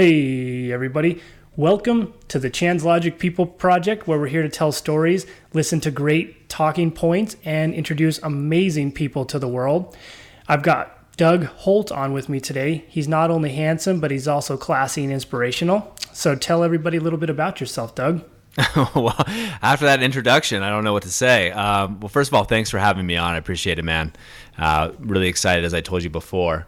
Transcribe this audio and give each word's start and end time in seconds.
Hey, 0.00 0.72
everybody. 0.72 1.20
Welcome 1.56 2.14
to 2.28 2.38
the 2.38 2.48
Translogic 2.48 3.18
People 3.18 3.44
Project, 3.44 4.08
where 4.08 4.18
we're 4.18 4.28
here 4.28 4.40
to 4.40 4.48
tell 4.48 4.72
stories, 4.72 5.26
listen 5.52 5.78
to 5.80 5.90
great 5.90 6.48
talking 6.48 6.90
points, 6.90 7.36
and 7.44 7.74
introduce 7.74 8.18
amazing 8.22 8.92
people 8.92 9.26
to 9.26 9.38
the 9.38 9.46
world. 9.46 9.94
I've 10.48 10.62
got 10.62 11.14
Doug 11.18 11.44
Holt 11.44 11.92
on 11.92 12.14
with 12.14 12.30
me 12.30 12.40
today. 12.40 12.86
He's 12.88 13.08
not 13.08 13.30
only 13.30 13.50
handsome, 13.50 14.00
but 14.00 14.10
he's 14.10 14.26
also 14.26 14.56
classy 14.56 15.04
and 15.04 15.12
inspirational. 15.12 15.94
So 16.14 16.34
tell 16.34 16.64
everybody 16.64 16.96
a 16.96 17.02
little 17.02 17.18
bit 17.18 17.28
about 17.28 17.60
yourself, 17.60 17.94
Doug. 17.94 18.24
well, 18.94 19.14
after 19.60 19.84
that 19.84 20.02
introduction, 20.02 20.62
I 20.62 20.70
don't 20.70 20.82
know 20.82 20.94
what 20.94 21.02
to 21.02 21.12
say. 21.12 21.50
Um, 21.50 22.00
well, 22.00 22.08
first 22.08 22.30
of 22.30 22.34
all, 22.34 22.44
thanks 22.44 22.70
for 22.70 22.78
having 22.78 23.04
me 23.04 23.18
on. 23.18 23.34
I 23.34 23.36
appreciate 23.36 23.78
it, 23.78 23.84
man. 23.84 24.14
Uh, 24.56 24.92
really 24.98 25.28
excited, 25.28 25.66
as 25.66 25.74
I 25.74 25.82
told 25.82 26.02
you 26.02 26.08
before. 26.08 26.66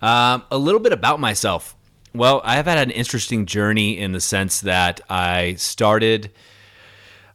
Um, 0.00 0.42
a 0.50 0.58
little 0.58 0.80
bit 0.80 0.92
about 0.92 1.20
myself. 1.20 1.76
Well, 2.14 2.42
I 2.44 2.56
have 2.56 2.66
had 2.66 2.76
an 2.76 2.90
interesting 2.90 3.46
journey 3.46 3.96
in 3.96 4.12
the 4.12 4.20
sense 4.20 4.60
that 4.60 5.00
I 5.08 5.54
started 5.54 6.30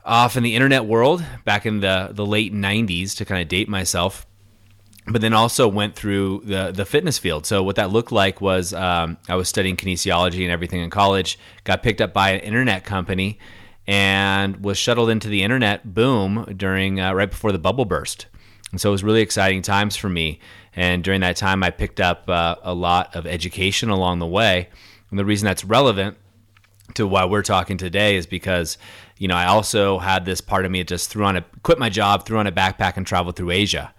off 0.06 0.38
in 0.38 0.44
the 0.44 0.54
internet 0.54 0.86
world 0.86 1.26
back 1.46 1.66
in 1.66 1.80
the, 1.80 2.10
the 2.12 2.26
late 2.26 2.54
90s 2.54 3.16
to 3.16 3.26
kind 3.26 3.42
of 3.42 3.48
date 3.48 3.68
myself, 3.68 4.28
but 5.08 5.22
then 5.22 5.34
also 5.34 5.68
went 5.68 5.96
through 5.96 6.44
the, 6.46 6.72
the 6.72 6.86
fitness 6.86 7.18
field. 7.18 7.48
So, 7.48 7.64
what 7.64 7.76
that 7.78 7.90
looked 7.90 8.12
like 8.12 8.40
was 8.40 8.72
um, 8.72 9.18
I 9.28 9.36
was 9.36 9.50
studying 9.50 9.78
kinesiology 9.78 10.44
and 10.44 10.52
everything 10.52 10.82
in 10.82 10.92
college, 10.92 11.40
got 11.64 11.82
picked 11.82 12.00
up 12.00 12.14
by 12.14 12.30
an 12.30 12.42
internet 12.42 12.86
company, 12.86 13.40
and 13.88 14.64
was 14.64 14.78
shuttled 14.78 15.10
into 15.10 15.28
the 15.28 15.42
internet 15.42 15.92
boom 15.92 16.54
during 16.56 17.02
uh, 17.02 17.14
right 17.14 17.32
before 17.32 17.52
the 17.52 17.58
bubble 17.58 17.86
burst. 17.86 18.28
And 18.72 18.80
so 18.80 18.90
it 18.90 18.92
was 18.92 19.04
really 19.04 19.22
exciting 19.22 19.64
times 19.64 19.96
for 19.96 20.10
me. 20.10 20.40
And 20.78 21.04
during 21.04 21.22
that 21.22 21.36
time, 21.36 21.64
I 21.64 21.72
picked 21.72 22.00
up 22.00 22.30
uh, 22.30 22.56
a 22.62 22.74
lot 22.74 23.16
of 23.16 23.26
education 23.26 23.90
along 23.90 24.20
the 24.20 24.28
way. 24.28 24.70
And 25.10 25.18
the 25.18 25.26
reason 25.26 25.48
that's 25.48 25.66
relevant 25.66 26.18
to 26.94 27.08
why 27.08 27.26
we're 27.26 27.42
talking 27.42 27.78
today 27.78 28.16
is 28.16 28.28
because, 28.28 28.78
you 29.18 29.28
know, 29.28 29.36
I 29.36 29.48
also 29.48 29.98
had 29.98 30.24
this 30.24 30.40
part 30.40 30.66
of 30.66 30.72
me 30.72 30.82
that 30.82 30.88
just 30.88 31.10
threw 31.10 31.26
on 31.26 31.36
a, 31.36 31.46
quit 31.64 31.80
my 31.80 31.90
job, 31.90 32.26
threw 32.28 32.38
on 32.38 32.46
a 32.46 32.52
backpack, 32.52 32.96
and 32.96 33.08
traveled 33.08 33.36
through 33.36 33.50
Asia. 33.50 33.92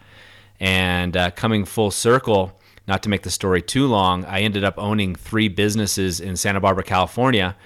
And 0.60 1.16
uh, 1.16 1.32
coming 1.32 1.64
full 1.64 1.90
circle, 1.90 2.60
not 2.86 3.02
to 3.02 3.08
make 3.08 3.24
the 3.24 3.30
story 3.30 3.60
too 3.60 3.88
long, 3.88 4.24
I 4.24 4.42
ended 4.42 4.62
up 4.62 4.74
owning 4.78 5.16
three 5.16 5.48
businesses 5.48 6.20
in 6.20 6.36
Santa 6.36 6.60
Barbara, 6.60 6.84
California, 6.84 7.56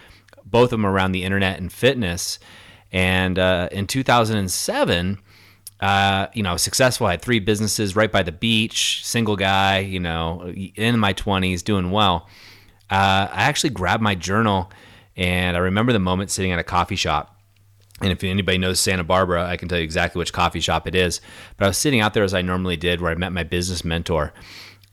both 0.47 0.65
of 0.65 0.71
them 0.71 0.87
around 0.87 1.13
the 1.13 1.25
internet 1.25 1.61
and 1.61 1.71
fitness. 1.71 2.39
And 2.91 3.39
uh, 3.39 3.69
in 3.73 3.87
2007, 3.87 5.19
uh, 5.83 6.29
you 6.33 6.45
know, 6.45 6.57
successful. 6.57 7.09
I 7.09 7.13
had 7.13 7.23
three 7.23 7.41
businesses 7.41 7.97
right 7.97 8.11
by 8.11 8.23
the 8.23 8.31
beach, 8.31 9.05
single 9.05 9.35
guy, 9.35 9.81
you 9.81 9.99
know, 9.99 10.53
in 10.77 10.99
my 11.01 11.13
20s, 11.13 11.65
doing 11.65 11.91
well. 11.91 12.29
Uh, 12.89 13.27
I 13.31 13.43
actually 13.43 13.71
grabbed 13.71 14.03
my 14.03 14.15
journal 14.15 14.71
and 15.17 15.57
I 15.57 15.61
remember 15.61 15.93
the 15.93 15.99
moment 15.99 16.31
sitting 16.31 16.53
at 16.53 16.61
a 16.61 16.65
coffee 16.65 16.95
shop. 16.97 17.37
And 18.01 18.13
if 18.13 18.23
anybody 18.23 18.59
knows 18.59 18.79
Santa 18.79 19.03
Barbara, 19.03 19.45
I 19.45 19.57
can 19.57 19.69
tell 19.69 19.79
you 19.79 19.85
exactly 19.85 20.21
which 20.21 20.33
coffee 20.33 20.61
shop 20.61 20.87
it 20.87 20.95
is. 20.95 21.21
But 21.57 21.65
I 21.65 21.69
was 21.69 21.79
sitting 21.79 22.01
out 22.01 22.15
there 22.15 22.25
as 22.25 22.33
I 22.33 22.43
normally 22.43 22.77
did, 22.77 23.01
where 23.01 23.11
I 23.11 23.17
met 23.17 23.33
my 23.33 23.43
business 23.43 23.85
mentor. 23.85 24.33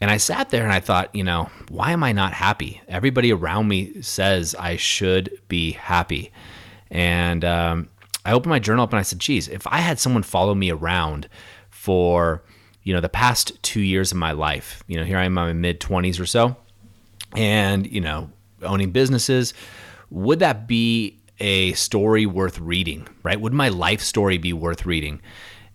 And 0.01 0.09
I 0.09 0.17
sat 0.17 0.49
there 0.49 0.63
and 0.63 0.71
I 0.71 0.79
thought, 0.79 1.13
you 1.13 1.23
know, 1.23 1.49
why 1.69 1.91
am 1.91 2.03
I 2.03 2.13
not 2.13 2.33
happy? 2.33 2.81
Everybody 2.87 3.31
around 3.31 3.67
me 3.67 4.01
says 4.01 4.55
I 4.55 4.75
should 4.75 5.39
be 5.47 5.71
happy. 5.71 6.31
And 6.89 7.45
um, 7.45 7.89
I 8.25 8.33
opened 8.33 8.49
my 8.49 8.59
journal 8.59 8.83
up 8.83 8.91
and 8.91 8.99
I 8.99 9.03
said, 9.03 9.19
geez, 9.19 9.47
if 9.47 9.65
I 9.67 9.77
had 9.77 9.99
someone 9.99 10.23
follow 10.23 10.53
me 10.53 10.71
around 10.71 11.27
for, 11.69 12.43
you 12.83 12.93
know, 12.93 13.01
the 13.01 13.09
past 13.09 13.61
two 13.63 13.81
years 13.81 14.11
of 14.11 14.17
my 14.17 14.31
life, 14.31 14.83
you 14.87 14.97
know, 14.97 15.05
here 15.05 15.17
I 15.17 15.25
am 15.25 15.37
in 15.37 15.45
my 15.45 15.53
mid 15.53 15.79
20s 15.79 16.19
or 16.19 16.25
so, 16.25 16.55
and, 17.35 17.87
you 17.87 18.01
know, 18.01 18.29
owning 18.61 18.91
businesses, 18.91 19.53
would 20.09 20.39
that 20.39 20.67
be 20.67 21.19
a 21.39 21.71
story 21.73 22.25
worth 22.25 22.59
reading, 22.59 23.07
right? 23.23 23.39
Would 23.39 23.53
my 23.53 23.69
life 23.69 24.01
story 24.01 24.37
be 24.37 24.51
worth 24.51 24.85
reading? 24.85 25.21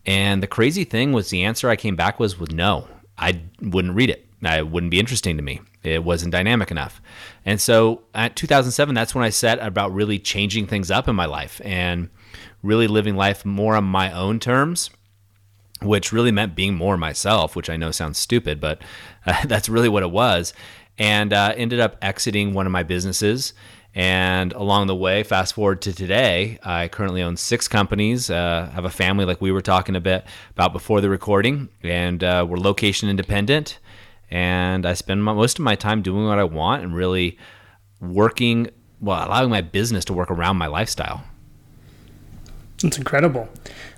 And 0.04 0.42
the 0.42 0.46
crazy 0.46 0.84
thing 0.84 1.12
was 1.12 1.30
the 1.30 1.44
answer 1.44 1.70
I 1.70 1.76
came 1.76 1.96
back 1.96 2.20
was 2.20 2.38
with 2.38 2.52
no. 2.52 2.86
I 3.16 3.40
wouldn't 3.62 3.94
read 3.94 4.10
it. 4.10 4.28
It 4.42 4.68
wouldn't 4.68 4.90
be 4.90 5.00
interesting 5.00 5.38
to 5.38 5.42
me. 5.42 5.62
It 5.82 6.04
wasn't 6.04 6.32
dynamic 6.32 6.70
enough. 6.70 7.00
And 7.46 7.58
so 7.60 8.02
at 8.14 8.36
2007, 8.36 8.94
that's 8.94 9.14
when 9.14 9.24
I 9.24 9.30
set 9.30 9.58
about 9.60 9.94
really 9.94 10.18
changing 10.18 10.66
things 10.66 10.90
up 10.90 11.08
in 11.08 11.16
my 11.16 11.24
life. 11.24 11.62
And 11.64 12.10
really 12.64 12.88
living 12.88 13.14
life 13.14 13.44
more 13.44 13.76
on 13.76 13.84
my 13.84 14.10
own 14.10 14.40
terms, 14.40 14.90
which 15.82 16.12
really 16.12 16.32
meant 16.32 16.56
being 16.56 16.74
more 16.74 16.96
myself, 16.96 17.54
which 17.54 17.68
I 17.68 17.76
know 17.76 17.90
sounds 17.90 18.18
stupid, 18.18 18.60
but 18.60 18.82
uh, 19.26 19.44
that's 19.46 19.68
really 19.68 19.88
what 19.88 20.02
it 20.02 20.10
was. 20.10 20.52
And 20.98 21.32
uh, 21.32 21.52
ended 21.56 21.80
up 21.80 21.96
exiting 22.02 22.54
one 22.54 22.66
of 22.66 22.72
my 22.72 22.82
businesses. 22.82 23.52
And 23.96 24.52
along 24.54 24.88
the 24.88 24.96
way, 24.96 25.22
fast 25.22 25.54
forward 25.54 25.82
to 25.82 25.92
today, 25.92 26.58
I 26.64 26.88
currently 26.88 27.22
own 27.22 27.36
six 27.36 27.68
companies, 27.68 28.28
uh, 28.28 28.70
have 28.74 28.84
a 28.84 28.90
family 28.90 29.24
like 29.24 29.40
we 29.40 29.52
were 29.52 29.60
talking 29.60 29.94
a 29.94 30.00
bit 30.00 30.24
about 30.50 30.72
before 30.72 31.00
the 31.00 31.08
recording, 31.08 31.68
and 31.82 32.24
uh, 32.24 32.44
we're 32.48 32.56
location 32.56 33.08
independent. 33.08 33.78
And 34.30 34.84
I 34.84 34.94
spend 34.94 35.22
my, 35.22 35.32
most 35.32 35.60
of 35.60 35.64
my 35.64 35.76
time 35.76 36.02
doing 36.02 36.26
what 36.26 36.40
I 36.40 36.44
want 36.44 36.82
and 36.82 36.94
really 36.94 37.38
working, 38.00 38.68
well, 39.00 39.28
allowing 39.28 39.50
my 39.50 39.60
business 39.60 40.04
to 40.06 40.12
work 40.12 40.30
around 40.30 40.56
my 40.56 40.66
lifestyle. 40.66 41.22
It's 42.82 42.98
incredible. 42.98 43.48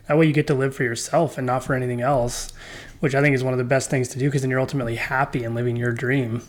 That 0.06 0.18
way 0.18 0.26
you 0.26 0.32
get 0.32 0.46
to 0.48 0.54
live 0.54 0.74
for 0.74 0.84
yourself 0.84 1.38
and 1.38 1.46
not 1.46 1.64
for 1.64 1.74
anything 1.74 2.00
else, 2.00 2.52
which 3.00 3.14
I 3.14 3.20
think 3.20 3.34
is 3.34 3.42
one 3.42 3.54
of 3.54 3.58
the 3.58 3.64
best 3.64 3.90
things 3.90 4.08
to 4.08 4.18
do 4.18 4.26
because 4.26 4.42
then 4.42 4.50
you're 4.50 4.60
ultimately 4.60 4.96
happy 4.96 5.44
and 5.44 5.54
living 5.54 5.76
your 5.76 5.92
dream. 5.92 6.42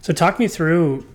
So 0.00 0.12
talk 0.12 0.38
me 0.38 0.48
through 0.48 1.06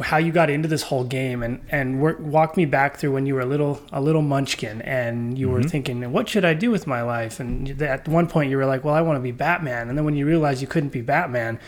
how 0.00 0.16
you 0.16 0.32
got 0.32 0.48
into 0.48 0.68
this 0.68 0.84
whole 0.84 1.04
game 1.04 1.42
and 1.42 1.60
and 1.68 2.00
work, 2.00 2.18
walk 2.18 2.56
me 2.56 2.64
back 2.64 2.96
through 2.96 3.12
when 3.12 3.26
you 3.26 3.34
were 3.34 3.42
a 3.42 3.46
little 3.46 3.80
a 3.92 4.00
little 4.00 4.22
munchkin 4.22 4.80
and 4.82 5.38
you 5.38 5.46
mm-hmm. 5.46 5.54
were 5.54 5.62
thinking 5.62 6.12
what 6.12 6.28
should 6.28 6.44
I 6.44 6.54
do 6.54 6.70
with 6.70 6.86
my 6.86 7.02
life 7.02 7.40
and 7.40 7.82
at 7.82 8.08
one 8.08 8.26
point 8.26 8.50
you 8.50 8.56
were 8.56 8.64
like 8.64 8.84
well 8.84 8.94
I 8.94 9.02
want 9.02 9.16
to 9.16 9.20
be 9.20 9.32
Batman 9.32 9.88
and 9.88 9.98
then 9.98 10.04
when 10.04 10.16
you 10.16 10.24
realized 10.26 10.62
you 10.62 10.66
couldn't 10.66 10.90
be 10.90 11.02
Batman 11.02 11.60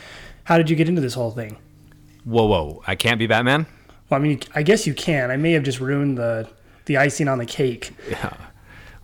how 0.45 0.57
did 0.57 0.69
you 0.69 0.75
get 0.75 0.89
into 0.89 1.01
this 1.01 1.13
whole 1.13 1.31
thing 1.31 1.57
whoa 2.23 2.45
whoa 2.45 2.81
I 2.87 2.95
can't 2.95 3.19
be 3.19 3.27
Batman 3.27 3.67
well 4.09 4.19
I 4.19 4.23
mean 4.23 4.39
I 4.55 4.63
guess 4.63 4.87
you 4.87 4.95
can 4.95 5.29
I 5.29 5.37
may 5.37 5.51
have 5.51 5.63
just 5.63 5.79
ruined 5.79 6.17
the 6.17 6.49
the 6.85 6.97
icing 6.97 7.27
on 7.27 7.37
the 7.37 7.45
cake. 7.45 7.91
Yeah. 8.09 8.33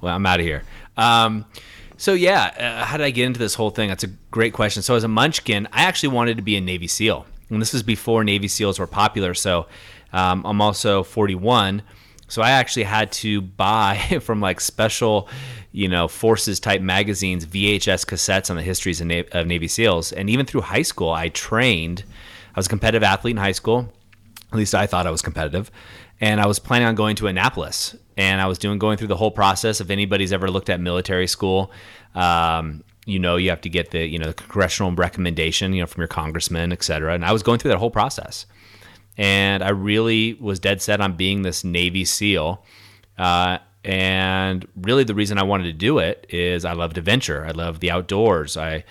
Well, 0.01 0.15
I'm 0.15 0.25
out 0.25 0.39
of 0.39 0.45
here. 0.45 0.63
Um, 0.97 1.45
so 1.97 2.13
yeah, 2.13 2.79
uh, 2.81 2.85
how 2.85 2.97
did 2.97 3.05
I 3.05 3.11
get 3.11 3.25
into 3.25 3.39
this 3.39 3.53
whole 3.53 3.69
thing? 3.69 3.89
That's 3.89 4.03
a 4.03 4.07
great 4.31 4.53
question. 4.53 4.81
So 4.81 4.95
as 4.95 5.03
a 5.03 5.07
Munchkin, 5.07 5.67
I 5.71 5.83
actually 5.83 6.09
wanted 6.09 6.37
to 6.37 6.43
be 6.43 6.55
a 6.55 6.61
Navy 6.61 6.87
SEAL, 6.87 7.25
and 7.49 7.61
this 7.61 7.73
was 7.73 7.83
before 7.83 8.23
Navy 8.23 8.47
SEALs 8.47 8.79
were 8.79 8.87
popular. 8.87 9.33
So 9.33 9.67
um, 10.11 10.43
I'm 10.45 10.61
also 10.61 11.03
41. 11.03 11.83
So 12.27 12.41
I 12.41 12.51
actually 12.51 12.83
had 12.83 13.11
to 13.13 13.41
buy 13.41 14.19
from 14.21 14.41
like 14.41 14.61
special, 14.61 15.29
you 15.71 15.87
know, 15.87 16.07
forces 16.07 16.59
type 16.59 16.81
magazines 16.81 17.45
VHS 17.45 18.05
cassettes 18.05 18.49
on 18.49 18.55
the 18.55 18.63
histories 18.63 19.01
of, 19.01 19.07
Na- 19.07 19.23
of 19.33 19.45
Navy 19.45 19.67
SEALs. 19.67 20.11
And 20.11 20.29
even 20.29 20.45
through 20.45 20.61
high 20.61 20.81
school, 20.81 21.11
I 21.11 21.29
trained. 21.29 22.03
I 22.55 22.59
was 22.59 22.65
a 22.65 22.69
competitive 22.69 23.03
athlete 23.03 23.35
in 23.35 23.37
high 23.37 23.51
school. 23.51 23.91
At 24.51 24.57
least 24.57 24.73
I 24.73 24.87
thought 24.87 25.05
I 25.05 25.11
was 25.11 25.21
competitive 25.21 25.71
and 26.21 26.39
I 26.39 26.45
was 26.45 26.59
planning 26.59 26.87
on 26.87 26.95
going 26.95 27.15
to 27.17 27.27
Annapolis. 27.27 27.95
And 28.17 28.39
I 28.39 28.45
was 28.45 28.59
doing 28.59 28.77
going 28.77 28.97
through 28.97 29.07
the 29.07 29.17
whole 29.17 29.31
process. 29.31 29.81
If 29.81 29.89
anybody's 29.89 30.31
ever 30.31 30.49
looked 30.51 30.69
at 30.69 30.79
military 30.79 31.27
school, 31.27 31.71
um, 32.13 32.83
you 33.05 33.17
know 33.17 33.35
you 33.35 33.49
have 33.49 33.61
to 33.61 33.69
get 33.69 33.89
the 33.91 34.05
you 34.05 34.19
know 34.19 34.27
the 34.27 34.33
congressional 34.33 34.91
recommendation, 34.91 35.73
you 35.73 35.81
know, 35.81 35.87
from 35.87 36.01
your 36.01 36.07
congressman, 36.07 36.71
et 36.71 36.83
cetera. 36.83 37.15
And 37.15 37.25
I 37.25 37.31
was 37.31 37.41
going 37.41 37.57
through 37.57 37.69
that 37.69 37.79
whole 37.79 37.89
process, 37.89 38.45
and 39.17 39.63
I 39.63 39.69
really 39.69 40.35
was 40.35 40.59
dead 40.59 40.81
set 40.81 41.01
on 41.01 41.13
being 41.13 41.41
this 41.41 41.63
Navy 41.63 42.05
SEAL. 42.05 42.63
Uh, 43.17 43.57
and 43.83 44.67
really, 44.75 45.03
the 45.03 45.15
reason 45.15 45.39
I 45.39 45.43
wanted 45.43 45.63
to 45.63 45.73
do 45.73 45.97
it 45.97 46.27
is 46.29 46.63
I 46.63 46.73
loved 46.73 46.99
adventure. 46.99 47.43
I 47.45 47.51
love 47.51 47.79
the 47.79 47.89
outdoors. 47.89 48.55
I 48.55 48.83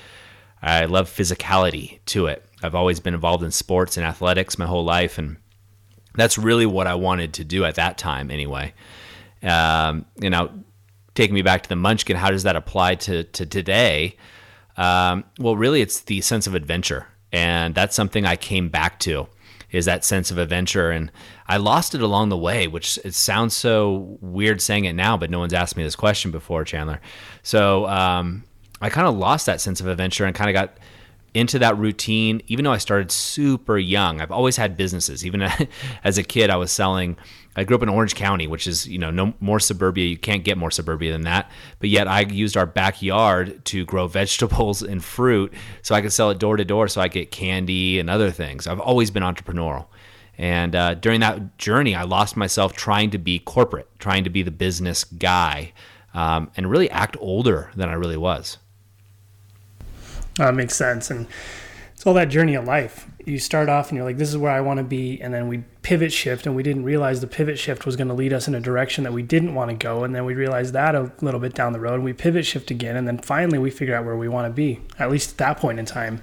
I 0.60 0.86
love 0.86 1.08
physicality 1.08 2.00
to 2.06 2.26
it. 2.26 2.44
I've 2.62 2.74
always 2.74 2.98
been 2.98 3.14
involved 3.14 3.44
in 3.44 3.52
sports 3.52 3.96
and 3.96 4.04
athletics 4.04 4.58
my 4.58 4.66
whole 4.66 4.84
life, 4.84 5.18
and 5.18 5.36
that's 6.14 6.38
really 6.38 6.66
what 6.66 6.86
I 6.86 6.94
wanted 6.94 7.34
to 7.34 7.44
do 7.44 7.64
at 7.64 7.76
that 7.76 7.98
time, 7.98 8.30
anyway. 8.30 8.74
Um, 9.42 10.04
you 10.20 10.30
know, 10.30 10.50
taking 11.14 11.34
me 11.34 11.42
back 11.42 11.62
to 11.62 11.68
the 11.68 11.76
Munchkin, 11.76 12.16
how 12.16 12.30
does 12.30 12.42
that 12.42 12.56
apply 12.56 12.96
to 12.96 13.24
to 13.24 13.46
today? 13.46 14.16
Um, 14.76 15.24
well, 15.38 15.56
really, 15.56 15.80
it's 15.80 16.00
the 16.00 16.20
sense 16.20 16.46
of 16.46 16.54
adventure, 16.54 17.06
and 17.32 17.74
that's 17.74 17.94
something 17.94 18.24
I 18.24 18.36
came 18.36 18.68
back 18.68 18.98
to. 19.00 19.28
Is 19.70 19.84
that 19.84 20.04
sense 20.04 20.32
of 20.32 20.38
adventure, 20.38 20.90
and 20.90 21.12
I 21.46 21.58
lost 21.58 21.94
it 21.94 22.02
along 22.02 22.28
the 22.28 22.36
way, 22.36 22.66
which 22.66 22.98
it 23.04 23.14
sounds 23.14 23.54
so 23.54 24.18
weird 24.20 24.60
saying 24.60 24.84
it 24.84 24.94
now, 24.94 25.16
but 25.16 25.30
no 25.30 25.38
one's 25.38 25.54
asked 25.54 25.76
me 25.76 25.84
this 25.84 25.94
question 25.94 26.32
before, 26.32 26.64
Chandler. 26.64 27.00
So 27.44 27.86
um, 27.86 28.42
I 28.80 28.88
kind 28.88 29.06
of 29.06 29.16
lost 29.16 29.46
that 29.46 29.60
sense 29.60 29.80
of 29.80 29.86
adventure 29.86 30.24
and 30.24 30.34
kind 30.34 30.50
of 30.50 30.54
got 30.54 30.76
into 31.34 31.58
that 31.58 31.76
routine 31.78 32.42
even 32.48 32.64
though 32.64 32.72
i 32.72 32.78
started 32.78 33.10
super 33.10 33.78
young 33.78 34.20
i've 34.20 34.30
always 34.30 34.56
had 34.56 34.76
businesses. 34.76 35.24
Even 35.24 35.42
as 36.04 36.18
a 36.18 36.22
kid 36.22 36.50
i 36.50 36.56
was 36.56 36.70
selling 36.72 37.16
i 37.56 37.64
grew 37.64 37.76
up 37.76 37.82
in 37.82 37.88
orange 37.88 38.14
county 38.14 38.46
which 38.46 38.66
is 38.66 38.86
you 38.86 38.98
know 38.98 39.10
no 39.10 39.34
more 39.40 39.60
suburbia. 39.60 40.06
You 40.06 40.18
can't 40.18 40.44
get 40.44 40.58
more 40.58 40.70
suburbia 40.70 41.12
than 41.12 41.22
that. 41.22 41.50
But 41.78 41.88
yet 41.88 42.08
i 42.08 42.20
used 42.20 42.56
our 42.56 42.66
backyard 42.66 43.64
to 43.66 43.84
grow 43.84 44.06
vegetables 44.20 44.82
and 44.82 45.02
fruit 45.04 45.52
so 45.82 45.94
i 45.94 46.00
could 46.00 46.12
sell 46.12 46.30
it 46.30 46.38
door 46.38 46.56
to 46.56 46.64
door 46.64 46.88
so 46.88 47.00
i 47.00 47.08
get 47.08 47.30
candy 47.30 47.98
and 47.98 48.10
other 48.10 48.30
things. 48.30 48.66
I've 48.66 48.80
always 48.80 49.10
been 49.10 49.22
entrepreneurial. 49.22 49.86
And 50.40 50.74
uh, 50.74 50.94
during 50.94 51.20
that 51.20 51.58
journey, 51.58 51.94
I 51.94 52.04
lost 52.04 52.34
myself 52.34 52.72
trying 52.72 53.10
to 53.10 53.18
be 53.18 53.40
corporate, 53.40 53.88
trying 53.98 54.24
to 54.24 54.30
be 54.30 54.42
the 54.42 54.50
business 54.50 55.04
guy, 55.04 55.74
um, 56.14 56.50
and 56.56 56.70
really 56.70 56.88
act 56.90 57.14
older 57.20 57.70
than 57.76 57.90
I 57.90 57.92
really 57.92 58.16
was. 58.16 58.56
Uh, 60.38 60.46
that 60.46 60.54
makes 60.54 60.74
sense. 60.74 61.10
And 61.10 61.26
it's 62.00 62.06
all 62.06 62.14
that 62.14 62.30
journey 62.30 62.54
of 62.54 62.64
life. 62.64 63.06
You 63.26 63.38
start 63.38 63.68
off 63.68 63.90
and 63.90 63.96
you're 63.96 64.06
like, 64.06 64.16
this 64.16 64.30
is 64.30 64.38
where 64.38 64.50
I 64.50 64.62
want 64.62 64.78
to 64.78 64.84
be. 64.84 65.20
And 65.20 65.34
then 65.34 65.48
we 65.48 65.58
pivot 65.82 66.12
shift, 66.12 66.46
and 66.46 66.56
we 66.56 66.62
didn't 66.62 66.84
realize 66.84 67.20
the 67.20 67.26
pivot 67.26 67.58
shift 67.58 67.84
was 67.84 67.96
going 67.96 68.08
to 68.08 68.14
lead 68.14 68.32
us 68.32 68.48
in 68.48 68.54
a 68.54 68.60
direction 68.60 69.04
that 69.04 69.12
we 69.12 69.22
didn't 69.22 69.54
want 69.54 69.70
to 69.70 69.76
go. 69.76 70.04
And 70.04 70.14
then 70.14 70.24
we 70.24 70.34
realized 70.34 70.72
that 70.72 70.94
a 70.94 71.12
little 71.20 71.40
bit 71.40 71.54
down 71.54 71.74
the 71.74 71.80
road. 71.80 71.94
And 71.94 72.04
we 72.04 72.14
pivot 72.14 72.46
shift 72.46 72.70
again. 72.70 72.96
And 72.96 73.06
then 73.06 73.18
finally, 73.18 73.58
we 73.58 73.70
figure 73.70 73.94
out 73.94 74.06
where 74.06 74.16
we 74.16 74.28
want 74.28 74.46
to 74.46 74.50
be, 74.50 74.80
at 74.98 75.10
least 75.10 75.32
at 75.32 75.36
that 75.38 75.58
point 75.58 75.78
in 75.78 75.84
time. 75.84 76.22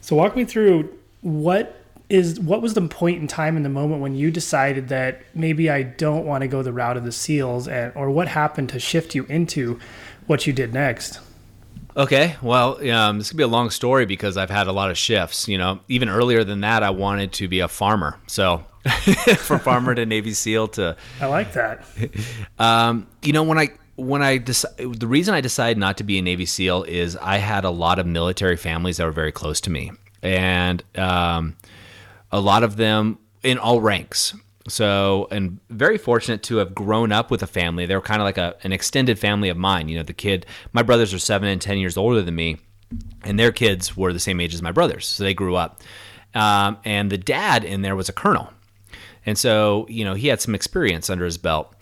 So, 0.00 0.16
walk 0.16 0.34
me 0.34 0.44
through 0.44 0.98
what 1.20 1.80
is 2.08 2.40
what 2.40 2.60
was 2.60 2.74
the 2.74 2.82
point 2.82 3.20
in 3.20 3.28
time 3.28 3.56
in 3.56 3.62
the 3.62 3.68
moment 3.68 4.02
when 4.02 4.16
you 4.16 4.32
decided 4.32 4.88
that 4.88 5.22
maybe 5.32 5.70
I 5.70 5.84
don't 5.84 6.26
want 6.26 6.42
to 6.42 6.48
go 6.48 6.60
the 6.60 6.72
route 6.72 6.96
of 6.96 7.04
the 7.04 7.12
SEALs, 7.12 7.68
and 7.68 7.92
or 7.94 8.10
what 8.10 8.26
happened 8.26 8.68
to 8.70 8.80
shift 8.80 9.14
you 9.14 9.24
into 9.26 9.78
what 10.26 10.46
you 10.46 10.52
did 10.52 10.74
next? 10.74 11.20
Okay, 11.96 12.36
well, 12.40 12.88
um, 12.90 13.18
this 13.18 13.30
could 13.30 13.36
be 13.36 13.42
a 13.42 13.48
long 13.48 13.70
story 13.70 14.06
because 14.06 14.36
I've 14.36 14.50
had 14.50 14.66
a 14.68 14.72
lot 14.72 14.90
of 14.90 14.98
shifts. 14.98 15.48
You 15.48 15.58
know, 15.58 15.80
even 15.88 16.08
earlier 16.08 16.44
than 16.44 16.60
that, 16.60 16.82
I 16.82 16.90
wanted 16.90 17.32
to 17.34 17.48
be 17.48 17.60
a 17.60 17.68
farmer. 17.68 18.18
So, 18.26 18.64
from 19.38 19.60
farmer 19.60 19.94
to 19.94 20.06
Navy 20.06 20.32
SEAL 20.32 20.68
to 20.68 20.96
I 21.20 21.26
like 21.26 21.52
that. 21.54 21.84
Um, 22.58 23.06
you 23.22 23.32
know, 23.32 23.42
when 23.42 23.58
I 23.58 23.70
when 23.96 24.22
I 24.22 24.38
dec- 24.38 24.98
the 24.98 25.06
reason 25.06 25.34
I 25.34 25.40
decided 25.40 25.78
not 25.78 25.98
to 25.98 26.04
be 26.04 26.18
a 26.18 26.22
Navy 26.22 26.46
SEAL 26.46 26.84
is 26.84 27.16
I 27.16 27.38
had 27.38 27.64
a 27.64 27.70
lot 27.70 27.98
of 27.98 28.06
military 28.06 28.56
families 28.56 28.98
that 28.98 29.04
were 29.04 29.12
very 29.12 29.32
close 29.32 29.60
to 29.62 29.70
me, 29.70 29.92
and 30.22 30.82
um, 30.96 31.56
a 32.30 32.40
lot 32.40 32.62
of 32.62 32.76
them 32.76 33.18
in 33.42 33.58
all 33.58 33.80
ranks. 33.80 34.34
So, 34.68 35.26
and 35.30 35.58
very 35.70 35.96
fortunate 35.96 36.42
to 36.44 36.56
have 36.56 36.74
grown 36.74 37.12
up 37.12 37.30
with 37.30 37.42
a 37.42 37.46
family. 37.46 37.86
They 37.86 37.94
were 37.94 38.02
kind 38.02 38.20
of 38.20 38.26
like 38.26 38.38
a, 38.38 38.56
an 38.62 38.72
extended 38.72 39.18
family 39.18 39.48
of 39.48 39.56
mine. 39.56 39.88
You 39.88 39.96
know, 39.96 40.02
the 40.02 40.12
kid, 40.12 40.44
my 40.72 40.82
brothers 40.82 41.14
are 41.14 41.18
seven 41.18 41.48
and 41.48 41.60
10 41.60 41.78
years 41.78 41.96
older 41.96 42.20
than 42.20 42.34
me, 42.34 42.58
and 43.22 43.38
their 43.38 43.52
kids 43.52 43.96
were 43.96 44.12
the 44.12 44.20
same 44.20 44.40
age 44.40 44.52
as 44.52 44.60
my 44.60 44.72
brothers. 44.72 45.06
So 45.06 45.24
they 45.24 45.34
grew 45.34 45.56
up. 45.56 45.80
Um, 46.34 46.78
and 46.84 47.10
the 47.10 47.18
dad 47.18 47.64
in 47.64 47.82
there 47.82 47.96
was 47.96 48.08
a 48.08 48.12
colonel. 48.12 48.52
And 49.26 49.36
so, 49.36 49.86
you 49.88 50.04
know, 50.04 50.14
he 50.14 50.28
had 50.28 50.40
some 50.40 50.54
experience 50.54 51.10
under 51.10 51.24
his 51.24 51.38
belt. 51.38 51.74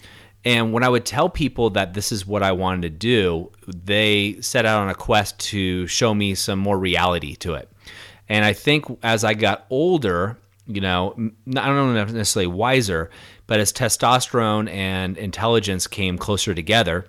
And 0.44 0.72
when 0.72 0.82
I 0.82 0.88
would 0.88 1.04
tell 1.04 1.28
people 1.28 1.70
that 1.70 1.94
this 1.94 2.12
is 2.12 2.26
what 2.26 2.42
I 2.42 2.52
wanted 2.52 2.82
to 2.82 2.90
do, 2.90 3.50
they 3.66 4.40
set 4.40 4.66
out 4.66 4.80
on 4.80 4.88
a 4.88 4.94
quest 4.94 5.38
to 5.40 5.86
show 5.88 6.14
me 6.14 6.34
some 6.34 6.58
more 6.58 6.78
reality 6.78 7.34
to 7.36 7.54
it. 7.54 7.68
And 8.28 8.44
I 8.44 8.52
think 8.52 8.84
as 9.02 9.24
I 9.24 9.34
got 9.34 9.66
older, 9.68 10.38
you 10.68 10.80
know, 10.82 11.14
I 11.16 11.66
don't 11.66 11.94
know 11.94 12.04
necessarily 12.04 12.46
wiser, 12.46 13.10
but 13.46 13.58
as 13.58 13.72
testosterone 13.72 14.70
and 14.70 15.16
intelligence 15.16 15.86
came 15.86 16.18
closer 16.18 16.54
together, 16.54 17.06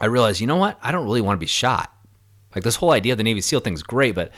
I 0.00 0.06
realized, 0.06 0.40
you 0.40 0.46
know 0.46 0.56
what? 0.56 0.78
I 0.80 0.92
don't 0.92 1.04
really 1.04 1.20
want 1.20 1.36
to 1.36 1.40
be 1.40 1.46
shot. 1.46 1.92
Like 2.54 2.64
this 2.64 2.76
whole 2.76 2.92
idea 2.92 3.12
of 3.12 3.18
the 3.18 3.24
Navy 3.24 3.40
SEAL 3.40 3.60
thing 3.60 3.74
is 3.74 3.82
great, 3.82 4.14
but 4.14 4.30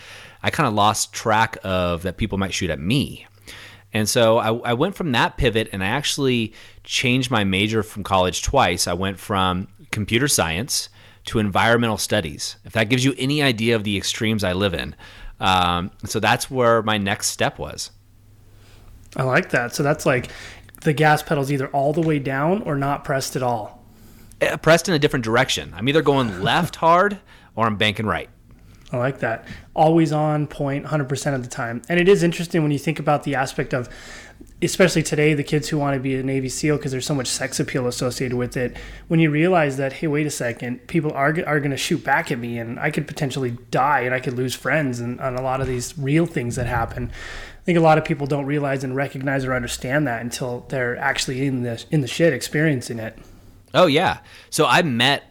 I 0.43 0.51
kind 0.51 0.67
of 0.67 0.75
lost 0.75 1.13
track 1.13 1.59
of 1.63 2.03
that 2.03 2.17
people 2.17 2.39
might 2.39 2.55
shoot 2.55 2.71
at 2.71 2.81
me. 2.81 3.27
And 3.93 4.09
so 4.09 4.39
I, 4.39 4.71
I, 4.71 4.73
went 4.73 4.95
from 4.95 5.13
that 5.13 5.37
pivot 5.37 5.69
and 5.73 5.83
I 5.83 5.89
actually 5.89 6.55
changed 6.85 7.31
my 7.31 7.45
major 7.45 7.83
from 7.83 8.05
college 8.05 8.43
twice. 8.43 8.87
I 8.87 8.93
went 8.93 9.19
from 9.19 9.69
computer 9.91 10.29
science 10.29 10.89
to 11.27 11.41
environmental 11.41 11.99
studies. 11.99 12.57
If 12.65 12.73
that 12.73 12.89
gives 12.89 13.05
you 13.05 13.15
any 13.19 13.43
idea 13.43 13.77
of 13.77 13.85
the 13.85 13.97
extremes 13.97 14.45
I 14.45 14.53
live 14.53 14.75
in. 14.75 14.95
Um, 15.41 15.91
so 16.05 16.21
that's 16.21 16.51
where 16.51 16.83
my 16.83 16.99
next 16.99 17.29
step 17.29 17.59
was. 17.59 17.91
I 19.17 19.25
like 19.25 19.51
that. 19.51 19.75
So 19.75 19.83
that's 19.83 20.07
like 20.07 20.31
the 20.83 20.93
gas 20.93 21.23
pedal's 21.23 21.51
either 21.51 21.69
all 21.69 21.93
the 21.93 22.01
way 22.01 22.19
down 22.19 22.63
or 22.63 22.77
not 22.77 23.05
pressed 23.05 23.37
at 23.37 23.43
all. 23.43 23.85
Uh, 24.41 24.57
pressed 24.57 24.89
in 24.89 24.95
a 24.95 24.99
different 24.99 25.25
direction. 25.25 25.73
I'm 25.77 25.89
either 25.89 26.03
going 26.03 26.43
left 26.43 26.77
hard 26.77 27.19
or 27.55 27.67
I'm 27.67 27.77
banking 27.77 28.07
right. 28.07 28.31
I 28.93 28.97
like 28.97 29.21
that. 29.21 29.47
Always 29.75 30.13
on 30.13 30.47
point 30.47 30.87
100% 30.87 31.35
of 31.35 31.43
the 31.43 31.49
time. 31.49 31.83
And 31.89 32.01
it 32.01 32.09
is 32.09 32.23
interesting 32.23 32.63
when 32.63 32.73
you 32.73 32.79
think 32.79 32.99
about 32.99 33.23
the 33.23 33.37
aspect 33.37 33.73
of, 33.73 33.89
especially 34.63 35.05
today, 35.05 35.33
the 35.33 35.45
kids 35.45 35.69
who 35.69 35.79
want 35.79 35.95
to 35.95 36.01
be 36.01 36.17
a 36.17 36.23
Navy 36.25 36.49
SEAL 36.49 36.77
because 36.77 36.91
there's 36.91 37.07
so 37.07 37.15
much 37.15 37.29
sex 37.29 37.61
appeal 37.61 37.87
associated 37.87 38.37
with 38.37 38.57
it. 38.57 38.77
When 39.07 39.21
you 39.21 39.31
realize 39.31 39.77
that, 39.77 39.93
hey, 39.95 40.09
wait 40.09 40.27
a 40.27 40.31
second, 40.31 40.89
people 40.89 41.13
are, 41.13 41.29
are 41.47 41.61
going 41.61 41.71
to 41.71 41.77
shoot 41.77 42.03
back 42.03 42.33
at 42.33 42.39
me 42.39 42.59
and 42.59 42.81
I 42.81 42.91
could 42.91 43.07
potentially 43.07 43.57
die 43.71 44.01
and 44.01 44.15
I 44.15 44.19
could 44.19 44.35
lose 44.35 44.57
friends 44.57 44.99
and 44.99 45.21
on 45.21 45.37
a 45.37 45.43
lot 45.43 45.61
of 45.61 45.69
these 45.69 45.97
real 45.97 46.27
things 46.27 46.57
that 46.57 46.67
happen. 46.67 47.13
Think 47.71 47.79
a 47.79 47.83
lot 47.83 47.99
of 47.99 48.05
people 48.05 48.27
don't 48.27 48.47
realize 48.47 48.83
and 48.83 48.97
recognize 48.97 49.45
or 49.45 49.55
understand 49.55 50.09
that 50.09 50.23
until 50.23 50.67
they're 50.71 50.97
actually 50.97 51.47
in 51.47 51.63
the 51.63 51.81
in 51.93 52.01
the 52.01 52.09
shit 52.09 52.33
experiencing 52.33 52.99
it. 52.99 53.17
Oh 53.73 53.87
yeah. 53.87 54.19
So 54.51 54.67
I 54.67 54.83
met 54.83 55.23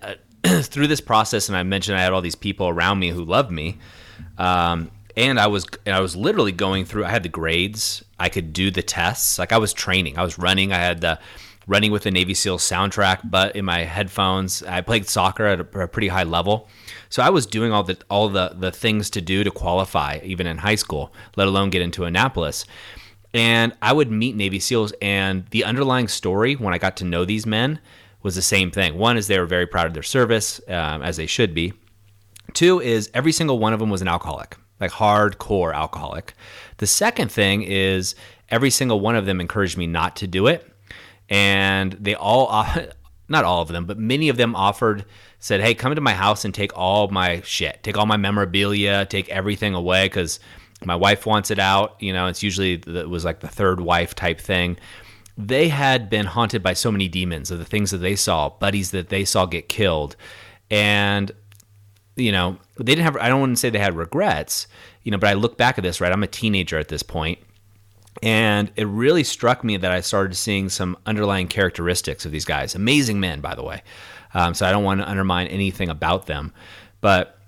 uh, 0.45 0.61
through 0.61 0.87
this 0.87 1.01
process, 1.01 1.49
and 1.49 1.57
I 1.57 1.63
mentioned 1.63 1.97
I 1.97 2.01
had 2.01 2.13
all 2.13 2.21
these 2.21 2.35
people 2.35 2.69
around 2.69 2.97
me 2.99 3.09
who 3.09 3.25
loved 3.25 3.51
me, 3.51 3.77
um, 4.37 4.89
and 5.17 5.37
I 5.37 5.47
was 5.47 5.65
and 5.85 5.93
I 5.93 5.99
was 5.99 6.15
literally 6.15 6.53
going 6.53 6.85
through. 6.85 7.03
I 7.03 7.09
had 7.09 7.23
the 7.23 7.29
grades. 7.29 8.05
I 8.17 8.29
could 8.29 8.53
do 8.53 8.71
the 8.71 8.83
tests. 8.83 9.37
Like 9.37 9.51
I 9.51 9.57
was 9.57 9.73
training. 9.73 10.17
I 10.17 10.23
was 10.23 10.37
running. 10.37 10.71
I 10.71 10.77
had 10.77 11.01
the 11.01 11.19
running 11.67 11.91
with 11.91 12.03
the 12.03 12.11
Navy 12.11 12.35
SEAL 12.35 12.59
soundtrack, 12.59 13.29
but 13.29 13.57
in 13.57 13.65
my 13.65 13.79
headphones. 13.79 14.63
I 14.63 14.79
played 14.79 15.09
soccer 15.09 15.45
at 15.45 15.59
a, 15.59 15.79
a 15.81 15.87
pretty 15.89 16.07
high 16.07 16.23
level. 16.23 16.69
So 17.09 17.23
I 17.23 17.29
was 17.29 17.45
doing 17.45 17.71
all 17.71 17.83
the 17.83 17.97
all 18.09 18.29
the 18.29 18.55
the 18.55 18.71
things 18.71 19.09
to 19.11 19.21
do 19.21 19.43
to 19.43 19.51
qualify 19.51 20.19
even 20.23 20.47
in 20.47 20.59
high 20.59 20.75
school, 20.75 21.11
let 21.35 21.47
alone 21.47 21.69
get 21.69 21.81
into 21.81 22.05
Annapolis. 22.05 22.65
And 23.33 23.73
I 23.81 23.93
would 23.93 24.09
meet 24.09 24.35
Navy 24.35 24.59
SEALs, 24.59 24.93
and 25.01 25.45
the 25.47 25.63
underlying 25.63 26.07
story 26.07 26.55
when 26.55 26.73
I 26.73 26.79
got 26.79 26.97
to 26.97 27.05
know 27.05 27.25
these 27.25 27.45
men 27.45 27.79
was 28.23 28.35
the 28.35 28.41
same 28.41 28.71
thing. 28.71 28.97
One 28.97 29.17
is 29.17 29.27
they 29.27 29.39
were 29.39 29.45
very 29.45 29.67
proud 29.67 29.87
of 29.87 29.93
their 29.93 30.03
service, 30.03 30.59
um, 30.67 31.01
as 31.03 31.17
they 31.17 31.27
should 31.27 31.53
be. 31.53 31.73
Two 32.53 32.79
is 32.79 33.09
every 33.13 33.31
single 33.31 33.59
one 33.59 33.73
of 33.73 33.79
them 33.79 33.89
was 33.89 34.01
an 34.01 34.07
alcoholic, 34.07 34.57
like 34.79 34.91
hardcore 34.91 35.73
alcoholic. 35.73 36.33
The 36.77 36.87
second 36.87 37.31
thing 37.31 37.63
is 37.63 38.15
every 38.49 38.71
single 38.71 38.99
one 38.99 39.15
of 39.15 39.25
them 39.25 39.39
encouraged 39.39 39.77
me 39.77 39.87
not 39.87 40.15
to 40.17 40.27
do 40.27 40.47
it. 40.47 40.65
And 41.29 41.93
they 41.93 42.15
all, 42.15 42.65
not 43.29 43.45
all 43.45 43.61
of 43.61 43.67
them, 43.67 43.85
but 43.85 43.99
many 43.99 44.29
of 44.29 44.37
them 44.37 44.55
offered 44.55 45.05
said, 45.39 45.61
"Hey, 45.61 45.73
come 45.73 45.91
into 45.91 46.01
my 46.01 46.13
house 46.13 46.45
and 46.45 46.53
take 46.53 46.77
all 46.77 47.07
my 47.09 47.41
shit, 47.41 47.81
take 47.81 47.97
all 47.97 48.05
my 48.05 48.17
memorabilia, 48.17 49.05
take 49.05 49.29
everything 49.29 49.73
away 49.73 50.05
because 50.05 50.39
my 50.85 50.95
wife 50.95 51.25
wants 51.25 51.49
it 51.49 51.59
out." 51.59 51.95
You 51.99 52.13
know, 52.13 52.27
it's 52.27 52.43
usually 52.43 52.73
it 52.73 53.09
was 53.09 53.25
like 53.25 53.39
the 53.39 53.47
third 53.47 53.79
wife 53.81 54.15
type 54.15 54.39
thing. 54.39 54.77
They 55.37 55.69
had 55.69 56.09
been 56.09 56.25
haunted 56.25 56.61
by 56.61 56.73
so 56.73 56.91
many 56.91 57.07
demons 57.07 57.49
of 57.49 57.59
the 57.59 57.65
things 57.65 57.91
that 57.91 57.99
they 57.99 58.15
saw, 58.15 58.49
buddies 58.49 58.91
that 58.91 59.07
they 59.09 59.23
saw 59.23 59.45
get 59.45 59.69
killed, 59.69 60.17
and 60.69 61.31
you 62.17 62.31
know 62.31 62.57
they 62.77 62.95
didn't 62.95 63.05
have. 63.05 63.15
I 63.17 63.29
don't 63.29 63.39
want 63.39 63.53
to 63.53 63.59
say 63.59 63.69
they 63.69 63.79
had 63.79 63.95
regrets, 63.95 64.67
you 65.03 65.11
know, 65.11 65.17
but 65.17 65.29
I 65.29 65.33
look 65.33 65.57
back 65.57 65.77
at 65.77 65.83
this. 65.83 66.01
Right, 66.01 66.11
I'm 66.11 66.23
a 66.23 66.27
teenager 66.27 66.77
at 66.77 66.89
this 66.89 67.03
point, 67.03 67.39
and 68.21 68.69
it 68.75 68.87
really 68.87 69.23
struck 69.23 69.63
me 69.63 69.77
that 69.77 69.91
I 69.91 70.01
started 70.01 70.35
seeing 70.35 70.67
some 70.67 70.97
underlying 71.05 71.47
characteristics 71.47 72.25
of 72.25 72.33
these 72.33 72.45
guys. 72.45 72.75
Amazing 72.75 73.21
men, 73.21 73.39
by 73.39 73.55
the 73.55 73.63
way. 73.63 73.81
Um, 74.33 74.53
so 74.53 74.65
I 74.65 74.71
don't 74.71 74.83
want 74.83 75.01
to 75.01 75.09
undermine 75.09 75.47
anything 75.47 75.89
about 75.89 76.25
them, 76.25 76.53
but 77.01 77.39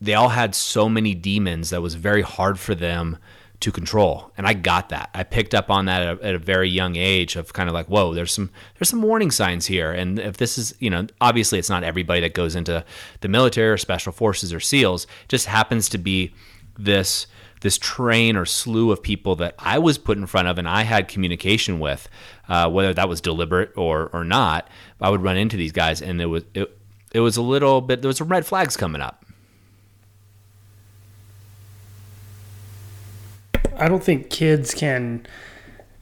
they 0.00 0.14
all 0.14 0.28
had 0.28 0.54
so 0.54 0.88
many 0.88 1.14
demons 1.14 1.70
that 1.70 1.82
was 1.82 1.94
very 1.94 2.22
hard 2.22 2.58
for 2.58 2.74
them 2.74 3.18
to 3.60 3.70
control. 3.70 4.32
And 4.38 4.46
i 4.46 4.54
got 4.54 4.88
that. 4.88 5.10
I 5.12 5.22
picked 5.22 5.54
up 5.54 5.70
on 5.70 5.84
that 5.84 6.02
at 6.02 6.18
a, 6.18 6.24
at 6.24 6.34
a, 6.34 6.38
very 6.38 6.68
young 6.70 6.96
age 6.96 7.36
of 7.36 7.52
kind 7.52 7.68
of 7.68 7.74
like 7.74 7.86
whoa 7.86 8.14
there's 8.14 8.32
some 8.32 8.50
there's 8.78 8.88
some 8.88 9.02
warning 9.02 9.30
signs 9.30 9.66
here. 9.66 9.92
And 9.92 10.18
if 10.18 10.38
this 10.38 10.56
is 10.56 10.74
you 10.80 10.88
know 10.88 11.06
obviously 11.20 11.58
it's 11.58 11.68
not 11.68 11.84
everybody 11.84 12.20
that 12.22 12.32
goes 12.32 12.56
into 12.56 12.84
the 13.20 13.28
military 13.28 13.68
or 13.68 13.76
special 13.76 14.12
forces 14.12 14.54
or 14.54 14.60
seals. 14.60 15.06
Just 15.28 15.46
happens 15.46 15.88
to 15.90 15.98
be 15.98 16.32
this 16.78 17.26
this 17.60 17.76
train 17.76 18.36
or 18.36 18.46
slew 18.46 18.90
of 18.90 19.02
people 19.02 19.36
that 19.36 19.54
I 19.58 19.78
was 19.78 19.98
put 19.98 20.16
in 20.16 20.26
front 20.26 20.48
of 20.48 20.56
and 20.56 20.66
I 20.66 20.82
had 20.82 21.08
communication 21.08 21.78
with, 21.78 22.08
uh, 22.50 22.68
whether 22.68 22.92
that 22.92 23.08
was 23.08 23.20
deliberate 23.22 23.72
or 23.76 24.10
or 24.12 24.24
not. 24.24 24.68
I 25.00 25.08
would 25.08 25.22
run 25.22 25.38
into 25.38 25.56
these 25.56 25.72
guys, 25.72 26.02
and 26.02 26.20
it 26.20 26.26
was 26.26 26.44
it, 26.52 26.76
it 27.12 27.20
was 27.20 27.38
a 27.38 27.42
little 27.42 27.80
bit 27.80 28.02
there 28.02 28.08
was 28.08 28.18
some 28.18 28.28
red 28.28 28.44
flags 28.44 28.76
coming 28.76 29.00
up. 29.00 29.24
I 33.78 33.88
don't 33.88 34.04
think 34.04 34.28
kids 34.28 34.74
can 34.74 35.26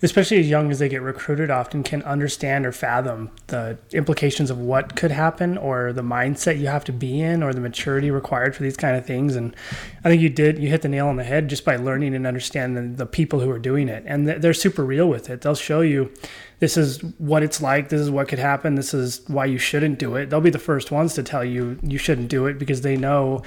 especially 0.00 0.38
as 0.38 0.48
young 0.48 0.70
as 0.70 0.78
they 0.78 0.88
get 0.88 1.02
recruited, 1.02 1.50
often 1.50 1.82
can 1.82 2.02
understand 2.02 2.64
or 2.64 2.70
fathom 2.70 3.30
the 3.48 3.76
implications 3.92 4.48
of 4.50 4.58
what 4.58 4.94
could 4.94 5.10
happen 5.10 5.58
or 5.58 5.92
the 5.92 6.02
mindset 6.02 6.58
you 6.58 6.68
have 6.68 6.84
to 6.84 6.92
be 6.92 7.20
in 7.20 7.42
or 7.42 7.52
the 7.52 7.60
maturity 7.60 8.10
required 8.10 8.54
for 8.54 8.62
these 8.62 8.76
kind 8.76 8.96
of 8.96 9.04
things. 9.04 9.34
And 9.34 9.56
I 10.04 10.08
think 10.08 10.22
you 10.22 10.28
did, 10.28 10.58
you 10.58 10.68
hit 10.68 10.82
the 10.82 10.88
nail 10.88 11.08
on 11.08 11.16
the 11.16 11.24
head 11.24 11.48
just 11.48 11.64
by 11.64 11.76
learning 11.76 12.14
and 12.14 12.26
understanding 12.26 12.94
the 12.94 13.06
people 13.06 13.40
who 13.40 13.50
are 13.50 13.58
doing 13.58 13.88
it. 13.88 14.04
And 14.06 14.28
they're 14.28 14.54
super 14.54 14.84
real 14.84 15.08
with 15.08 15.28
it. 15.30 15.40
They'll 15.40 15.56
show 15.56 15.80
you 15.80 16.12
this 16.60 16.76
is 16.76 17.02
what 17.18 17.42
it's 17.42 17.60
like, 17.60 17.88
this 17.88 18.00
is 18.00 18.10
what 18.10 18.28
could 18.28 18.38
happen, 18.38 18.76
this 18.76 18.94
is 18.94 19.22
why 19.26 19.46
you 19.46 19.58
shouldn't 19.58 19.98
do 19.98 20.14
it. 20.14 20.30
They'll 20.30 20.40
be 20.40 20.50
the 20.50 20.58
first 20.58 20.92
ones 20.92 21.14
to 21.14 21.24
tell 21.24 21.44
you 21.44 21.78
you 21.82 21.98
shouldn't 21.98 22.28
do 22.28 22.46
it 22.46 22.58
because 22.58 22.82
they 22.82 22.96
know 22.96 23.42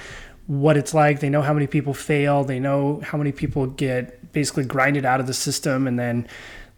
what 0.46 0.76
it's 0.76 0.92
like. 0.92 1.20
They 1.20 1.30
know 1.30 1.42
how 1.42 1.54
many 1.54 1.66
people 1.66 1.94
fail. 1.94 2.44
They 2.44 2.58
know 2.58 3.00
how 3.02 3.16
many 3.16 3.32
people 3.32 3.66
get 3.66 4.21
basically 4.32 4.64
grinded 4.64 5.04
out 5.04 5.20
of 5.20 5.26
the 5.26 5.34
system, 5.34 5.86
and 5.86 5.98
then 5.98 6.26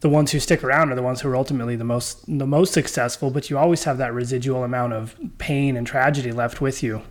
the 0.00 0.08
ones 0.08 0.32
who 0.32 0.40
stick 0.40 0.62
around 0.62 0.92
are 0.92 0.94
the 0.94 1.02
ones 1.02 1.20
who 1.22 1.28
are 1.28 1.36
ultimately 1.36 1.76
the 1.76 1.84
most 1.84 2.24
the 2.26 2.46
most 2.46 2.72
successful. 2.72 3.30
But 3.30 3.50
you 3.50 3.58
always 3.58 3.84
have 3.84 3.98
that 3.98 4.12
residual 4.12 4.64
amount 4.64 4.92
of 4.92 5.16
pain 5.38 5.76
and 5.76 5.86
tragedy 5.86 6.32
left 6.32 6.60
with 6.60 6.82
you. 6.82 7.02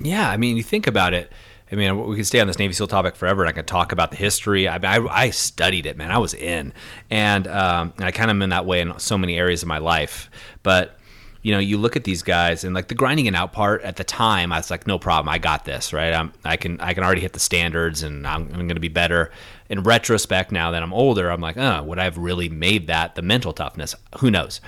Yeah, 0.00 0.30
I 0.30 0.36
mean, 0.36 0.56
you 0.56 0.62
think 0.62 0.86
about 0.86 1.14
it. 1.14 1.32
I 1.70 1.74
mean, 1.74 2.06
we 2.06 2.16
could 2.16 2.26
stay 2.26 2.40
on 2.40 2.46
this 2.46 2.58
Navy 2.58 2.72
SEAL 2.72 2.86
topic 2.86 3.14
forever, 3.14 3.42
and 3.42 3.48
I 3.48 3.52
could 3.52 3.66
talk 3.66 3.92
about 3.92 4.10
the 4.10 4.16
history. 4.16 4.66
I, 4.66 4.76
I, 4.76 5.24
I 5.24 5.30
studied 5.30 5.84
it, 5.84 5.96
man. 5.98 6.10
I 6.10 6.18
was 6.18 6.32
in, 6.32 6.72
and, 7.10 7.46
um, 7.46 7.92
and 7.96 8.06
I 8.06 8.10
kind 8.10 8.30
of 8.30 8.36
am 8.36 8.42
in 8.42 8.50
that 8.50 8.64
way 8.64 8.80
in 8.80 8.98
so 8.98 9.18
many 9.18 9.36
areas 9.36 9.62
of 9.62 9.68
my 9.68 9.78
life. 9.78 10.30
But 10.62 10.97
you 11.42 11.52
know, 11.52 11.58
you 11.58 11.78
look 11.78 11.96
at 11.96 12.04
these 12.04 12.22
guys 12.22 12.64
and 12.64 12.74
like 12.74 12.88
the 12.88 12.94
grinding 12.94 13.26
it 13.26 13.34
out 13.34 13.52
part 13.52 13.82
at 13.82 13.96
the 13.96 14.04
time, 14.04 14.52
I 14.52 14.58
was 14.58 14.70
like, 14.70 14.86
no 14.86 14.98
problem, 14.98 15.28
I 15.28 15.38
got 15.38 15.64
this, 15.64 15.92
right? 15.92 16.12
I'm, 16.12 16.32
I 16.44 16.56
can, 16.56 16.80
I 16.80 16.94
can 16.94 17.04
already 17.04 17.20
hit 17.20 17.32
the 17.32 17.40
standards, 17.40 18.02
and 18.02 18.26
I'm, 18.26 18.42
I'm 18.48 18.66
going 18.66 18.68
to 18.70 18.80
be 18.80 18.88
better. 18.88 19.30
In 19.68 19.82
retrospect, 19.82 20.50
now 20.50 20.70
that 20.72 20.82
I'm 20.82 20.92
older, 20.92 21.30
I'm 21.30 21.40
like, 21.40 21.56
oh, 21.56 21.82
would 21.84 21.98
I 21.98 22.04
have 22.04 22.18
really 22.18 22.48
made 22.48 22.88
that 22.88 23.14
the 23.14 23.22
mental 23.22 23.52
toughness? 23.52 23.94
Who 24.18 24.30
knows? 24.30 24.60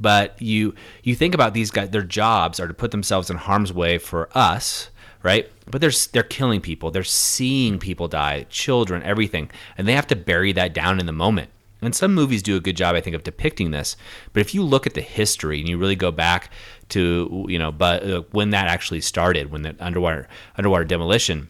But 0.00 0.40
you, 0.40 0.74
you 1.02 1.14
think 1.14 1.34
about 1.34 1.54
these 1.54 1.70
guys, 1.70 1.90
their 1.90 2.02
jobs 2.02 2.60
are 2.60 2.68
to 2.68 2.74
put 2.74 2.90
themselves 2.90 3.30
in 3.30 3.36
harm's 3.36 3.72
way 3.72 3.98
for 3.98 4.28
us, 4.36 4.90
right? 5.22 5.50
But 5.66 5.80
they're 5.80 5.90
they're 6.12 6.22
killing 6.22 6.60
people. 6.60 6.90
They're 6.90 7.04
seeing 7.04 7.78
people 7.78 8.08
die, 8.08 8.46
children, 8.48 9.02
everything, 9.02 9.50
and 9.76 9.86
they 9.86 9.92
have 9.94 10.06
to 10.08 10.16
bury 10.16 10.52
that 10.52 10.72
down 10.72 11.00
in 11.00 11.06
the 11.06 11.12
moment. 11.12 11.50
And 11.80 11.94
some 11.94 12.14
movies 12.14 12.42
do 12.42 12.56
a 12.56 12.60
good 12.60 12.76
job, 12.76 12.96
I 12.96 13.00
think, 13.00 13.14
of 13.14 13.22
depicting 13.22 13.70
this. 13.70 13.96
But 14.32 14.40
if 14.40 14.54
you 14.54 14.62
look 14.62 14.86
at 14.86 14.94
the 14.94 15.00
history 15.00 15.60
and 15.60 15.68
you 15.68 15.78
really 15.78 15.96
go 15.96 16.10
back 16.10 16.50
to 16.90 17.46
you 17.48 17.58
know, 17.58 17.70
but 17.70 18.02
uh, 18.02 18.22
when 18.32 18.50
that 18.50 18.68
actually 18.68 19.00
started, 19.00 19.52
when 19.52 19.62
the 19.62 19.76
underwater 19.78 20.28
underwater 20.56 20.84
demolition, 20.84 21.48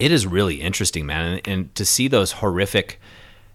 it 0.00 0.10
is 0.10 0.26
really 0.26 0.56
interesting, 0.60 1.06
man. 1.06 1.32
And, 1.32 1.48
and 1.48 1.74
to 1.76 1.84
see 1.84 2.08
those 2.08 2.32
horrific 2.32 3.00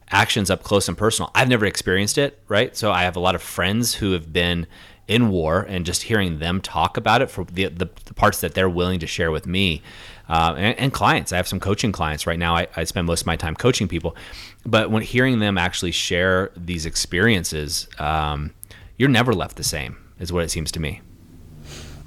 actions 0.10 0.50
up 0.50 0.64
close 0.64 0.88
and 0.88 0.98
personal, 0.98 1.32
I've 1.36 1.50
never 1.50 1.66
experienced 1.66 2.18
it, 2.18 2.40
right? 2.48 2.76
So 2.76 2.92
I 2.92 3.04
have 3.04 3.16
a 3.16 3.20
lot 3.22 3.36
of 3.36 3.42
friends 3.42 3.96
who 3.96 4.14
have 4.14 4.32
been 4.32 4.68
in 5.08 5.30
war 5.30 5.66
and 5.68 5.86
just 5.86 6.04
hearing 6.04 6.40
them 6.40 6.62
talk 6.62 6.96
about 6.96 7.22
it 7.22 7.30
for 7.30 7.44
the, 7.46 7.66
the, 7.68 7.90
the 8.06 8.14
parts 8.14 8.40
that 8.42 8.54
they're 8.54 8.70
willing 8.70 9.00
to 9.00 9.08
share 9.08 9.32
with 9.32 9.46
me 9.46 9.82
uh, 10.32 10.56
and, 10.58 10.80
and, 10.80 10.94
clients. 10.94 11.34
I 11.34 11.36
have 11.36 11.48
some 11.48 11.60
coaching 11.60 11.92
clients 11.92 12.26
right 12.26 12.40
now. 12.40 12.56
I, 12.56 12.68
I, 12.78 12.86
spend 12.86 13.06
most 13.06 13.22
of 13.22 13.28
my 13.28 13.36
time 13.36 13.54
coaching 13.54 13.90
people, 13.90 14.16
but 14.66 14.90
when 14.90 15.04
hearing 15.04 15.40
them 15.40 15.58
actually 15.58 15.92
share 15.92 16.52
these 16.56 16.86
experiences, 16.86 17.90
um, 18.00 18.54
you're 18.98 19.10
never 19.10 19.34
left 19.34 19.58
the 19.58 19.64
same, 19.64 19.98
is 20.20 20.32
what 20.32 20.46
it 20.46 20.50
seems 20.50 20.72
to 20.72 20.80
me. 20.80 21.02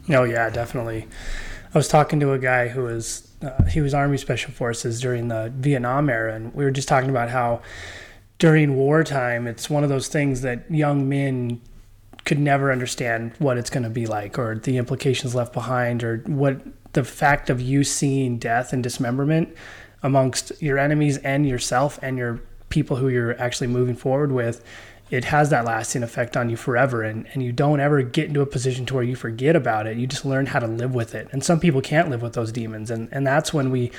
Oh 0.09 0.25
yeah, 0.25 0.49
definitely. 0.49 1.07
I 1.75 1.79
was 1.79 1.87
talking 1.87 2.19
to 2.21 2.33
a 2.33 2.39
guy 2.39 2.69
who 2.69 2.85
was 2.85 3.31
uh, 3.43 3.65
he 3.65 3.83
was 3.83 3.93
Army 3.93 4.17
Special 4.17 4.53
Forces 4.53 5.03
during 5.03 5.29
the 5.29 5.53
Vietnam 5.55 6.09
era, 6.09 6.35
and 6.35 6.55
we 6.55 6.65
were 6.65 6.71
just 6.71 6.89
talking 6.89 7.11
about 7.11 7.29
how 7.29 7.61
during 8.39 8.75
wartime 8.75 9.47
it's 9.47 9.69
one 9.69 9.83
of 9.83 9.91
those 9.91 10.09
things 10.09 10.41
that 10.41 10.71
young 10.71 11.11
men 11.11 11.61
could 12.25 12.39
never 12.39 12.73
understand 12.73 13.33
what 13.39 13.59
it's 13.59 13.69
going 13.69 13.83
to 13.83 13.91
be 13.91 14.07
like 14.07 14.39
or 14.39 14.55
the 14.55 14.79
implications 14.79 15.35
left 15.35 15.53
behind 15.53 16.03
or 16.03 16.19
what 16.27 16.63
the 16.95 17.05
fact 17.05 17.51
of 17.51 17.61
you 17.61 17.85
seeing 17.85 18.39
death 18.39 18.73
and 18.73 18.83
dismemberment 18.83 19.55
amongst 20.03 20.61
your 20.63 20.79
enemies 20.79 21.19
and 21.19 21.49
yourself 21.49 21.99
and 22.03 22.19
your 22.19 22.41
people 22.69 22.97
who 22.97 23.09
you're 23.09 23.41
actually 23.41 23.67
moving 23.67 23.95
forward 23.95 24.33
with 24.33 24.65
it 25.11 25.27
has 25.27 25.51
that 25.51 25.65
lasting 25.65 26.03
effect 26.03 26.37
on 26.37 26.49
you 26.49 26.57
forever. 26.57 27.03
And, 27.03 27.27
and 27.33 27.43
you 27.43 27.53
don't 27.53 27.81
ever 27.81 28.03
get 28.03 28.29
into 28.29 28.41
a 28.41 28.47
position 28.47 28.87
to 28.87 28.95
where 28.95 29.03
you 29.03 29.15
forget 29.15 29.55
about 29.55 29.87
it. 29.87 29.97
You 29.97 30.07
just 30.07 30.25
learn 30.25 30.47
how 30.47 30.59
to 30.59 30.67
live 30.67 30.95
with 30.95 31.15
it. 31.15 31.29
And 31.31 31.45
some 31.45 31.61
people 31.61 31.81
can't 31.81 32.09
live 32.09 32.23
with 32.23 32.33
those 32.33 32.51
demons. 32.51 32.91
And, 32.91 33.09
and 33.13 33.27
that's 33.27 33.53
when 33.53 33.71
we 33.71 33.93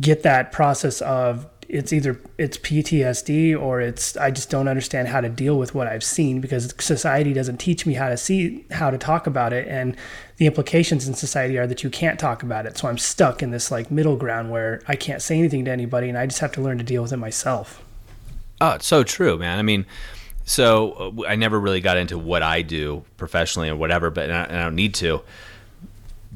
get 0.00 0.22
that 0.22 0.52
process 0.52 1.00
of 1.02 1.46
it's 1.68 1.92
either 1.92 2.20
it's 2.38 2.58
PTSD 2.58 3.60
or 3.60 3.80
it's 3.80 4.16
I 4.16 4.30
just 4.30 4.50
don't 4.50 4.68
understand 4.68 5.08
how 5.08 5.20
to 5.20 5.28
deal 5.28 5.58
with 5.58 5.74
what 5.74 5.88
I've 5.88 6.04
seen 6.04 6.40
because 6.40 6.72
society 6.78 7.32
doesn't 7.32 7.58
teach 7.58 7.86
me 7.86 7.94
how 7.94 8.08
to 8.08 8.16
see 8.16 8.64
how 8.70 8.90
to 8.90 8.98
talk 8.98 9.26
about 9.26 9.52
it. 9.52 9.66
And 9.68 9.96
the 10.36 10.46
implications 10.46 11.08
in 11.08 11.14
society 11.14 11.58
are 11.58 11.66
that 11.66 11.82
you 11.82 11.90
can't 11.90 12.18
talk 12.18 12.42
about 12.42 12.66
it 12.66 12.76
so 12.76 12.88
I'm 12.88 12.98
stuck 12.98 13.42
in 13.42 13.50
this 13.50 13.70
like 13.70 13.90
middle 13.90 14.16
ground 14.16 14.50
where 14.50 14.82
I 14.86 14.96
can't 14.96 15.22
say 15.22 15.38
anything 15.38 15.64
to 15.64 15.70
anybody 15.70 16.08
and 16.08 16.18
I 16.18 16.26
just 16.26 16.40
have 16.40 16.52
to 16.52 16.60
learn 16.60 16.78
to 16.78 16.84
deal 16.84 17.02
with 17.02 17.12
it 17.12 17.16
myself. 17.16 17.82
Oh, 18.60 18.72
it's 18.72 18.86
so 18.86 19.02
true, 19.02 19.36
man. 19.38 19.58
I 19.58 19.62
mean, 19.62 19.86
so 20.44 21.14
uh, 21.18 21.26
I 21.26 21.36
never 21.36 21.60
really 21.60 21.80
got 21.80 21.96
into 21.96 22.16
what 22.16 22.42
I 22.42 22.62
do 22.62 23.04
professionally 23.16 23.68
or 23.68 23.76
whatever, 23.76 24.10
but 24.10 24.30
I 24.30 24.46
don't 24.46 24.76
need 24.76 24.94
to. 24.96 25.22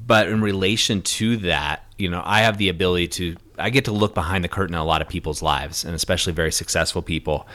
But 0.07 0.29
in 0.29 0.41
relation 0.43 1.03
to 1.03 1.37
that, 1.39 1.85
you 1.97 2.11
know, 2.11 2.23
I 2.25 2.41
have 2.41 2.59
the 2.59 2.69
ability 2.69 3.09
to 3.09 3.37
I 3.59 3.71
get 3.71 3.85
to 3.85 3.93
look 3.93 4.15
behind 4.15 4.43
the 4.43 4.49
curtain 4.49 4.75
in 4.75 4.81
a 4.81 4.85
lot 4.85 5.03
of 5.03 5.09
people's 5.09 5.43
lives, 5.43 5.85
and 5.85 5.95
especially 5.95 6.33
very 6.33 6.51
successful 6.51 7.03
people. 7.03 7.47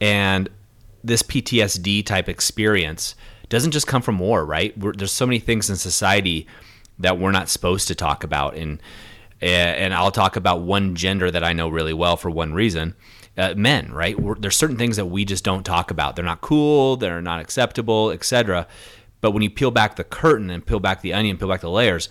And 0.00 0.48
this 1.02 1.22
PTSD 1.22 2.04
type 2.04 2.28
experience 2.28 3.14
doesn't 3.48 3.72
just 3.72 3.86
come 3.86 4.02
from 4.02 4.18
war, 4.18 4.44
right? 4.44 4.76
We're, 4.76 4.92
there's 4.92 5.12
so 5.12 5.26
many 5.26 5.38
things 5.38 5.70
in 5.70 5.76
society 5.76 6.46
that 6.98 7.18
we're 7.18 7.30
not 7.30 7.48
supposed 7.48 7.88
to 7.88 7.94
talk 7.94 8.24
about, 8.24 8.56
and 8.56 8.80
and 9.40 9.94
I'll 9.94 10.10
talk 10.10 10.34
about 10.34 10.62
one 10.62 10.96
gender 10.96 11.30
that 11.30 11.44
I 11.44 11.52
know 11.52 11.68
really 11.68 11.92
well 11.92 12.16
for 12.16 12.28
one 12.28 12.54
reason. 12.54 12.96
Uh, 13.36 13.54
men, 13.56 13.92
right? 13.92 14.18
We're, 14.18 14.34
there's 14.34 14.56
certain 14.56 14.76
things 14.76 14.96
that 14.96 15.06
we 15.06 15.24
just 15.24 15.44
don't 15.44 15.62
talk 15.62 15.92
about. 15.92 16.16
They're 16.16 16.24
not 16.24 16.40
cool. 16.40 16.96
They're 16.96 17.22
not 17.22 17.40
acceptable, 17.40 18.10
etc. 18.10 18.66
But 19.20 19.30
when 19.30 19.44
you 19.44 19.50
peel 19.50 19.70
back 19.70 19.94
the 19.94 20.02
curtain 20.02 20.50
and 20.50 20.66
peel 20.66 20.80
back 20.80 21.02
the 21.02 21.14
onion, 21.14 21.38
peel 21.38 21.46
back 21.46 21.60
the 21.60 21.70
layers, 21.70 22.08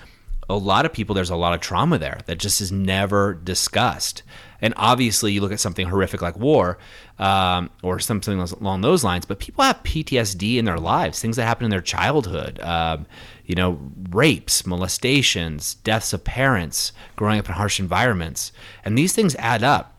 a 0.50 0.56
lot 0.56 0.86
of 0.86 0.94
people, 0.94 1.14
there's 1.14 1.30
a 1.30 1.36
lot 1.36 1.54
of 1.54 1.60
trauma 1.60 1.98
there 1.98 2.20
that 2.26 2.38
just 2.38 2.62
is 2.62 2.72
never 2.72 3.34
discussed. 3.34 4.24
And 4.62 4.74
obviously, 4.78 5.34
you 5.34 5.42
look 5.42 5.52
at 5.52 5.60
something 5.60 5.88
horrific 5.88 6.22
like 6.22 6.38
war 6.38 6.78
um, 7.20 7.70
or 7.84 8.00
something 8.00 8.40
along 8.40 8.82
those 8.82 9.04
lines, 9.04 9.26
but 9.26 9.40
people 9.40 9.64
have 9.64 9.84
PTSD 9.84 10.58
in 10.58 10.66
their 10.66 10.80
lives, 10.80 11.22
things 11.22 11.36
that 11.36 11.46
happen 11.46 11.66
in 11.66 11.70
their 11.70 11.82
childhood. 11.82 12.60
Um, 12.62 13.06
you 13.46 13.56
know, 13.56 13.80
rapes, 14.10 14.66
molestations, 14.66 15.76
deaths 15.76 16.12
of 16.12 16.24
parents, 16.24 16.92
growing 17.16 17.40
up 17.40 17.48
in 17.48 17.56
harsh 17.56 17.80
environments. 17.80 18.52
And 18.84 18.98
these 18.98 19.14
things 19.14 19.36
add 19.36 19.64
up. 19.64 19.94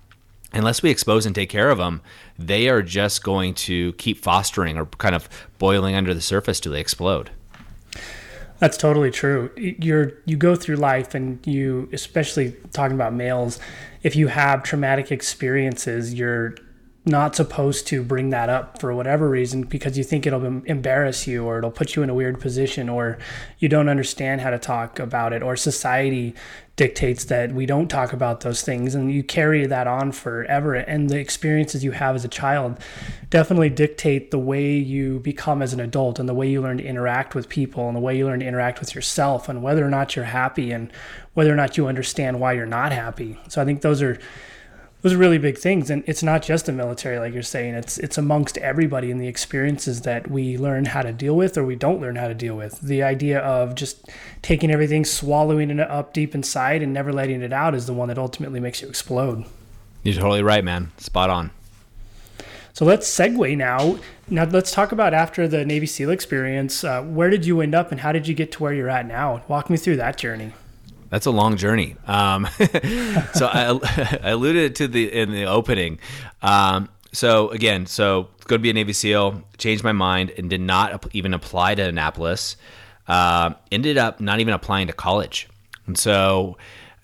Unless 0.53 0.83
we 0.83 0.91
expose 0.91 1.27
and 1.27 1.35
take 1.35 1.51
care 1.51 1.71
of 1.71 1.79
them, 1.79 2.01
they 2.39 2.69
are 2.69 2.83
just 2.83 3.23
going 3.23 3.55
to 3.55 3.93
keep 3.95 4.19
fostering 4.19 4.79
or 4.79 4.87
kind 4.87 5.15
of 5.15 5.29
boiling 5.59 5.95
under 5.95 6.15
the 6.15 6.23
surface 6.23 6.59
till 6.59 6.73
they 6.73 6.81
explode. 6.81 7.31
That's 8.59 8.77
totally 8.77 9.11
true. 9.11 9.51
You're 9.57 10.15
you 10.25 10.37
go 10.37 10.57
through 10.57 10.77
life 10.77 11.15
and 11.15 11.45
you 11.47 11.89
especially 11.93 12.57
talking 12.73 12.97
about 12.97 13.15
males, 13.15 13.61
if 14.03 14.17
you 14.17 14.29
have 14.29 14.63
traumatic 14.65 15.13
experiences, 15.13 16.15
you're 16.15 16.57
not 17.05 17.35
supposed 17.35 17.87
to 17.87 18.03
bring 18.03 18.31
that 18.31 18.49
up 18.49 18.81
for 18.81 18.95
whatever 18.95 19.29
reason 19.31 19.63
because 19.63 19.97
you 19.97 20.05
think 20.05 20.27
it'll 20.27 20.45
embarrass 20.65 21.27
you 21.27 21.45
or 21.45 21.59
it'll 21.59 21.71
put 21.71 21.97
you 21.97 22.03
in 22.03 22.11
a 22.11 22.15
weird 22.15 22.41
position 22.41 22.89
or 22.89 23.19
you 23.59 23.69
don't 23.69 23.89
understand 23.89 24.41
how 24.41 24.51
to 24.51 24.59
talk 24.59 24.99
about 24.99 25.33
it 25.33 25.43
or 25.43 25.57
society 25.57 26.35
dictates 26.77 27.25
that 27.25 27.53
we 27.53 27.67
don't 27.67 27.89
talk 27.89 28.13
about 28.13 28.41
those 28.41 28.63
things 28.63 28.95
and 28.95 29.13
you 29.13 29.23
carry 29.23 29.67
that 29.67 29.87
on 29.87 30.13
forever. 30.13 30.75
And 30.75 31.11
the 31.11 31.19
experiences 31.19 31.83
you 31.83 31.91
have 31.91 32.15
as 32.15 32.25
a 32.25 32.29
child 32.29 32.79
definitely 33.31 33.69
dictate 33.69 34.31
the 34.31 34.39
way 34.39 34.77
you 34.77 35.19
become 35.19 35.61
as 35.61 35.73
an 35.73 35.81
adult 35.81 36.21
and 36.21 36.29
the 36.29 36.35
way 36.35 36.49
you 36.49 36.63
learn 36.63 36.79
to 36.79 36.85
interact 36.85 37.35
with 37.35 37.49
people 37.49 37.89
and 37.89 37.97
the 37.97 38.01
way 38.01 38.17
you 38.17 38.27
learn 38.27 38.41
to 38.41 38.47
interact 38.47 38.79
with 38.81 38.95
yourself 38.95 39.49
and 39.49 39.63
whether 39.63 39.85
or 39.85 39.91
not 39.91 40.15
you're 40.15 40.27
happy 40.27 40.71
and 40.71 40.93
whether 41.35 41.53
or 41.53 41.57
not 41.57 41.77
you 41.77 41.89
understand 41.89 42.39
why 42.39 42.53
you're 42.53 42.67
not 42.67 42.93
happy. 42.93 43.39
So 43.49 43.61
i 43.61 43.65
think 43.65 43.81
those 43.83 44.01
are 44.01 44.19
those 45.03 45.13
are 45.13 45.19
really 45.19 45.39
big 45.39 45.59
things. 45.59 45.91
And 45.91 46.03
it's 46.07 46.23
not 46.23 46.43
just 46.43 46.67
the 46.67 46.73
military 46.73 47.19
like 47.19 47.33
you're 47.33 47.43
saying. 47.43 47.75
It's 47.75 47.99
it's 47.99 48.19
amongst 48.19 48.59
everybody 48.59 49.11
in 49.11 49.19
the 49.19 49.29
experiences 49.29 50.03
that 50.03 50.31
we 50.31 50.59
learn 50.59 50.87
how 50.87 51.03
to 51.03 51.13
deal 51.13 51.37
with 51.37 51.57
or 51.57 51.65
we 51.65 51.77
don't 51.77 52.01
learn 52.01 52.17
how 52.17 52.29
to 52.29 52.35
deal 52.35 52.57
with. 52.57 52.81
The 52.81 53.03
idea 53.03 53.39
of 53.39 53.75
just 53.75 54.09
taking 54.43 54.71
everything 54.71 55.05
swallowing 55.05 55.71
it 55.71 55.81
up 55.81 56.13
deep 56.13 56.35
inside 56.35 56.83
and 56.83 56.93
never 56.93 57.13
letting 57.13 57.43
it 57.43 57.53
out 57.53 57.75
is 57.75 57.87
the 57.87 57.93
one 57.93 58.09
that 58.09 58.19
ultimately 58.19 58.61
makes 58.61 58.83
you 58.83 58.89
explode. 58.89 59.45
You're 60.03 60.15
totally 60.15 60.43
right 60.43 60.65
man. 60.65 60.91
Spot 60.99 61.31
on. 61.31 61.51
So 62.73 62.85
let's 62.85 63.09
segue 63.09 63.57
now. 63.57 63.99
Now 64.29 64.45
let's 64.45 64.71
talk 64.71 64.93
about 64.93 65.15
after 65.15 65.49
the 65.49 65.65
navy 65.65 65.87
seal 65.87 66.11
experience. 66.11 66.85
Uh, 66.85 67.03
where 67.03 67.31
did 67.31 67.45
you 67.45 67.61
end 67.61 67.75
up 67.75 67.91
and 67.91 68.01
how 68.01 68.13
did 68.13 68.29
you 68.29 68.35
get 68.35 68.53
to 68.53 68.63
where 68.63 68.73
you're 68.73 68.91
at 68.91 69.07
now? 69.07 69.43
Walk 69.49 69.71
me 69.71 69.77
through 69.77 69.97
that 69.97 70.17
journey 70.17 70.53
that's 71.11 71.27
a 71.27 71.31
long 71.31 71.57
journey. 71.57 71.97
Um, 72.07 72.47
so 73.35 73.47
I, 73.47 74.19
I, 74.23 74.31
alluded 74.31 74.77
to 74.77 74.89
the 74.89 75.13
in 75.13 75.33
the 75.33 75.45
opening. 75.45 75.99
Um, 76.43 76.89
so 77.13 77.49
again, 77.51 77.87
so 77.87 78.29
going 78.47 78.59
to 78.61 78.63
be 78.63 78.71
a 78.71 78.75
Navy 78.75 78.93
SEAL. 78.93 79.43
Changed 79.57 79.85
my 79.85 79.93
mind 79.93 80.31
and 80.37 80.51
did 80.51 80.61
not 80.61 81.07
even 81.15 81.35
apply 81.35 81.75
to 81.77 81.83
Annapolis. 81.83 82.57
Uh, 83.07 83.55
ended 83.73 83.97
up 83.97 84.21
not 84.21 84.41
even 84.41 84.53
applying 84.53 84.87
to 84.87 84.93
college, 84.93 85.49
and 85.87 85.97
so 85.97 86.59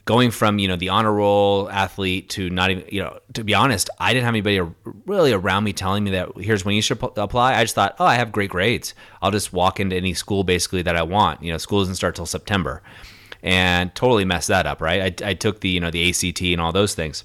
going 0.04 0.30
from 0.30 0.58
you 0.58 0.68
know 0.68 0.76
the 0.76 0.90
honor 0.90 1.12
roll 1.12 1.70
athlete 1.70 2.28
to 2.28 2.50
not 2.50 2.70
even 2.70 2.84
you 2.90 3.02
know 3.02 3.18
to 3.32 3.42
be 3.42 3.54
honest 3.54 3.88
i 3.98 4.12
didn't 4.12 4.24
have 4.24 4.34
anybody 4.34 4.60
really 5.06 5.32
around 5.32 5.64
me 5.64 5.72
telling 5.72 6.04
me 6.04 6.10
that 6.10 6.28
here's 6.36 6.64
when 6.64 6.74
you 6.74 6.82
should 6.82 7.02
apply 7.16 7.54
i 7.54 7.64
just 7.64 7.74
thought 7.74 7.96
oh 7.98 8.04
i 8.04 8.14
have 8.14 8.30
great 8.30 8.50
grades 8.50 8.92
i'll 9.22 9.30
just 9.30 9.52
walk 9.52 9.80
into 9.80 9.96
any 9.96 10.12
school 10.12 10.44
basically 10.44 10.82
that 10.82 10.94
i 10.94 11.02
want 11.02 11.42
you 11.42 11.50
know 11.50 11.56
school 11.56 11.80
doesn't 11.80 11.94
start 11.94 12.14
till 12.14 12.26
september 12.26 12.82
and 13.44 13.94
totally 13.94 14.24
messed 14.24 14.48
that 14.48 14.66
up. 14.66 14.80
Right, 14.80 15.22
I, 15.22 15.28
I 15.28 15.34
took 15.34 15.60
the 15.60 15.68
you 15.68 15.78
know 15.78 15.90
the 15.90 16.08
ACT 16.08 16.40
and 16.40 16.60
all 16.60 16.72
those 16.72 16.94
things, 16.94 17.24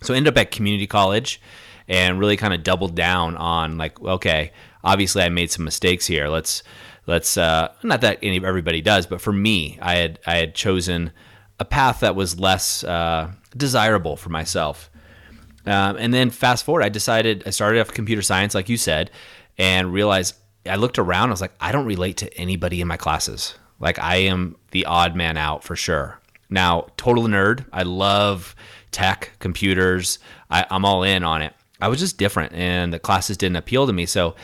so 0.00 0.14
ended 0.14 0.32
up 0.32 0.40
at 0.40 0.50
community 0.50 0.86
college 0.86 1.42
and 1.88 2.20
really 2.20 2.36
kind 2.36 2.54
of 2.54 2.62
doubled 2.62 2.94
down 2.94 3.36
on 3.36 3.76
like 3.76 4.00
okay, 4.00 4.52
obviously 4.82 5.22
I 5.22 5.28
made 5.28 5.50
some 5.50 5.64
mistakes 5.64 6.06
here. 6.06 6.28
Let's 6.28 6.62
let's 7.06 7.36
uh, 7.36 7.72
not 7.82 8.00
that 8.00 8.18
any, 8.22 8.42
everybody 8.42 8.80
does, 8.80 9.06
but 9.06 9.20
for 9.20 9.32
me, 9.32 9.78
I 9.82 9.96
had 9.96 10.18
I 10.26 10.36
had 10.36 10.54
chosen 10.54 11.12
a 11.58 11.64
path 11.64 12.00
that 12.00 12.14
was 12.14 12.40
less 12.40 12.84
uh, 12.84 13.30
desirable 13.56 14.16
for 14.16 14.30
myself. 14.30 14.88
Um, 15.66 15.96
and 15.98 16.14
then 16.14 16.30
fast 16.30 16.64
forward, 16.64 16.82
I 16.82 16.88
decided 16.88 17.42
I 17.44 17.50
started 17.50 17.80
off 17.80 17.92
computer 17.92 18.22
science, 18.22 18.54
like 18.54 18.70
you 18.70 18.78
said, 18.78 19.10
and 19.58 19.92
realized 19.92 20.36
I 20.64 20.76
looked 20.76 20.98
around. 20.98 21.28
I 21.28 21.32
was 21.32 21.40
like, 21.40 21.52
I 21.60 21.72
don't 21.72 21.84
relate 21.84 22.16
to 22.18 22.34
anybody 22.38 22.80
in 22.80 22.88
my 22.88 22.96
classes. 22.96 23.56
Like 23.80 23.98
I 23.98 24.16
am 24.16 24.56
the 24.70 24.86
odd 24.86 25.16
man 25.16 25.36
out 25.36 25.64
for 25.64 25.74
sure. 25.74 26.20
Now, 26.48 26.88
total 26.96 27.24
nerd. 27.24 27.64
I 27.72 27.82
love 27.84 28.54
tech, 28.90 29.32
computers. 29.38 30.18
I, 30.50 30.66
I'm 30.70 30.84
all 30.84 31.02
in 31.02 31.24
on 31.24 31.42
it. 31.42 31.54
I 31.80 31.88
was 31.88 31.98
just 31.98 32.18
different, 32.18 32.52
and 32.52 32.92
the 32.92 32.98
classes 32.98 33.36
didn't 33.36 33.56
appeal 33.56 33.86
to 33.86 33.92
me. 33.92 34.04
So, 34.04 34.34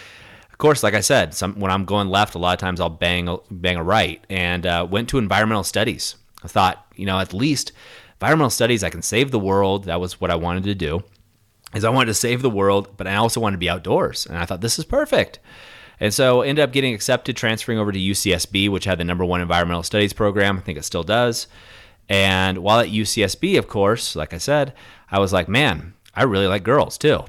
of 0.50 0.59
course, 0.59 0.83
like 0.83 0.95
I 0.95 1.00
said, 1.00 1.35
some, 1.35 1.61
when 1.61 1.71
I'm 1.71 1.85
going 1.85 2.09
left, 2.09 2.35
a 2.35 2.38
lot 2.38 2.55
of 2.55 2.61
times 2.61 2.81
I'll 2.81 2.88
bang 2.88 3.37
bang 3.50 3.76
a 3.76 3.83
right, 3.83 4.25
and 4.31 4.64
uh, 4.64 4.87
went 4.88 5.09
to 5.11 5.19
environmental 5.19 5.64
studies. 5.64 6.14
I 6.43 6.49
thought, 6.49 6.87
you 6.95 7.05
know, 7.05 7.19
at 7.19 7.35
least 7.35 7.73
environmental 8.14 8.50
studies, 8.50 8.83
I 8.83 8.88
can 8.88 9.02
save 9.02 9.31
the 9.33 9.38
world. 9.38 9.85
That 9.85 10.00
was 10.00 10.21
what 10.21 10.31
I 10.31 10.37
wanted 10.37 10.64
to 10.64 10.75
do. 10.75 11.02
Is 11.75 11.85
I 11.85 11.90
wanted 11.90 12.07
to 12.07 12.14
save 12.14 12.40
the 12.40 12.49
world, 12.49 12.97
but 12.97 13.07
I 13.07 13.16
also 13.16 13.40
wanted 13.40 13.57
to 13.57 13.61
be 13.61 13.69
outdoors, 13.69 14.25
and 14.25 14.38
I 14.38 14.47
thought 14.47 14.62
this 14.62 14.78
is 14.78 14.85
perfect. 14.87 15.40
And 15.99 16.12
so 16.12 16.43
ended 16.43 16.62
up 16.62 16.73
getting 16.73 16.95
accepted, 16.95 17.37
transferring 17.37 17.79
over 17.79 17.93
to 17.93 17.99
UCSB, 17.99 18.69
which 18.69 18.85
had 18.85 18.99
the 18.99 19.05
number 19.05 19.25
one 19.25 19.41
environmental 19.41 19.83
studies 19.83 20.12
program. 20.12 20.59
I 20.59 20.61
think 20.61 20.79
it 20.79 20.85
still 20.85 21.03
does. 21.03 21.47
And 22.09 22.59
while 22.59 22.81
at 22.81 22.88
UCSB, 22.88 23.59
of 23.59 23.69
course, 23.69 24.15
like 24.15 24.33
I 24.33 24.38
said, 24.38 24.75
I 25.11 25.19
was 25.19 25.33
like, 25.33 25.49
man, 25.49 25.95
I 26.15 26.25
really 26.25 26.47
like 26.47 26.62
girls 26.62 26.99
too. 26.99 27.25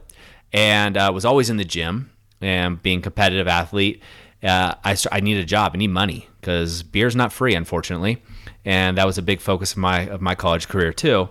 And 0.54 0.98
I 0.98 1.08
uh, 1.08 1.12
was 1.12 1.26
always 1.26 1.50
in 1.50 1.58
the 1.58 1.66
gym 1.66 2.12
and 2.42 2.82
being 2.82 3.00
a 3.00 3.02
competitive 3.02 3.48
athlete. 3.48 4.02
Uh, 4.44 4.76
I, 4.84 4.96
I 5.12 5.20
need 5.20 5.38
a 5.38 5.46
job. 5.46 5.72
I 5.74 5.78
need 5.78 5.88
money 5.88 6.30
because 6.40 6.84
beer's 6.84 7.16
not 7.16 7.34
free, 7.34 7.56
unfortunately. 7.56 8.22
And 8.64 8.98
that 8.98 9.06
was 9.06 9.18
a 9.18 9.24
big 9.24 9.42
focus 9.42 9.72
of 9.72 9.78
my 9.78 10.02
of 10.02 10.22
my 10.22 10.36
college 10.36 10.68
career 10.68 10.94
too. 10.94 11.30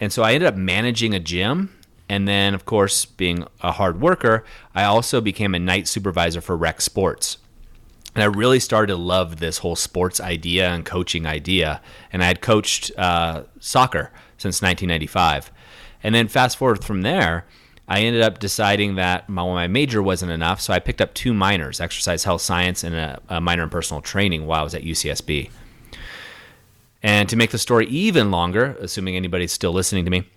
And 0.00 0.12
so 0.12 0.22
I 0.22 0.32
ended 0.32 0.48
up 0.48 0.56
managing 0.56 1.14
a 1.14 1.20
gym 1.20 1.72
and 2.12 2.28
then, 2.28 2.52
of 2.52 2.66
course, 2.66 3.06
being 3.06 3.46
a 3.62 3.72
hard 3.72 4.02
worker, 4.02 4.44
I 4.74 4.84
also 4.84 5.22
became 5.22 5.54
a 5.54 5.58
night 5.58 5.88
supervisor 5.88 6.42
for 6.42 6.58
rec 6.58 6.82
sports. 6.82 7.38
And 8.14 8.22
I 8.22 8.26
really 8.26 8.60
started 8.60 8.88
to 8.88 8.98
love 8.98 9.38
this 9.38 9.56
whole 9.56 9.76
sports 9.76 10.20
idea 10.20 10.68
and 10.68 10.84
coaching 10.84 11.24
idea. 11.24 11.80
And 12.12 12.22
I 12.22 12.26
had 12.26 12.42
coached 12.42 12.92
uh, 12.98 13.44
soccer 13.60 14.12
since 14.36 14.60
1995. 14.60 15.50
And 16.02 16.14
then, 16.14 16.28
fast 16.28 16.58
forward 16.58 16.84
from 16.84 17.00
there, 17.00 17.46
I 17.88 18.00
ended 18.00 18.20
up 18.20 18.38
deciding 18.38 18.96
that 18.96 19.30
my, 19.30 19.42
my 19.44 19.66
major 19.66 20.02
wasn't 20.02 20.32
enough. 20.32 20.60
So 20.60 20.74
I 20.74 20.80
picked 20.80 21.00
up 21.00 21.14
two 21.14 21.32
minors 21.32 21.80
exercise 21.80 22.24
health 22.24 22.42
science 22.42 22.84
and 22.84 22.94
a, 22.94 23.22
a 23.30 23.40
minor 23.40 23.62
in 23.62 23.70
personal 23.70 24.02
training 24.02 24.44
while 24.44 24.60
I 24.60 24.64
was 24.64 24.74
at 24.74 24.82
UCSB. 24.82 25.48
And 27.02 27.28
to 27.28 27.36
make 27.36 27.50
the 27.50 27.58
story 27.58 27.86
even 27.86 28.30
longer, 28.30 28.76
assuming 28.80 29.16
anybody's 29.16 29.52
still 29.52 29.72
listening 29.72 30.04
to 30.04 30.10
me, 30.10 30.28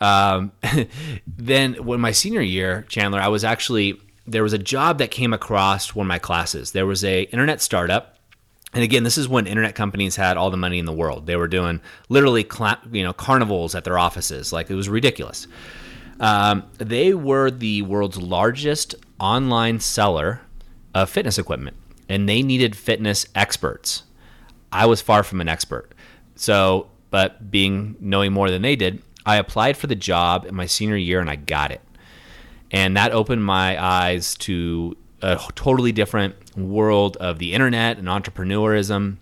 um, 0.00 0.52
then 1.26 1.74
when 1.74 2.00
my 2.00 2.12
senior 2.12 2.40
year, 2.40 2.86
Chandler, 2.88 3.20
I 3.20 3.28
was 3.28 3.44
actually 3.44 4.00
there 4.26 4.42
was 4.42 4.54
a 4.54 4.58
job 4.58 4.98
that 4.98 5.10
came 5.10 5.32
across 5.34 5.94
one 5.94 6.06
of 6.06 6.08
my 6.08 6.18
classes. 6.18 6.72
There 6.72 6.86
was 6.86 7.04
a 7.04 7.22
internet 7.24 7.60
startup, 7.60 8.18
and 8.72 8.82
again, 8.82 9.04
this 9.04 9.18
is 9.18 9.28
when 9.28 9.46
internet 9.46 9.74
companies 9.74 10.16
had 10.16 10.36
all 10.36 10.50
the 10.50 10.56
money 10.56 10.78
in 10.78 10.86
the 10.86 10.92
world. 10.92 11.26
They 11.26 11.36
were 11.36 11.48
doing 11.48 11.80
literally, 12.08 12.46
you 12.90 13.04
know, 13.04 13.12
carnivals 13.12 13.74
at 13.74 13.84
their 13.84 13.98
offices. 13.98 14.52
Like 14.52 14.70
it 14.70 14.74
was 14.74 14.88
ridiculous. 14.88 15.46
Um, 16.20 16.64
they 16.78 17.12
were 17.12 17.50
the 17.50 17.82
world's 17.82 18.16
largest 18.16 18.94
online 19.20 19.80
seller 19.80 20.40
of 20.94 21.10
fitness 21.10 21.38
equipment, 21.38 21.76
and 22.08 22.28
they 22.28 22.42
needed 22.42 22.76
fitness 22.76 23.26
experts. 23.34 24.04
I 24.72 24.86
was 24.86 25.00
far 25.00 25.22
from 25.22 25.40
an 25.40 25.48
expert. 25.48 25.93
So, 26.36 26.88
but 27.10 27.50
being 27.50 27.96
knowing 28.00 28.32
more 28.32 28.50
than 28.50 28.62
they 28.62 28.76
did, 28.76 29.02
I 29.26 29.36
applied 29.36 29.76
for 29.76 29.86
the 29.86 29.94
job 29.94 30.44
in 30.44 30.54
my 30.54 30.66
senior 30.66 30.96
year 30.96 31.20
and 31.20 31.30
I 31.30 31.36
got 31.36 31.70
it. 31.70 31.80
And 32.70 32.96
that 32.96 33.12
opened 33.12 33.44
my 33.44 33.82
eyes 33.82 34.34
to 34.38 34.96
a 35.22 35.38
totally 35.54 35.92
different 35.92 36.34
world 36.56 37.16
of 37.18 37.38
the 37.38 37.54
internet 37.54 37.98
and 37.98 38.08
entrepreneurism 38.08 39.16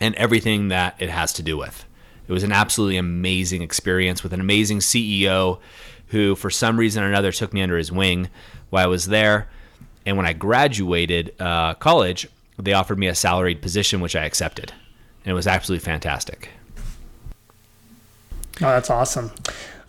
and 0.00 0.14
everything 0.16 0.68
that 0.68 0.94
it 1.00 1.10
has 1.10 1.32
to 1.34 1.42
do 1.42 1.56
with. 1.56 1.84
It 2.28 2.32
was 2.32 2.44
an 2.44 2.52
absolutely 2.52 2.96
amazing 2.96 3.62
experience 3.62 4.22
with 4.22 4.32
an 4.32 4.40
amazing 4.40 4.78
CEO 4.78 5.58
who, 6.08 6.36
for 6.36 6.50
some 6.50 6.76
reason 6.76 7.02
or 7.02 7.08
another, 7.08 7.32
took 7.32 7.52
me 7.52 7.62
under 7.62 7.76
his 7.76 7.90
wing 7.90 8.28
while 8.70 8.84
I 8.84 8.88
was 8.88 9.06
there. 9.06 9.48
And 10.06 10.16
when 10.16 10.26
I 10.26 10.32
graduated 10.32 11.34
uh, 11.40 11.74
college, 11.74 12.28
they 12.58 12.72
offered 12.72 12.98
me 12.98 13.08
a 13.08 13.14
salaried 13.14 13.62
position, 13.62 14.00
which 14.00 14.14
I 14.14 14.24
accepted 14.24 14.72
and 15.24 15.30
it 15.30 15.34
was 15.34 15.46
absolutely 15.46 15.84
fantastic. 15.84 16.50
Oh, 18.60 18.66
that's 18.66 18.90
awesome. 18.90 19.30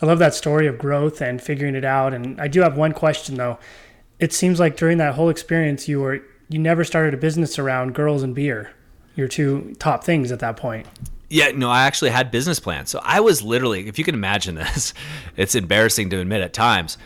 I 0.01 0.05
love 0.05 0.19
that 0.19 0.33
story 0.33 0.67
of 0.67 0.77
growth 0.77 1.21
and 1.21 1.41
figuring 1.41 1.75
it 1.75 1.85
out. 1.85 2.13
And 2.13 2.39
I 2.39 2.47
do 2.47 2.61
have 2.61 2.77
one 2.77 2.93
question 2.93 3.35
though. 3.35 3.57
It 4.19 4.33
seems 4.33 4.59
like 4.59 4.77
during 4.77 4.97
that 4.97 5.15
whole 5.15 5.29
experience, 5.29 5.87
you 5.87 6.01
were 6.01 6.21
you 6.49 6.59
never 6.59 6.83
started 6.83 7.13
a 7.13 7.17
business 7.17 7.57
around 7.57 7.95
girls 7.95 8.21
and 8.21 8.35
beer. 8.35 8.71
Your 9.15 9.27
two 9.27 9.75
top 9.79 10.03
things 10.03 10.31
at 10.31 10.39
that 10.39 10.57
point. 10.57 10.87
Yeah, 11.33 11.49
no, 11.49 11.67
I 11.71 11.85
actually 11.85 12.11
had 12.11 12.29
business 12.29 12.59
plans. 12.59 12.91
So 12.91 13.01
I 13.01 13.19
was 13.19 13.41
literally, 13.41 13.87
if 13.87 13.97
you 13.97 14.05
can 14.05 14.13
imagine 14.13 14.53
this, 14.53 14.93
it's 15.35 15.55
embarrassing 15.55 16.11
to 16.11 16.19
admit 16.19 16.41
at 16.41 16.53
times. 16.53 16.99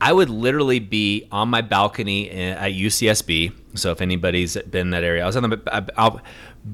I 0.00 0.10
would 0.10 0.30
literally 0.30 0.78
be 0.78 1.28
on 1.30 1.50
my 1.50 1.60
balcony 1.60 2.30
eh, 2.30 2.54
at 2.54 2.72
UCSB. 2.72 3.52
So 3.74 3.90
if 3.90 4.00
anybody's 4.00 4.56
been 4.56 4.86
in 4.86 4.90
that 4.92 5.04
area, 5.04 5.22
I 5.22 5.26
was 5.26 5.36
on 5.36 5.50
the 5.50 5.92
I'll, 5.98 6.22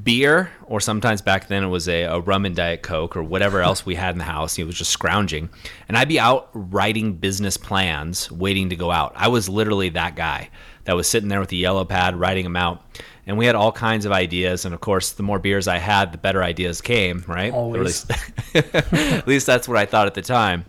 beer, 0.05 0.53
or 0.67 0.79
sometimes 0.79 1.21
back 1.21 1.49
then 1.49 1.65
it 1.65 1.69
was 1.69 1.89
a, 1.89 2.03
a, 2.03 2.21
rum 2.21 2.47
and 2.47 2.55
diet 2.55 2.83
coke 2.83 3.17
or 3.17 3.25
whatever 3.25 3.61
else 3.63 3.85
we 3.85 3.97
had 3.97 4.15
in 4.15 4.19
the 4.19 4.25
house. 4.25 4.57
It 4.57 4.65
was 4.65 4.77
just 4.77 4.93
scrounging, 4.93 5.49
and 5.89 5.97
I'd 5.97 6.09
be 6.09 6.21
out 6.21 6.51
writing 6.53 7.15
business 7.15 7.57
plans, 7.57 8.31
waiting 8.31 8.71
to 8.71 8.77
go 8.77 8.93
out. 8.93 9.15
I 9.17 9.27
was 9.27 9.49
literally 9.49 9.89
that 9.89 10.15
guy 10.15 10.51
that 10.85 10.95
was 10.95 11.09
sitting 11.09 11.29
there 11.29 11.41
with 11.41 11.51
a 11.53 11.57
yellow 11.57 11.85
pad 11.85 12.15
writing 12.15 12.45
them 12.45 12.57
out. 12.57 12.85
And 13.27 13.39
we 13.39 13.47
had 13.47 13.55
all 13.55 13.71
kinds 13.71 14.07
of 14.07 14.13
ideas, 14.13 14.65
and 14.65 14.75
of 14.75 14.81
course, 14.81 15.13
the 15.13 15.23
more 15.23 15.39
beers 15.39 15.69
I 15.69 15.79
had, 15.79 16.13
the 16.13 16.19
better 16.19 16.43
ideas 16.43 16.81
came, 16.81 17.25
right? 17.29 17.53
Always. 17.53 18.07
At 18.55 19.27
least, 19.29 19.47
that's 19.47 19.69
what 19.69 19.77
I 19.77 19.87
thought 19.87 20.07
at 20.07 20.15
the 20.15 20.23
time. 20.23 20.65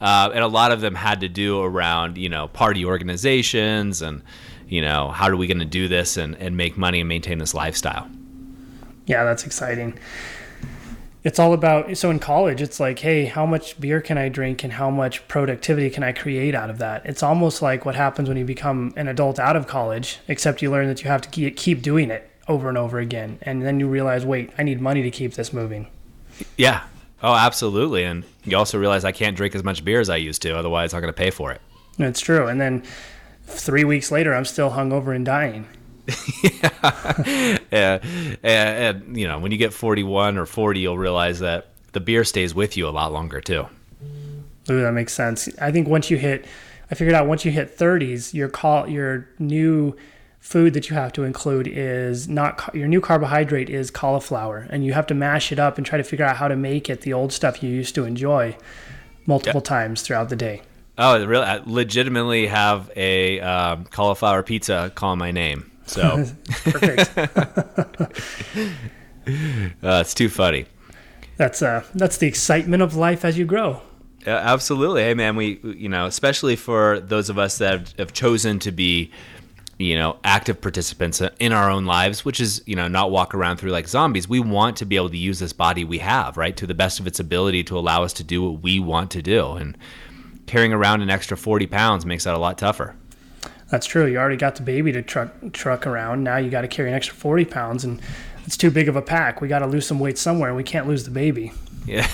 Uh, 0.00 0.30
and 0.32 0.42
a 0.42 0.48
lot 0.48 0.72
of 0.72 0.80
them 0.80 0.94
had 0.94 1.20
to 1.20 1.28
do 1.28 1.60
around, 1.60 2.16
you 2.16 2.28
know, 2.28 2.48
party 2.48 2.84
organizations 2.84 4.00
and, 4.00 4.22
you 4.68 4.80
know, 4.80 5.08
how 5.08 5.28
are 5.28 5.36
we 5.36 5.46
going 5.46 5.58
to 5.58 5.64
do 5.64 5.88
this 5.88 6.16
and, 6.16 6.36
and 6.36 6.56
make 6.56 6.78
money 6.78 7.00
and 7.00 7.08
maintain 7.08 7.38
this 7.38 7.52
lifestyle? 7.52 8.08
Yeah, 9.06 9.24
that's 9.24 9.44
exciting. 9.44 9.98
It's 11.24 11.38
all 11.38 11.52
about 11.52 11.96
so 11.96 12.10
in 12.10 12.20
college 12.20 12.62
it's 12.62 12.78
like, 12.78 13.00
hey, 13.00 13.24
how 13.24 13.44
much 13.44 13.80
beer 13.80 14.00
can 14.00 14.16
I 14.16 14.28
drink 14.28 14.62
and 14.62 14.74
how 14.74 14.88
much 14.88 15.26
productivity 15.26 15.90
can 15.90 16.02
I 16.02 16.12
create 16.12 16.54
out 16.54 16.70
of 16.70 16.78
that? 16.78 17.04
It's 17.04 17.22
almost 17.22 17.60
like 17.60 17.84
what 17.84 17.96
happens 17.96 18.28
when 18.28 18.38
you 18.38 18.44
become 18.44 18.92
an 18.96 19.08
adult 19.08 19.38
out 19.38 19.56
of 19.56 19.66
college, 19.66 20.20
except 20.28 20.62
you 20.62 20.70
learn 20.70 20.86
that 20.88 21.02
you 21.02 21.10
have 21.10 21.22
to 21.22 21.50
keep 21.50 21.82
doing 21.82 22.10
it 22.10 22.30
over 22.46 22.68
and 22.68 22.78
over 22.78 22.98
again. 22.98 23.38
And 23.42 23.62
then 23.62 23.80
you 23.80 23.88
realize, 23.88 24.24
wait, 24.24 24.50
I 24.56 24.62
need 24.62 24.80
money 24.80 25.02
to 25.02 25.10
keep 25.10 25.34
this 25.34 25.52
moving. 25.52 25.88
Yeah. 26.56 26.84
Oh, 27.22 27.34
absolutely. 27.34 28.04
And 28.04 28.24
you 28.44 28.56
also 28.56 28.78
realize 28.78 29.04
I 29.04 29.12
can't 29.12 29.36
drink 29.36 29.54
as 29.54 29.64
much 29.64 29.84
beer 29.84 30.00
as 30.00 30.08
I 30.08 30.16
used 30.16 30.40
to, 30.42 30.56
otherwise 30.56 30.94
I'm 30.94 31.00
going 31.00 31.12
to 31.12 31.16
pay 31.16 31.30
for 31.30 31.50
it. 31.50 31.60
It's 31.98 32.20
true. 32.20 32.46
And 32.46 32.60
then 32.60 32.84
three 33.46 33.82
weeks 33.82 34.12
later, 34.12 34.34
I'm 34.34 34.44
still 34.44 34.70
hungover 34.70 35.14
and 35.14 35.26
dying. 35.26 35.66
Yeah. 36.42 37.58
yeah. 37.70 37.98
And, 38.42 38.42
and, 38.42 39.16
you 39.16 39.28
know, 39.28 39.38
when 39.38 39.52
you 39.52 39.58
get 39.58 39.72
41 39.72 40.38
or 40.38 40.46
40, 40.46 40.80
you'll 40.80 40.98
realize 40.98 41.40
that 41.40 41.68
the 41.92 42.00
beer 42.00 42.24
stays 42.24 42.54
with 42.54 42.76
you 42.76 42.88
a 42.88 42.90
lot 42.90 43.12
longer 43.12 43.40
too. 43.40 43.66
Ooh, 44.70 44.82
that 44.82 44.92
makes 44.92 45.12
sense. 45.12 45.48
I 45.60 45.72
think 45.72 45.88
once 45.88 46.10
you 46.10 46.18
hit, 46.18 46.46
I 46.90 46.94
figured 46.94 47.14
out 47.14 47.26
once 47.26 47.44
you 47.44 47.50
hit 47.50 47.76
30s, 47.76 48.34
your 48.34 48.48
call, 48.48 48.88
your 48.88 49.28
new 49.38 49.96
food 50.40 50.72
that 50.74 50.88
you 50.88 50.96
have 50.96 51.12
to 51.12 51.24
include 51.24 51.66
is 51.66 52.28
not 52.28 52.70
your 52.74 52.86
new 52.86 53.00
carbohydrate 53.00 53.68
is 53.68 53.90
cauliflower, 53.90 54.66
and 54.70 54.84
you 54.84 54.92
have 54.92 55.06
to 55.06 55.14
mash 55.14 55.52
it 55.52 55.58
up 55.58 55.76
and 55.76 55.86
try 55.86 55.98
to 55.98 56.04
figure 56.04 56.24
out 56.24 56.36
how 56.36 56.48
to 56.48 56.56
make 56.56 56.88
it 56.88 57.02
the 57.02 57.12
old 57.12 57.32
stuff 57.32 57.62
you 57.62 57.70
used 57.70 57.94
to 57.94 58.04
enjoy 58.04 58.56
multiple 59.26 59.60
times 59.60 60.02
throughout 60.02 60.28
the 60.28 60.36
day. 60.36 60.62
Oh, 60.96 61.24
really? 61.24 61.44
I 61.44 61.60
legitimately 61.64 62.46
have 62.48 62.90
a 62.96 63.40
um, 63.40 63.84
cauliflower 63.84 64.42
pizza 64.42 64.90
calling 64.94 65.18
my 65.18 65.30
name. 65.30 65.70
So 65.88 66.24
perfect. 66.64 67.18
uh, 69.82 70.00
it's 70.00 70.14
too 70.14 70.28
funny. 70.28 70.66
That's 71.36 71.62
uh, 71.62 71.84
that's 71.94 72.18
the 72.18 72.26
excitement 72.26 72.82
of 72.82 72.94
life 72.94 73.24
as 73.24 73.38
you 73.38 73.44
grow. 73.44 73.82
Uh, 74.26 74.30
absolutely, 74.30 75.02
hey 75.02 75.14
man. 75.14 75.36
We 75.36 75.60
you 75.62 75.88
know, 75.88 76.06
especially 76.06 76.56
for 76.56 77.00
those 77.00 77.30
of 77.30 77.38
us 77.38 77.58
that 77.58 77.72
have, 77.72 77.92
have 77.98 78.12
chosen 78.12 78.58
to 78.60 78.72
be 78.72 79.10
you 79.78 79.94
know, 79.94 80.18
active 80.24 80.60
participants 80.60 81.22
in 81.38 81.52
our 81.52 81.70
own 81.70 81.86
lives, 81.86 82.24
which 82.24 82.40
is, 82.40 82.60
you 82.66 82.74
know, 82.74 82.88
not 82.88 83.12
walk 83.12 83.32
around 83.32 83.58
through 83.58 83.70
like 83.70 83.86
zombies. 83.86 84.28
We 84.28 84.40
want 84.40 84.76
to 84.78 84.84
be 84.84 84.96
able 84.96 85.10
to 85.10 85.16
use 85.16 85.38
this 85.38 85.52
body 85.52 85.84
we 85.84 85.98
have, 85.98 86.36
right, 86.36 86.56
to 86.56 86.66
the 86.66 86.74
best 86.74 86.98
of 86.98 87.06
its 87.06 87.20
ability 87.20 87.62
to 87.64 87.78
allow 87.78 88.02
us 88.02 88.12
to 88.14 88.24
do 88.24 88.42
what 88.42 88.60
we 88.62 88.80
want 88.80 89.12
to 89.12 89.22
do. 89.22 89.52
And 89.52 89.78
carrying 90.46 90.72
around 90.72 91.02
an 91.02 91.10
extra 91.10 91.36
40 91.36 91.68
pounds 91.68 92.04
makes 92.04 92.24
that 92.24 92.34
a 92.34 92.38
lot 92.38 92.58
tougher. 92.58 92.96
That's 93.70 93.86
true. 93.86 94.06
You 94.06 94.18
already 94.18 94.36
got 94.36 94.56
the 94.56 94.62
baby 94.62 94.92
to 94.92 95.02
truck 95.02 95.30
truck 95.52 95.86
around. 95.86 96.24
Now 96.24 96.38
you 96.38 96.50
got 96.50 96.62
to 96.62 96.68
carry 96.68 96.88
an 96.88 96.94
extra 96.94 97.14
40 97.14 97.44
pounds, 97.44 97.84
and 97.84 98.00
it's 98.44 98.56
too 98.56 98.70
big 98.70 98.88
of 98.88 98.96
a 98.96 99.02
pack. 99.02 99.40
We 99.40 99.48
got 99.48 99.58
to 99.60 99.66
lose 99.66 99.86
some 99.86 100.00
weight 100.00 100.16
somewhere, 100.16 100.48
and 100.48 100.56
we 100.56 100.64
can't 100.64 100.86
lose 100.86 101.04
the 101.04 101.10
baby. 101.10 101.52
Yeah, 101.84 102.06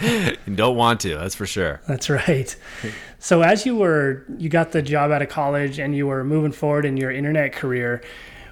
you 0.46 0.54
don't 0.54 0.76
want 0.76 1.00
to. 1.00 1.16
That's 1.16 1.34
for 1.34 1.46
sure. 1.46 1.80
That's 1.88 2.08
right. 2.08 2.54
So 3.18 3.42
as 3.42 3.66
you 3.66 3.76
were, 3.76 4.24
you 4.38 4.48
got 4.48 4.70
the 4.72 4.82
job 4.82 5.10
out 5.10 5.22
of 5.22 5.28
college, 5.28 5.78
and 5.78 5.96
you 5.96 6.06
were 6.06 6.24
moving 6.24 6.52
forward 6.52 6.84
in 6.84 6.96
your 6.96 7.10
internet 7.10 7.52
career. 7.52 8.02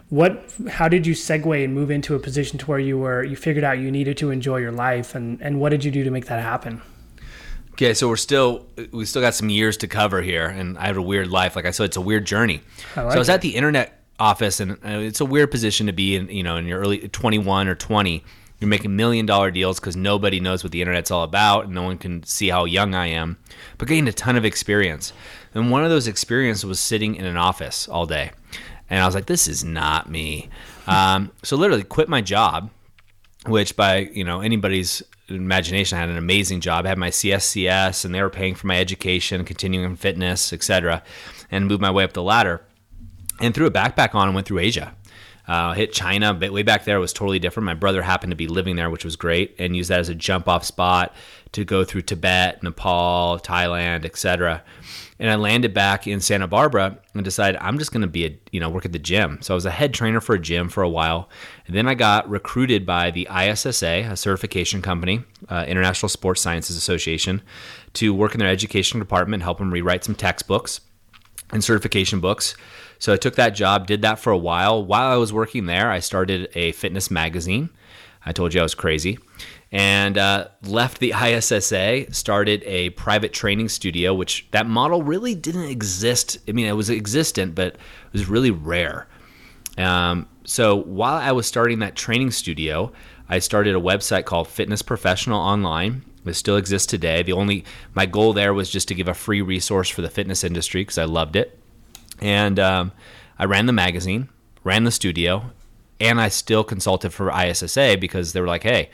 What? 0.09 0.53
How 0.69 0.88
did 0.88 1.07
you 1.07 1.14
segue 1.14 1.64
and 1.64 1.75
move 1.75 1.90
into 1.90 2.14
a 2.14 2.19
position 2.19 2.59
to 2.59 2.66
where 2.66 2.81
you 2.81 2.99
were? 2.99 3.23
You 3.23 3.37
figured 3.37 3.64
out 3.64 3.79
you 3.79 3.90
needed 3.90 4.16
to 4.19 4.31
enjoy 4.31 4.59
your 4.59 4.73
life, 4.73 5.14
and 5.14 5.40
and 5.40 5.61
what 5.61 5.71
did 5.71 5.85
you 5.85 5.90
do 5.90 6.05
to 6.05 6.11
make 6.11 6.27
that 6.27 6.43
happen? 6.43 6.83
Okay, 7.72 7.94
so 7.94 8.09
we're 8.09 8.16
still 8.16 8.66
we 8.92 9.04
still 9.06 9.22
got 9.22 9.35
some 9.35 9.48
years 9.48 9.76
to 9.78 9.88
cover 9.88 10.20
here, 10.20 10.46
and 10.46 10.76
I 10.78 10.87
have 10.87 10.96
a 10.96 11.02
weird 11.02 11.28
life. 11.28 11.56
Like 11.56 11.66
I 11.66 11.70
said, 11.70 11.85
it's 11.85 11.96
a 11.96 12.00
weird 12.00 12.26
journey. 12.26 12.61
I 12.96 13.02
like 13.02 13.12
so 13.12 13.16
I 13.16 13.18
was 13.18 13.28
it. 13.28 13.33
at 13.33 13.40
the 13.40 13.56
internet 13.56 14.02
office, 14.18 14.61
and 14.61 14.72
uh, 14.72 14.98
it's 15.00 15.20
a 15.20 15.24
weird 15.24 15.50
position 15.50 15.87
to 15.87 15.92
be 15.92 16.16
in. 16.16 16.28
You 16.28 16.42
know, 16.42 16.56
in 16.56 16.66
your 16.66 16.80
early 16.80 17.09
21 17.09 17.68
or 17.68 17.74
20, 17.74 18.22
you're 18.61 18.68
making 18.68 18.94
million 18.94 19.24
dollar 19.24 19.50
deals 19.50 19.80
because 19.80 19.96
nobody 19.96 20.38
knows 20.38 20.62
what 20.62 20.72
the 20.72 20.83
internet's 20.83 21.11
all 21.11 21.24
about 21.24 21.64
and 21.64 21.74
no 21.74 21.83
one 21.83 21.96
can 21.96 22.22
see 22.24 22.48
how 22.48 22.66
young 22.66 22.94
I 22.94 23.06
am, 23.06 23.38
but 23.78 23.88
getting 23.88 24.06
a 24.06 24.12
ton 24.12 24.37
of 24.37 24.44
experience. 24.44 25.12
And 25.54 25.70
one 25.70 25.83
of 25.83 25.90
those 25.90 26.06
experiences 26.06 26.66
was 26.66 26.78
sitting 26.78 27.16
in 27.16 27.24
an 27.24 27.38
office 27.38 27.88
all 27.88 28.06
day. 28.06 28.30
And 28.90 29.02
I 29.02 29.06
was 29.06 29.14
like, 29.14 29.26
this 29.26 29.48
is 29.48 29.64
not 29.64 30.11
me. 30.11 30.50
Um, 30.87 31.33
so 31.42 31.56
literally 31.56 31.85
quit 31.85 32.09
my 32.09 32.20
job, 32.20 32.70
which 33.46 33.76
by, 33.76 33.98
you 34.12 34.24
know, 34.24 34.40
anybody's 34.40 35.02
imagination, 35.37 35.97
I 35.97 36.01
had 36.01 36.11
an 36.11 36.16
amazing 36.16 36.61
job. 36.61 36.87
I 36.87 36.90
had 36.90 36.99
my 36.99 37.11
CSCS 37.11 38.05
and 38.05 38.14
they 38.14 38.23
were 38.23 38.31
paying 38.31 38.55
for 38.55 38.66
my 38.66 38.79
education, 38.79 39.45
continuing 39.45 39.97
fitness, 39.97 40.53
etc., 40.53 41.03
and 41.51 41.66
moved 41.66 41.83
my 41.83 41.90
way 41.90 42.05
up 42.05 42.12
the 42.12 42.23
ladder 42.23 42.62
and 43.40 43.55
threw 43.55 43.66
a 43.66 43.71
backpack 43.71 44.14
on 44.14 44.29
and 44.29 44.35
went 44.35 44.47
through 44.47 44.59
Asia. 44.59 44.95
Uh, 45.46 45.72
hit 45.72 45.92
China, 45.92 46.33
but 46.33 46.53
way 46.53 46.62
back 46.62 46.85
there 46.85 46.96
it 46.96 47.00
was 47.00 47.12
totally 47.12 47.38
different. 47.38 47.64
My 47.64 47.74
brother 47.74 48.03
happened 48.03 48.31
to 48.31 48.37
be 48.37 48.46
living 48.46 48.76
there, 48.76 48.90
which 48.90 49.05
was 49.05 49.16
great, 49.16 49.57
and 49.59 49.76
used 49.76 49.90
that 49.90 49.98
as 49.98 50.09
a 50.09 50.14
jump 50.14 50.48
off 50.48 50.64
spot 50.64 51.14
to 51.53 51.64
go 51.64 51.83
through 51.83 52.03
Tibet, 52.03 52.62
Nepal, 52.62 53.38
Thailand, 53.38 54.05
etc. 54.05 54.62
And 55.18 55.31
I 55.31 55.35
landed 55.35 55.74
back 55.74 56.07
in 56.07 56.20
Santa 56.20 56.46
Barbara 56.46 56.98
and 57.14 57.24
decided 57.24 57.61
I'm 57.61 57.79
just 57.79 57.92
going 57.92 58.03
to 58.03 58.09
be 58.09 58.26
a 58.26 58.38
you 58.53 58.61
know 58.61 58.70
work 58.70 58.85
at 58.85 58.92
the 58.92 58.98
gym. 58.98 59.38
So 59.42 59.55
I 59.55 59.57
was 59.57 59.66
a 59.66 59.70
head 59.70 59.92
trainer 59.92 60.20
for 60.20 60.35
a 60.35 60.38
gym 60.38 60.68
for 60.68 60.83
a 60.83 60.88
while, 60.88 61.29
and 61.66 61.76
then 61.76 61.88
I 61.88 61.94
got 61.94 62.31
recruited 62.31 62.87
by 62.87 63.11
the 63.11 63.29
ISSA, 63.31 64.09
a 64.11 64.16
certification 64.16 64.83
company, 64.83 65.24
uh, 65.48 65.64
International 65.66 66.09
Sports 66.09 66.40
Sciences 66.40 66.76
Association, 66.76 67.42
to 67.94 68.14
work 68.14 68.35
in 68.35 68.38
their 68.38 68.48
education 68.48 68.98
department, 68.98 69.42
help 69.42 69.59
them 69.59 69.72
rewrite 69.72 70.05
some 70.05 70.14
textbooks 70.14 70.81
and 71.53 71.62
certification 71.62 72.20
books. 72.20 72.55
So 73.00 73.14
I 73.14 73.16
took 73.16 73.34
that 73.36 73.50
job, 73.50 73.86
did 73.86 74.02
that 74.02 74.18
for 74.18 74.30
a 74.30 74.38
while. 74.38 74.84
While 74.84 75.10
I 75.10 75.16
was 75.16 75.32
working 75.32 75.66
there, 75.66 75.90
I 75.90 75.98
started 75.98 76.50
a 76.54 76.72
fitness 76.72 77.10
magazine. 77.10 77.70
I 78.24 78.32
told 78.32 78.52
you 78.52 78.60
I 78.60 78.62
was 78.62 78.74
crazy. 78.74 79.18
And 79.72 80.18
uh, 80.18 80.48
left 80.62 81.00
the 81.00 81.14
ISSA, 81.20 82.12
started 82.12 82.62
a 82.64 82.90
private 82.90 83.32
training 83.32 83.70
studio, 83.70 84.12
which 84.12 84.46
that 84.50 84.66
model 84.66 85.02
really 85.02 85.34
didn't 85.34 85.70
exist. 85.70 86.38
I 86.46 86.52
mean, 86.52 86.66
it 86.66 86.76
was 86.76 86.90
existent, 86.90 87.54
but 87.54 87.74
it 87.74 88.12
was 88.12 88.28
really 88.28 88.50
rare. 88.50 89.08
Um, 89.78 90.28
so 90.44 90.76
while 90.76 91.16
I 91.16 91.32
was 91.32 91.46
starting 91.46 91.78
that 91.78 91.96
training 91.96 92.32
studio, 92.32 92.92
I 93.30 93.38
started 93.38 93.74
a 93.74 93.80
website 93.80 94.26
called 94.26 94.48
Fitness 94.48 94.82
Professional 94.82 95.40
Online. 95.40 96.04
It 96.26 96.34
still 96.34 96.56
exists 96.56 96.86
today. 96.86 97.22
The 97.22 97.32
only 97.32 97.64
my 97.94 98.04
goal 98.04 98.34
there 98.34 98.52
was 98.52 98.68
just 98.68 98.88
to 98.88 98.94
give 98.94 99.08
a 99.08 99.14
free 99.14 99.40
resource 99.40 99.88
for 99.88 100.02
the 100.02 100.10
fitness 100.10 100.44
industry 100.44 100.82
because 100.82 100.98
I 100.98 101.04
loved 101.04 101.34
it. 101.34 101.60
And 102.20 102.59
um, 102.59 102.92
I 103.38 103.44
ran 103.44 103.66
the 103.66 103.72
magazine, 103.72 104.28
ran 104.62 104.85
the 104.85 104.90
studio, 104.90 105.50
and 106.00 106.20
I 106.20 106.28
still 106.28 106.64
consulted 106.64 107.12
for 107.12 107.30
ISSA 107.30 107.96
because 108.00 108.33
they 108.33 108.40
were 108.40 108.46
like, 108.46 108.62
hey, 108.62 108.90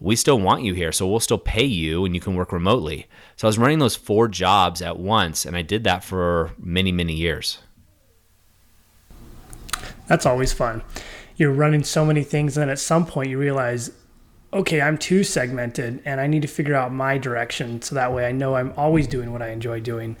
we 0.00 0.16
still 0.16 0.38
want 0.38 0.62
you 0.62 0.74
here, 0.74 0.90
so 0.90 1.06
we'll 1.06 1.20
still 1.20 1.38
pay 1.38 1.64
you 1.64 2.04
and 2.04 2.14
you 2.14 2.20
can 2.20 2.34
work 2.34 2.52
remotely. 2.52 3.06
So 3.36 3.46
I 3.46 3.48
was 3.48 3.58
running 3.58 3.78
those 3.78 3.94
four 3.94 4.26
jobs 4.26 4.82
at 4.82 4.98
once, 4.98 5.44
and 5.44 5.56
I 5.56 5.62
did 5.62 5.84
that 5.84 6.02
for 6.02 6.50
many, 6.58 6.90
many 6.90 7.14
years. 7.14 7.58
That's 10.08 10.26
always 10.26 10.52
fun. 10.52 10.82
You're 11.36 11.52
running 11.52 11.84
so 11.84 12.04
many 12.04 12.24
things, 12.24 12.56
and 12.56 12.62
then 12.62 12.70
at 12.70 12.80
some 12.80 13.06
point 13.06 13.30
you 13.30 13.38
realize 13.38 13.92
okay, 14.52 14.82
I'm 14.82 14.98
too 14.98 15.24
segmented 15.24 16.02
and 16.04 16.20
I 16.20 16.26
need 16.26 16.42
to 16.42 16.48
figure 16.48 16.74
out 16.74 16.92
my 16.92 17.16
direction 17.16 17.80
so 17.80 17.94
that 17.94 18.12
way 18.12 18.26
I 18.26 18.32
know 18.32 18.54
I'm 18.54 18.74
always 18.76 19.06
doing 19.06 19.32
what 19.32 19.40
I 19.40 19.48
enjoy 19.48 19.80
doing. 19.80 20.16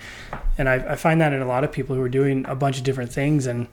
And 0.56 0.68
I, 0.68 0.92
I, 0.92 0.96
find 0.96 1.20
that 1.20 1.32
in 1.32 1.42
a 1.42 1.46
lot 1.46 1.64
of 1.64 1.72
people 1.72 1.94
who 1.94 2.02
are 2.02 2.08
doing 2.08 2.46
a 2.46 2.54
bunch 2.54 2.78
of 2.78 2.84
different 2.84 3.12
things. 3.12 3.46
And 3.46 3.66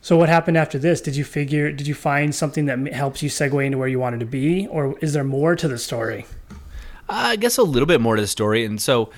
so, 0.00 0.16
what 0.16 0.28
happened 0.28 0.56
after 0.56 0.78
this? 0.78 1.00
Did 1.00 1.16
you 1.16 1.24
figure, 1.24 1.70
did 1.70 1.86
you 1.86 1.94
find 1.94 2.34
something 2.34 2.66
that 2.66 2.92
helps 2.92 3.22
you 3.22 3.28
segue 3.28 3.64
into 3.64 3.78
where 3.78 3.88
you 3.88 3.98
wanted 3.98 4.20
to 4.20 4.26
be, 4.26 4.66
or 4.68 4.98
is 5.00 5.12
there 5.12 5.24
more 5.24 5.56
to 5.56 5.68
the 5.68 5.78
story? 5.78 6.26
I 7.08 7.36
guess 7.36 7.58
a 7.58 7.62
little 7.62 7.86
bit 7.86 8.00
more 8.00 8.16
to 8.16 8.22
the 8.22 8.28
story. 8.28 8.64
And 8.64 8.80
so, 8.80 9.10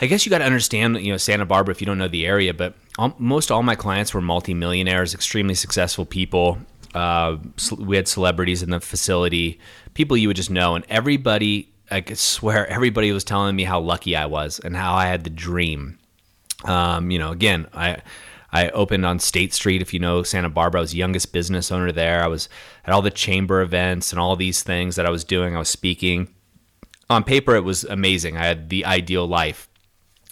I 0.00 0.06
guess 0.06 0.24
you 0.24 0.30
got 0.30 0.38
to 0.38 0.44
understand, 0.44 0.98
you 1.00 1.12
know, 1.12 1.18
Santa 1.18 1.44
Barbara 1.44 1.72
if 1.72 1.80
you 1.80 1.86
don't 1.86 1.98
know 1.98 2.08
the 2.08 2.26
area, 2.26 2.54
but 2.54 2.74
all, 2.98 3.14
most 3.18 3.50
all 3.50 3.62
my 3.62 3.74
clients 3.74 4.14
were 4.14 4.20
multimillionaires, 4.20 5.14
extremely 5.14 5.54
successful 5.54 6.04
people 6.04 6.58
uh, 6.94 7.36
we 7.78 7.96
had 7.96 8.08
celebrities 8.08 8.62
in 8.62 8.70
the 8.70 8.80
facility, 8.80 9.60
people 9.94 10.16
you 10.16 10.28
would 10.28 10.36
just 10.36 10.50
know, 10.50 10.74
and 10.74 10.84
everybody. 10.88 11.68
I 11.92 12.02
could 12.02 12.18
swear 12.18 12.66
everybody 12.68 13.10
was 13.12 13.24
telling 13.24 13.56
me 13.56 13.64
how 13.64 13.80
lucky 13.80 14.14
I 14.14 14.26
was 14.26 14.60
and 14.60 14.76
how 14.76 14.94
I 14.94 15.06
had 15.06 15.24
the 15.24 15.30
dream. 15.30 15.98
Um, 16.64 17.10
you 17.10 17.18
know, 17.18 17.32
again, 17.32 17.66
I 17.74 17.98
I 18.52 18.70
opened 18.70 19.06
on 19.06 19.18
State 19.18 19.54
Street. 19.54 19.82
If 19.82 19.94
you 19.94 20.00
know 20.00 20.22
Santa 20.22 20.48
Barbara, 20.48 20.80
I 20.80 20.82
was 20.82 20.94
youngest 20.94 21.32
business 21.32 21.70
owner 21.70 21.92
there. 21.92 22.22
I 22.22 22.26
was 22.26 22.48
at 22.84 22.92
all 22.92 23.02
the 23.02 23.10
chamber 23.10 23.60
events 23.60 24.12
and 24.12 24.20
all 24.20 24.36
these 24.36 24.62
things 24.62 24.96
that 24.96 25.06
I 25.06 25.10
was 25.10 25.24
doing. 25.24 25.54
I 25.54 25.58
was 25.58 25.68
speaking. 25.68 26.34
On 27.08 27.24
paper, 27.24 27.56
it 27.56 27.64
was 27.64 27.82
amazing. 27.84 28.36
I 28.36 28.44
had 28.44 28.68
the 28.68 28.84
ideal 28.84 29.26
life, 29.26 29.68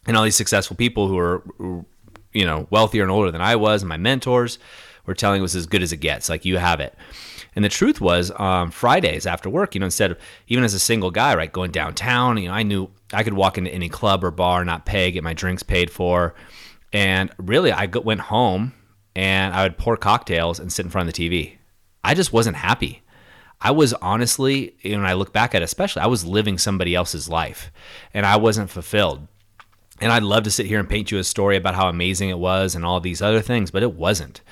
and 0.06 0.16
all 0.16 0.22
these 0.22 0.36
successful 0.36 0.76
people 0.76 1.08
who 1.08 1.16
were, 1.16 1.42
you 2.32 2.44
know, 2.44 2.68
wealthier 2.70 3.02
and 3.02 3.10
older 3.10 3.32
than 3.32 3.40
I 3.40 3.56
was, 3.56 3.82
and 3.82 3.88
my 3.88 3.96
mentors 3.96 4.58
were 5.08 5.14
telling 5.14 5.42
was 5.42 5.56
as 5.56 5.66
good 5.66 5.82
as 5.82 5.92
it 5.92 5.96
gets. 5.96 6.28
Like 6.28 6.44
you 6.44 6.58
have 6.58 6.78
it. 6.80 6.94
And 7.56 7.64
the 7.64 7.68
truth 7.68 8.00
was, 8.00 8.30
um, 8.38 8.70
Fridays 8.70 9.26
after 9.26 9.50
work, 9.50 9.74
you 9.74 9.80
know, 9.80 9.86
instead 9.86 10.12
of 10.12 10.18
even 10.46 10.62
as 10.62 10.74
a 10.74 10.78
single 10.78 11.10
guy, 11.10 11.34
right, 11.34 11.52
going 11.52 11.72
downtown, 11.72 12.36
you 12.38 12.48
know, 12.48 12.54
I 12.54 12.62
knew 12.62 12.88
I 13.12 13.24
could 13.24 13.34
walk 13.34 13.58
into 13.58 13.72
any 13.72 13.88
club 13.88 14.22
or 14.22 14.30
bar, 14.30 14.64
not 14.64 14.86
pay, 14.86 15.10
get 15.10 15.24
my 15.24 15.32
drinks 15.32 15.64
paid 15.64 15.90
for. 15.90 16.34
And 16.92 17.32
really, 17.38 17.72
I 17.72 17.86
went 17.86 18.20
home 18.20 18.74
and 19.16 19.54
I 19.54 19.64
would 19.64 19.76
pour 19.78 19.96
cocktails 19.96 20.60
and 20.60 20.72
sit 20.72 20.84
in 20.84 20.90
front 20.90 21.08
of 21.08 21.14
the 21.14 21.28
TV. 21.28 21.56
I 22.04 22.14
just 22.14 22.32
wasn't 22.32 22.56
happy. 22.56 23.02
I 23.60 23.72
was 23.72 23.92
honestly, 23.94 24.76
you 24.82 24.92
know, 24.92 24.98
when 24.98 25.10
I 25.10 25.14
look 25.14 25.32
back 25.32 25.54
at 25.54 25.62
it, 25.62 25.64
especially, 25.64 26.02
I 26.02 26.06
was 26.06 26.24
living 26.24 26.58
somebody 26.58 26.94
else's 26.94 27.28
life 27.28 27.72
and 28.14 28.24
I 28.24 28.36
wasn't 28.36 28.70
fulfilled. 28.70 29.26
And 30.00 30.12
I'd 30.12 30.22
love 30.22 30.44
to 30.44 30.50
sit 30.50 30.66
here 30.66 30.78
and 30.78 30.88
paint 30.88 31.10
you 31.10 31.18
a 31.18 31.24
story 31.24 31.56
about 31.56 31.74
how 31.74 31.88
amazing 31.88 32.28
it 32.28 32.38
was 32.38 32.76
and 32.76 32.84
all 32.84 33.00
these 33.00 33.20
other 33.20 33.40
things, 33.40 33.72
but 33.72 33.82
it 33.82 33.94
wasn't. 33.94 34.42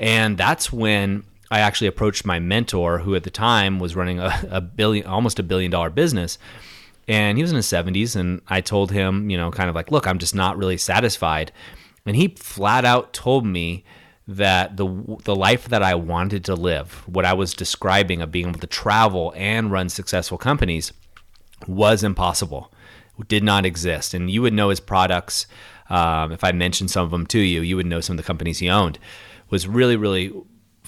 And 0.00 0.38
that's 0.38 0.72
when 0.72 1.24
I 1.50 1.60
actually 1.60 1.88
approached 1.88 2.24
my 2.24 2.38
mentor, 2.38 2.98
who 2.98 3.14
at 3.14 3.22
the 3.22 3.30
time 3.30 3.78
was 3.78 3.94
running 3.94 4.18
a, 4.18 4.32
a 4.50 4.60
billion, 4.60 5.06
almost 5.06 5.38
a 5.38 5.44
billion 5.44 5.70
dollar 5.70 5.90
business. 5.90 6.38
And 7.06 7.36
he 7.36 7.42
was 7.42 7.50
in 7.50 7.56
his 7.56 7.66
70s. 7.66 8.16
And 8.16 8.40
I 8.48 8.60
told 8.62 8.90
him, 8.90 9.30
you 9.30 9.36
know, 9.36 9.50
kind 9.50 9.68
of 9.68 9.76
like, 9.76 9.92
look, 9.92 10.06
I'm 10.06 10.18
just 10.18 10.34
not 10.34 10.56
really 10.56 10.78
satisfied. 10.78 11.52
And 12.06 12.16
he 12.16 12.28
flat 12.28 12.84
out 12.84 13.12
told 13.12 13.46
me 13.46 13.84
that 14.26 14.76
the 14.76 14.86
the 15.24 15.34
life 15.34 15.68
that 15.68 15.82
I 15.82 15.96
wanted 15.96 16.44
to 16.44 16.54
live, 16.54 17.02
what 17.06 17.24
I 17.24 17.32
was 17.32 17.52
describing 17.52 18.22
of 18.22 18.30
being 18.30 18.48
able 18.48 18.60
to 18.60 18.66
travel 18.66 19.32
and 19.36 19.72
run 19.72 19.88
successful 19.88 20.38
companies, 20.38 20.92
was 21.66 22.04
impossible. 22.04 22.72
Did 23.28 23.42
not 23.42 23.66
exist. 23.66 24.14
And 24.14 24.30
you 24.30 24.40
would 24.40 24.54
know 24.54 24.70
his 24.70 24.80
products. 24.80 25.46
Um, 25.90 26.30
if 26.30 26.44
I 26.44 26.52
mentioned 26.52 26.90
some 26.90 27.04
of 27.04 27.10
them 27.10 27.26
to 27.26 27.40
you, 27.40 27.60
you 27.60 27.76
would 27.76 27.86
know 27.86 28.00
some 28.00 28.14
of 28.14 28.16
the 28.18 28.26
companies 28.26 28.60
he 28.60 28.70
owned 28.70 28.98
was 29.50 29.66
really, 29.66 29.96
really 29.96 30.32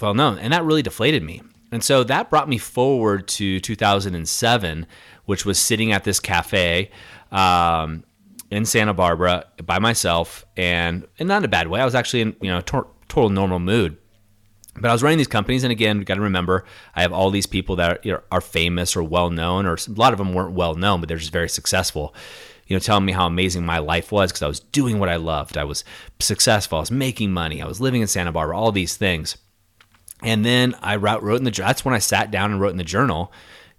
well 0.01 0.15
known. 0.15 0.39
And 0.39 0.53
that 0.53 0.65
really 0.65 0.83
deflated 0.83 1.23
me. 1.23 1.43
And 1.71 1.83
so 1.83 2.05
that 2.05 2.31
brought 2.31 2.49
me 2.49 2.59
forward 2.59 3.29
to 3.29 3.59
2007, 3.61 4.87
which 5.25 5.47
was 5.47 5.59
sitting 5.59 5.93
at 5.93 6.05
this 6.05 6.21
cafe 6.21 6.91
um, 7.31 8.05
in 8.51 8.65
Santa 8.67 8.93
Barbara 8.93 9.47
by 9.65 9.79
myself, 9.79 10.45
and, 10.57 11.07
and 11.19 11.29
not 11.29 11.39
in 11.39 11.45
a 11.45 11.49
bad 11.49 11.69
way. 11.69 11.81
I 11.81 11.85
was 11.85 11.95
actually 11.95 12.21
in 12.21 12.37
you 12.43 12.51
know 12.51 12.61
to- 12.61 12.87
total 13.09 13.31
normal 13.31 13.59
mood. 13.59 13.97
But 14.75 14.89
I 14.89 14.93
was 14.93 15.03
running 15.03 15.19
these 15.19 15.27
companies, 15.27 15.65
and 15.65 15.71
again, 15.71 15.99
you 15.99 16.05
got 16.05 16.15
to 16.15 16.23
remember, 16.23 16.65
I 16.95 17.03
have 17.03 17.13
all 17.13 17.31
these 17.31 17.47
people 17.47 17.77
that 17.77 17.91
are, 17.91 17.99
you 18.03 18.13
know, 18.13 18.23
are 18.31 18.41
famous 18.41 18.97
or 18.97 19.03
well 19.03 19.29
known, 19.29 19.67
or 19.67 19.75
a 19.75 19.91
lot 19.91 20.15
of 20.15 20.19
them 20.19 20.33
weren't 20.33 20.53
well 20.53 20.75
known, 20.75 21.01
but 21.01 21.09
they're 21.09 21.19
just 21.19 21.33
very 21.33 21.49
successful 21.51 22.15
you 22.73 22.77
know, 22.77 22.81
telling 22.81 23.05
me 23.05 23.13
how 23.13 23.27
amazing 23.27 23.67
my 23.67 23.81
life 23.81 24.11
was 24.11 24.33
because 24.33 24.41
I 24.41 24.49
was 24.49 24.61
doing 24.61 24.99
what 24.99 25.11
I 25.11 25.17
loved. 25.17 25.59
I 25.59 25.65
was 25.65 25.85
successful. 26.21 26.79
I 26.79 26.81
was 26.81 26.91
making 26.91 27.31
money. 27.31 27.61
I 27.61 27.67
was 27.67 27.83
living 27.83 28.01
in 28.01 28.07
Santa 28.09 28.33
Barbara, 28.33 28.57
all 28.57 28.73
these 28.73 28.97
things. 28.97 29.37
And 30.23 30.43
then 30.43 30.75
I 30.81 30.97
wrote, 30.97 31.23
in 31.23 31.45
the, 31.45 31.51
journal. 31.51 31.69
that's 31.69 31.85
when 31.85 31.93
I 31.93 31.99
sat 31.99 32.31
down 32.31 32.51
and 32.51 32.63
wrote 32.63 32.71
in 32.71 32.79
the 32.79 32.83
journal, 32.83 33.31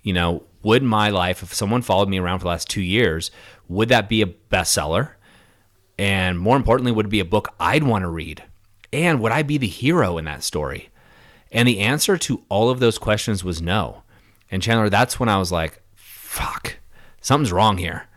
you 0.04 0.14
know, 0.14 0.44
would 0.62 0.84
my 0.84 1.10
life, 1.10 1.42
if 1.42 1.56
someone 1.56 1.82
followed 1.82 2.08
me 2.08 2.20
around 2.20 2.38
for 2.38 2.44
the 2.44 2.50
last 2.50 2.70
two 2.70 2.84
years, 2.84 3.32
would 3.68 3.90
that 3.90 4.10
be 4.10 4.22
a 4.22 4.28
bestseller? 4.28 5.14
And 5.98 6.38
more 6.38 6.56
importantly, 6.56 6.92
would 6.92 7.08
it 7.08 7.10
be 7.10 7.20
a 7.20 7.26
book 7.26 7.48
I'd 7.60 7.82
want 7.82 8.04
to 8.04 8.10
read? 8.10 8.44
And 8.92 9.20
would 9.22 9.32
I 9.32 9.42
be 9.42 9.58
the 9.58 9.66
hero 9.66 10.20
in 10.20 10.26
that 10.26 10.44
story? 10.44 10.90
And 11.52 11.68
the 11.68 11.80
answer 11.80 12.16
to 12.20 12.46
all 12.48 12.70
of 12.70 12.80
those 12.80 13.00
questions 13.00 13.44
was 13.44 13.60
no. 13.60 14.04
And 14.52 14.62
Chandler, 14.62 14.92
that's 14.92 15.20
when 15.20 15.30
I 15.30 15.40
was 15.40 15.52
like, 15.52 15.82
fuck, 15.96 16.78
something's 17.22 17.52
wrong 17.52 17.80
here. 17.80 18.08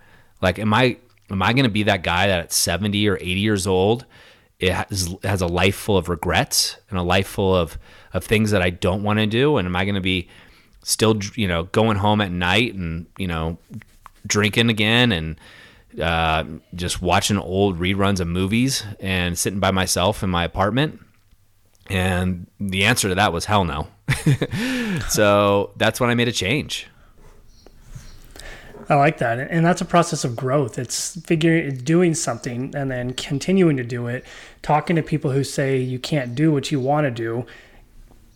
Like, 0.46 0.60
am 0.60 0.72
I 0.72 0.96
am 1.28 1.42
I 1.42 1.52
going 1.54 1.64
to 1.64 1.70
be 1.70 1.82
that 1.82 2.04
guy 2.04 2.28
that 2.28 2.38
at 2.38 2.52
70 2.52 3.08
or 3.08 3.16
80 3.16 3.30
years 3.32 3.66
old 3.66 4.06
it 4.60 4.72
has, 4.72 5.12
has 5.24 5.42
a 5.42 5.48
life 5.48 5.74
full 5.74 5.96
of 5.96 6.08
regrets 6.08 6.76
and 6.88 7.00
a 7.00 7.02
life 7.02 7.26
full 7.26 7.56
of 7.56 7.76
of 8.14 8.22
things 8.22 8.52
that 8.52 8.62
I 8.62 8.70
don't 8.70 9.02
want 9.02 9.18
to 9.18 9.26
do? 9.26 9.56
And 9.56 9.66
am 9.66 9.74
I 9.74 9.84
going 9.84 9.96
to 9.96 10.00
be 10.00 10.28
still, 10.84 11.18
you 11.34 11.48
know, 11.48 11.64
going 11.64 11.96
home 11.96 12.20
at 12.20 12.30
night 12.30 12.74
and 12.74 13.06
you 13.18 13.26
know, 13.26 13.58
drinking 14.24 14.70
again 14.70 15.10
and 15.10 15.40
uh, 16.00 16.44
just 16.76 17.02
watching 17.02 17.38
old 17.38 17.80
reruns 17.80 18.20
of 18.20 18.28
movies 18.28 18.84
and 19.00 19.36
sitting 19.36 19.58
by 19.58 19.72
myself 19.72 20.22
in 20.22 20.30
my 20.30 20.44
apartment? 20.44 21.00
And 21.88 22.46
the 22.60 22.84
answer 22.84 23.08
to 23.08 23.16
that 23.16 23.32
was 23.32 23.46
hell 23.46 23.64
no. 23.64 23.88
so 25.08 25.72
that's 25.74 25.98
when 25.98 26.08
I 26.08 26.14
made 26.14 26.28
a 26.28 26.32
change. 26.32 26.86
I 28.88 28.94
like 28.94 29.18
that, 29.18 29.38
and 29.38 29.66
that's 29.66 29.80
a 29.80 29.84
process 29.84 30.24
of 30.24 30.36
growth. 30.36 30.78
It's 30.78 31.20
figuring, 31.22 31.76
doing 31.78 32.14
something, 32.14 32.72
and 32.74 32.90
then 32.90 33.14
continuing 33.14 33.76
to 33.78 33.84
do 33.84 34.06
it. 34.06 34.24
Talking 34.62 34.94
to 34.96 35.02
people 35.02 35.32
who 35.32 35.42
say 35.42 35.78
you 35.78 35.98
can't 35.98 36.34
do 36.36 36.52
what 36.52 36.70
you 36.70 36.78
want 36.78 37.04
to 37.06 37.10
do, 37.10 37.46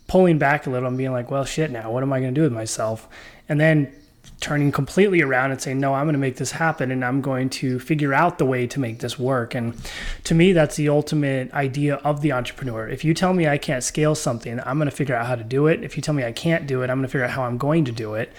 pulling 0.07 0.37
back 0.37 0.67
a 0.67 0.69
little 0.69 0.89
and 0.89 0.97
being 0.97 1.13
like, 1.13 1.31
"Well, 1.31 1.45
shit, 1.45 1.71
now 1.71 1.89
what 1.91 2.03
am 2.03 2.11
I 2.11 2.19
going 2.19 2.33
to 2.33 2.39
do 2.39 2.43
with 2.43 2.51
myself?" 2.51 3.07
And 3.47 3.61
then 3.61 3.93
turning 4.41 4.71
completely 4.71 5.21
around 5.21 5.51
and 5.51 5.61
saying, 5.61 5.79
no, 5.79 5.93
I'm 5.93 6.05
going 6.05 6.13
to 6.13 6.19
make 6.19 6.37
this 6.37 6.51
happen 6.51 6.89
and 6.89 7.05
I'm 7.05 7.21
going 7.21 7.49
to 7.51 7.79
figure 7.79 8.11
out 8.11 8.39
the 8.39 8.45
way 8.45 8.65
to 8.67 8.79
make 8.79 8.99
this 8.99 9.17
work. 9.17 9.53
And 9.53 9.75
to 10.23 10.33
me, 10.33 10.51
that's 10.51 10.75
the 10.75 10.89
ultimate 10.89 11.53
idea 11.53 11.95
of 11.97 12.21
the 12.21 12.31
entrepreneur. 12.31 12.89
If 12.89 13.05
you 13.05 13.13
tell 13.13 13.33
me 13.33 13.47
I 13.47 13.59
can't 13.59 13.83
scale 13.83 14.15
something, 14.15 14.59
I'm 14.65 14.77
going 14.77 14.89
to 14.89 14.95
figure 14.95 15.15
out 15.15 15.27
how 15.27 15.35
to 15.35 15.43
do 15.43 15.67
it. 15.67 15.83
If 15.83 15.95
you 15.95 16.01
tell 16.01 16.15
me 16.15 16.25
I 16.25 16.31
can't 16.31 16.65
do 16.65 16.81
it, 16.81 16.89
I'm 16.89 16.97
going 16.97 17.07
to 17.07 17.11
figure 17.11 17.23
out 17.23 17.31
how 17.31 17.43
I'm 17.43 17.59
going 17.59 17.85
to 17.85 17.91
do 17.91 18.15
it. 18.15 18.33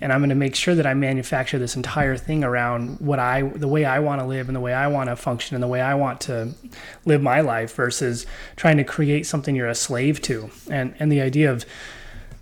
And 0.00 0.12
I'm 0.12 0.20
going 0.20 0.28
to 0.28 0.36
make 0.36 0.54
sure 0.54 0.76
that 0.76 0.86
I 0.86 0.94
manufacture 0.94 1.58
this 1.58 1.74
entire 1.74 2.16
thing 2.16 2.44
around 2.44 3.00
what 3.00 3.18
I, 3.18 3.42
the 3.42 3.66
way 3.66 3.84
I 3.84 3.98
want 3.98 4.20
to 4.20 4.26
live 4.26 4.48
and 4.48 4.54
the 4.54 4.60
way 4.60 4.72
I 4.72 4.86
want 4.86 5.10
to 5.10 5.16
function 5.16 5.56
and 5.56 5.62
the 5.62 5.66
way 5.66 5.80
I 5.80 5.94
want 5.94 6.20
to 6.22 6.54
live 7.04 7.20
my 7.20 7.40
life 7.40 7.74
versus 7.74 8.24
trying 8.54 8.76
to 8.76 8.84
create 8.84 9.26
something 9.26 9.56
you're 9.56 9.66
a 9.66 9.74
slave 9.74 10.22
to. 10.22 10.50
And, 10.70 10.94
and 11.00 11.10
the 11.10 11.20
idea 11.20 11.50
of, 11.50 11.66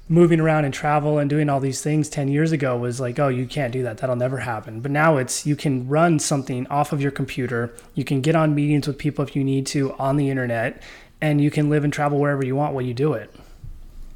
moving 0.09 0.39
around 0.39 0.65
and 0.65 0.73
travel 0.73 1.19
and 1.19 1.29
doing 1.29 1.49
all 1.49 1.59
these 1.59 1.83
things 1.83 2.09
10 2.09 2.29
years 2.29 2.53
ago 2.53 2.77
was 2.77 3.01
like, 3.01 3.19
oh, 3.19 3.29
you 3.29 3.47
can't 3.47 3.73
do 3.73 3.83
that. 3.83 3.99
That'll 3.99 4.17
never 4.17 4.39
happen. 4.39 4.81
But 4.81 4.93
now 4.93 5.17
it's 5.17 5.47
you 5.47 5.57
can 5.57 5.89
run 5.89 6.19
something 6.19 6.67
off 6.69 6.93
of 6.93 7.01
your 7.01 7.11
computer. 7.11 7.75
You 7.95 8.05
can 8.05 8.21
get 8.21 8.37
on 8.37 8.55
meetings 8.55 8.87
with 8.87 8.99
people 8.99 9.25
if 9.25 9.35
you 9.35 9.43
need 9.43 9.67
to 9.69 9.95
on 9.95 10.17
the 10.17 10.31
internet, 10.31 10.83
and 11.21 11.41
you 11.41 11.51
can 11.51 11.71
live 11.71 11.83
and 11.83 11.93
travel 11.93 12.19
wherever 12.21 12.45
you 12.45 12.55
want 12.55 12.75
while 12.75 12.85
you 12.85 12.95
do 12.95 13.15
it. 13.15 13.35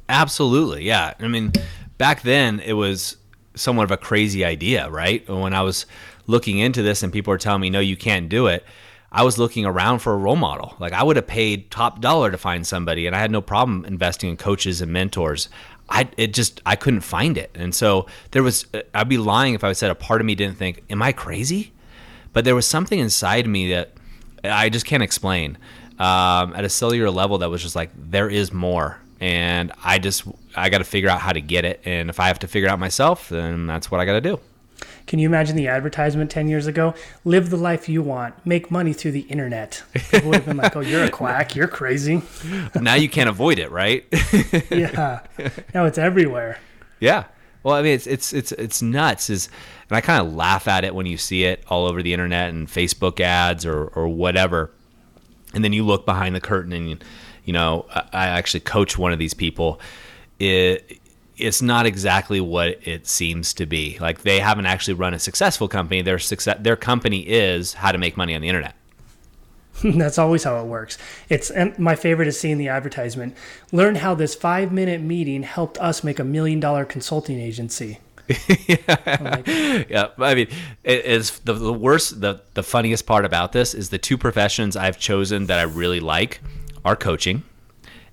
Absolutely. 0.07 0.83
Yeah. 0.83 1.13
I 1.19 1.27
mean, 1.27 1.51
back 1.97 2.21
then 2.21 2.59
it 2.59 2.73
was 2.73 3.17
somewhat 3.55 3.83
of 3.83 3.91
a 3.91 3.97
crazy 3.97 4.45
idea, 4.45 4.89
right? 4.89 5.27
When 5.27 5.53
I 5.53 5.61
was 5.61 5.85
looking 6.27 6.59
into 6.59 6.81
this 6.81 7.03
and 7.03 7.11
people 7.11 7.31
were 7.31 7.37
telling 7.37 7.61
me, 7.61 7.69
no, 7.69 7.79
you 7.79 7.97
can't 7.97 8.29
do 8.29 8.47
it. 8.47 8.65
I 9.13 9.23
was 9.23 9.37
looking 9.37 9.65
around 9.65 9.99
for 9.99 10.13
a 10.13 10.17
role 10.17 10.37
model. 10.37 10.75
Like 10.79 10.93
I 10.93 11.03
would 11.03 11.17
have 11.17 11.27
paid 11.27 11.69
top 11.69 11.99
dollar 11.99 12.31
to 12.31 12.37
find 12.37 12.65
somebody, 12.65 13.07
and 13.07 13.15
I 13.15 13.19
had 13.19 13.29
no 13.29 13.41
problem 13.41 13.83
investing 13.83 14.29
in 14.29 14.37
coaches 14.37 14.79
and 14.79 14.93
mentors. 14.93 15.49
I 15.91 16.09
it 16.17 16.33
just 16.33 16.61
I 16.65 16.75
couldn't 16.75 17.01
find 17.01 17.37
it, 17.37 17.51
and 17.53 17.75
so 17.75 18.07
there 18.31 18.41
was 18.41 18.65
I'd 18.93 19.09
be 19.09 19.17
lying 19.17 19.53
if 19.53 19.63
I 19.63 19.73
said 19.73 19.91
a 19.91 19.95
part 19.95 20.21
of 20.21 20.25
me 20.25 20.35
didn't 20.35 20.57
think, 20.57 20.83
"Am 20.89 21.01
I 21.01 21.11
crazy?" 21.11 21.73
But 22.33 22.45
there 22.45 22.55
was 22.55 22.65
something 22.65 22.97
inside 22.97 23.45
me 23.45 23.71
that 23.71 23.91
I 24.43 24.69
just 24.69 24.85
can't 24.85 25.03
explain 25.03 25.57
um, 25.99 26.53
at 26.55 26.63
a 26.63 26.69
cellular 26.69 27.11
level 27.11 27.39
that 27.39 27.49
was 27.49 27.61
just 27.61 27.75
like 27.75 27.89
there 27.95 28.29
is 28.29 28.53
more, 28.53 28.99
and 29.19 29.73
I 29.83 29.99
just 29.99 30.23
I 30.55 30.69
got 30.69 30.77
to 30.77 30.85
figure 30.85 31.09
out 31.09 31.19
how 31.19 31.33
to 31.33 31.41
get 31.41 31.65
it, 31.65 31.81
and 31.83 32.09
if 32.09 32.21
I 32.21 32.27
have 32.27 32.39
to 32.39 32.47
figure 32.47 32.69
it 32.69 32.71
out 32.71 32.79
myself, 32.79 33.27
then 33.27 33.67
that's 33.67 33.91
what 33.91 33.99
I 33.99 34.05
got 34.05 34.13
to 34.13 34.21
do. 34.21 34.39
Can 35.11 35.19
you 35.19 35.27
imagine 35.27 35.57
the 35.57 35.67
advertisement 35.67 36.31
10 36.31 36.47
years 36.47 36.67
ago? 36.67 36.95
Live 37.25 37.49
the 37.49 37.57
life 37.57 37.89
you 37.89 38.01
want, 38.01 38.33
make 38.45 38.71
money 38.71 38.93
through 38.93 39.11
the 39.11 39.23
internet. 39.23 39.83
People 39.93 40.29
would 40.29 40.35
have 40.37 40.45
been 40.45 40.55
like, 40.55 40.73
oh, 40.73 40.79
you're 40.79 41.03
a 41.03 41.09
quack, 41.09 41.53
you're 41.53 41.67
crazy. 41.67 42.21
now 42.75 42.93
you 42.93 43.09
can't 43.09 43.27
avoid 43.27 43.59
it, 43.59 43.69
right? 43.71 44.05
yeah. 44.71 45.19
Now 45.73 45.83
it's 45.83 45.97
everywhere. 45.97 46.59
Yeah. 47.01 47.25
Well, 47.61 47.75
I 47.75 47.81
mean, 47.81 47.91
it's 47.91 48.07
it's 48.07 48.31
it's 48.31 48.53
it's 48.53 48.81
nuts. 48.81 49.29
Is 49.29 49.49
and 49.89 49.97
I 49.97 49.99
kind 49.99 50.25
of 50.25 50.33
laugh 50.33 50.69
at 50.69 50.85
it 50.85 50.95
when 50.95 51.07
you 51.07 51.17
see 51.17 51.43
it 51.43 51.61
all 51.67 51.87
over 51.87 52.01
the 52.01 52.13
internet 52.13 52.47
and 52.47 52.69
Facebook 52.69 53.19
ads 53.19 53.65
or 53.65 53.87
or 53.87 54.07
whatever, 54.07 54.71
and 55.53 55.61
then 55.61 55.73
you 55.73 55.83
look 55.83 56.05
behind 56.05 56.35
the 56.35 56.41
curtain 56.41 56.71
and 56.71 56.89
you, 56.89 56.97
you 57.43 57.51
know, 57.51 57.85
I, 57.93 58.03
I 58.13 58.27
actually 58.27 58.61
coach 58.61 58.97
one 58.97 59.11
of 59.11 59.19
these 59.19 59.33
people. 59.33 59.81
It 60.39 61.00
it's 61.41 61.61
not 61.61 61.85
exactly 61.85 62.39
what 62.39 62.79
it 62.87 63.07
seems 63.07 63.53
to 63.55 63.65
be. 63.65 63.97
Like 63.99 64.21
they 64.21 64.39
haven't 64.39 64.65
actually 64.65 64.95
run 64.95 65.13
a 65.13 65.19
successful 65.19 65.67
company. 65.67 66.01
Their 66.01 66.19
success, 66.19 66.57
their 66.61 66.75
company 66.75 67.21
is 67.21 67.73
how 67.73 67.91
to 67.91 67.97
make 67.97 68.17
money 68.17 68.35
on 68.35 68.41
the 68.41 68.47
internet. 68.47 68.75
That's 69.83 70.17
always 70.17 70.43
how 70.43 70.61
it 70.61 70.67
works. 70.67 70.97
It's 71.29 71.49
and 71.49 71.77
my 71.79 71.95
favorite 71.95 72.27
is 72.27 72.39
seeing 72.39 72.57
the 72.57 72.67
advertisement. 72.67 73.35
Learn 73.71 73.95
how 73.95 74.15
this 74.15 74.35
five 74.35 74.71
minute 74.71 75.01
meeting 75.01 75.43
helped 75.43 75.77
us 75.79 76.03
make 76.03 76.19
a 76.19 76.23
million 76.23 76.59
dollar 76.59 76.85
consulting 76.85 77.39
agency. 77.39 77.99
yeah. 78.67 79.17
Like, 79.19 79.47
yeah, 79.89 80.07
I 80.17 80.35
mean, 80.35 80.47
it 80.83 81.05
is 81.05 81.39
the, 81.39 81.53
the 81.53 81.73
worst. 81.73 82.21
The 82.21 82.41
the 82.53 82.63
funniest 82.63 83.05
part 83.05 83.25
about 83.25 83.51
this 83.51 83.73
is 83.73 83.89
the 83.89 83.97
two 83.97 84.17
professions 84.17 84.75
I've 84.75 84.99
chosen 84.99 85.47
that 85.47 85.59
I 85.59 85.63
really 85.63 85.99
like 85.99 86.41
are 86.85 86.95
coaching 86.95 87.43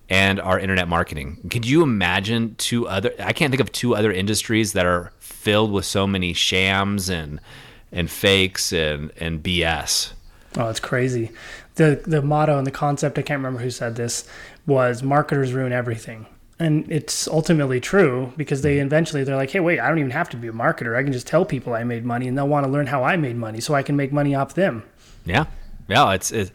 and 0.08 0.40
our 0.40 0.58
internet 0.58 0.88
marketing. 0.88 1.38
Could 1.50 1.66
you 1.66 1.82
imagine 1.82 2.54
two 2.56 2.88
other? 2.88 3.12
I 3.18 3.32
can't 3.32 3.50
think 3.50 3.60
of 3.60 3.72
two 3.72 3.94
other 3.94 4.12
industries 4.12 4.72
that 4.72 4.86
are 4.86 5.12
filled 5.18 5.72
with 5.72 5.84
so 5.84 6.06
many 6.06 6.32
shams 6.32 7.08
and 7.08 7.40
and 7.92 8.10
fakes 8.10 8.72
and 8.72 9.12
and 9.18 9.42
BS. 9.42 10.12
Oh, 10.56 10.68
it's 10.68 10.80
crazy. 10.80 11.30
the 11.74 12.00
The 12.04 12.22
motto 12.22 12.56
and 12.56 12.66
the 12.66 12.72
concept 12.72 13.18
I 13.18 13.22
can't 13.22 13.38
remember 13.38 13.60
who 13.60 13.70
said 13.70 13.96
this 13.96 14.28
was 14.66 15.02
marketers 15.02 15.52
ruin 15.52 15.72
everything. 15.72 16.26
And 16.60 16.90
it's 16.90 17.28
ultimately 17.28 17.80
true 17.80 18.32
because 18.36 18.62
they 18.62 18.76
mm-hmm. 18.76 18.86
eventually 18.86 19.22
they're 19.22 19.36
like, 19.36 19.50
hey, 19.50 19.60
wait, 19.60 19.78
I 19.78 19.88
don't 19.88 19.98
even 19.98 20.10
have 20.10 20.28
to 20.30 20.36
be 20.36 20.48
a 20.48 20.52
marketer. 20.52 20.96
I 20.96 21.04
can 21.04 21.12
just 21.12 21.26
tell 21.26 21.44
people 21.44 21.72
I 21.72 21.84
made 21.84 22.04
money, 22.04 22.26
and 22.26 22.36
they'll 22.36 22.48
want 22.48 22.66
to 22.66 22.72
learn 22.72 22.88
how 22.88 23.04
I 23.04 23.16
made 23.16 23.36
money, 23.36 23.60
so 23.60 23.74
I 23.74 23.84
can 23.84 23.94
make 23.94 24.12
money 24.12 24.34
off 24.34 24.54
them. 24.54 24.82
Yeah, 25.24 25.44
yeah, 25.86 26.12
it's 26.14 26.32
it, 26.32 26.50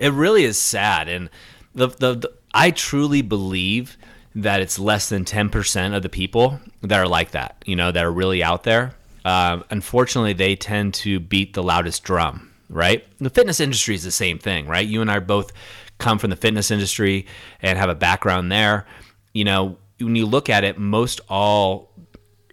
it 0.00 0.12
really 0.12 0.42
is 0.42 0.58
sad, 0.58 1.08
and 1.08 1.30
the, 1.76 1.88
the, 1.88 2.14
the 2.14 2.32
I 2.56 2.70
truly 2.70 3.20
believe 3.20 3.98
that 4.34 4.62
it's 4.62 4.78
less 4.78 5.10
than 5.10 5.26
10% 5.26 5.94
of 5.94 6.02
the 6.02 6.08
people 6.08 6.58
that 6.80 6.98
are 6.98 7.06
like 7.06 7.32
that, 7.32 7.62
you 7.66 7.76
know, 7.76 7.92
that 7.92 8.02
are 8.02 8.10
really 8.10 8.42
out 8.42 8.62
there. 8.62 8.94
Uh, 9.26 9.60
unfortunately, 9.68 10.32
they 10.32 10.56
tend 10.56 10.94
to 10.94 11.20
beat 11.20 11.52
the 11.52 11.62
loudest 11.62 12.02
drum, 12.02 12.50
right? 12.70 13.04
The 13.18 13.28
fitness 13.28 13.60
industry 13.60 13.94
is 13.94 14.04
the 14.04 14.10
same 14.10 14.38
thing, 14.38 14.68
right? 14.68 14.88
You 14.88 15.02
and 15.02 15.10
I 15.10 15.18
both 15.18 15.52
come 15.98 16.18
from 16.18 16.30
the 16.30 16.36
fitness 16.36 16.70
industry 16.70 17.26
and 17.60 17.78
have 17.78 17.90
a 17.90 17.94
background 17.94 18.50
there. 18.50 18.86
You 19.34 19.44
know, 19.44 19.76
when 20.00 20.16
you 20.16 20.24
look 20.24 20.48
at 20.48 20.64
it, 20.64 20.78
most 20.78 21.20
all 21.28 21.92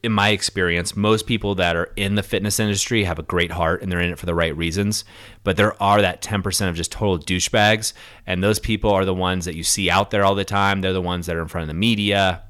in 0.03 0.11
my 0.11 0.29
experience, 0.29 0.97
most 0.97 1.27
people 1.27 1.55
that 1.55 1.77
are 1.77 1.93
in 1.95 2.15
the 2.15 2.23
fitness 2.23 2.59
industry 2.59 3.05
have 3.05 3.19
a 3.19 3.23
great 3.23 3.51
heart 3.51 3.81
and 3.81 3.89
they're 3.89 4.01
in 4.01 4.11
it 4.11 4.19
for 4.19 4.25
the 4.25 4.35
right 4.35 4.55
reasons. 4.55 5.05
But 5.43 5.57
there 5.57 5.81
are 5.81 6.01
that 6.01 6.21
10% 6.21 6.69
of 6.69 6.75
just 6.75 6.91
total 6.91 7.19
douchebags. 7.19 7.93
And 8.25 8.43
those 8.43 8.59
people 8.59 8.91
are 8.91 9.05
the 9.05 9.13
ones 9.13 9.45
that 9.45 9.55
you 9.55 9.63
see 9.63 9.89
out 9.89 10.11
there 10.11 10.23
all 10.23 10.35
the 10.35 10.45
time. 10.45 10.81
They're 10.81 10.93
the 10.93 11.01
ones 11.01 11.25
that 11.25 11.35
are 11.35 11.41
in 11.41 11.47
front 11.47 11.63
of 11.63 11.67
the 11.67 11.73
media 11.73 12.43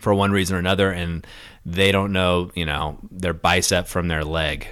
for 0.00 0.12
one 0.14 0.30
reason 0.30 0.56
or 0.56 0.58
another. 0.58 0.90
And 0.90 1.26
they 1.64 1.90
don't 1.90 2.12
know, 2.12 2.50
you 2.54 2.66
know, 2.66 2.98
their 3.10 3.32
bicep 3.32 3.86
from 3.86 4.08
their 4.08 4.24
leg. 4.24 4.68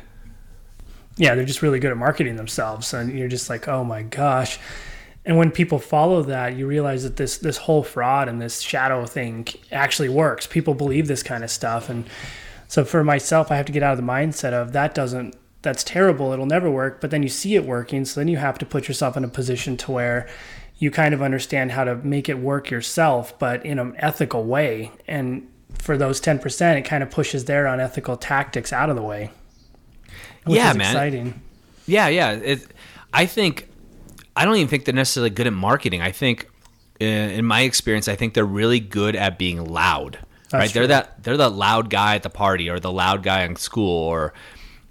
Yeah, 1.16 1.34
they're 1.34 1.46
just 1.46 1.62
really 1.62 1.78
good 1.78 1.92
at 1.92 1.96
marketing 1.96 2.36
themselves. 2.36 2.92
And 2.92 3.18
you're 3.18 3.28
just 3.28 3.48
like, 3.48 3.68
oh 3.68 3.84
my 3.84 4.02
gosh 4.02 4.58
and 5.26 5.36
when 5.36 5.50
people 5.50 5.80
follow 5.80 6.22
that 6.22 6.56
you 6.56 6.66
realize 6.66 7.02
that 7.02 7.16
this 7.16 7.38
this 7.38 7.58
whole 7.58 7.82
fraud 7.82 8.28
and 8.28 8.40
this 8.40 8.60
shadow 8.60 9.04
thing 9.04 9.46
actually 9.72 10.08
works 10.08 10.46
people 10.46 10.72
believe 10.72 11.08
this 11.08 11.22
kind 11.22 11.44
of 11.44 11.50
stuff 11.50 11.90
and 11.90 12.08
so 12.68 12.84
for 12.84 13.04
myself 13.04 13.50
i 13.50 13.56
have 13.56 13.66
to 13.66 13.72
get 13.72 13.82
out 13.82 13.92
of 13.92 13.98
the 13.98 14.10
mindset 14.10 14.52
of 14.52 14.72
that 14.72 14.94
doesn't 14.94 15.36
that's 15.62 15.82
terrible 15.84 16.32
it'll 16.32 16.46
never 16.46 16.70
work 16.70 17.00
but 17.00 17.10
then 17.10 17.22
you 17.22 17.28
see 17.28 17.54
it 17.56 17.64
working 17.64 18.04
so 18.04 18.20
then 18.20 18.28
you 18.28 18.36
have 18.36 18.58
to 18.58 18.66
put 18.66 18.86
yourself 18.88 19.16
in 19.16 19.24
a 19.24 19.28
position 19.28 19.76
to 19.76 19.90
where 19.90 20.28
you 20.78 20.90
kind 20.90 21.14
of 21.14 21.22
understand 21.22 21.72
how 21.72 21.82
to 21.84 21.94
make 21.96 22.28
it 22.28 22.38
work 22.38 22.70
yourself 22.70 23.36
but 23.38 23.64
in 23.64 23.78
an 23.78 23.94
ethical 23.98 24.44
way 24.44 24.90
and 25.08 25.46
for 25.78 25.96
those 25.98 26.20
10% 26.20 26.76
it 26.76 26.82
kind 26.82 27.02
of 27.02 27.10
pushes 27.10 27.44
their 27.46 27.66
unethical 27.66 28.16
tactics 28.16 28.72
out 28.72 28.88
of 28.90 28.96
the 28.96 29.02
way 29.02 29.30
which 30.44 30.56
Yeah, 30.56 30.70
is 30.70 30.76
man. 30.76 30.86
exciting. 30.90 31.42
Yeah, 31.86 32.08
yeah. 32.08 32.30
It, 32.32 32.66
I 33.12 33.26
think 33.26 33.68
I 34.36 34.44
don't 34.44 34.56
even 34.56 34.68
think 34.68 34.84
they're 34.84 34.94
necessarily 34.94 35.30
good 35.30 35.46
at 35.48 35.52
marketing. 35.52 36.02
I 36.02 36.12
think, 36.12 36.48
uh, 37.00 37.04
in 37.04 37.44
my 37.44 37.62
experience, 37.62 38.06
I 38.06 38.14
think 38.16 38.34
they're 38.34 38.44
really 38.44 38.78
good 38.80 39.16
at 39.16 39.38
being 39.38 39.64
loud. 39.64 40.18
right? 40.52 40.70
true. 40.70 40.80
They're 40.80 40.86
that 40.88 41.22
they're 41.24 41.36
the 41.36 41.48
loud 41.50 41.90
guy 41.90 42.14
at 42.14 42.22
the 42.22 42.30
party, 42.30 42.68
or 42.70 42.78
the 42.78 42.92
loud 42.92 43.22
guy 43.24 43.42
in 43.42 43.56
school, 43.56 44.04
or 44.04 44.34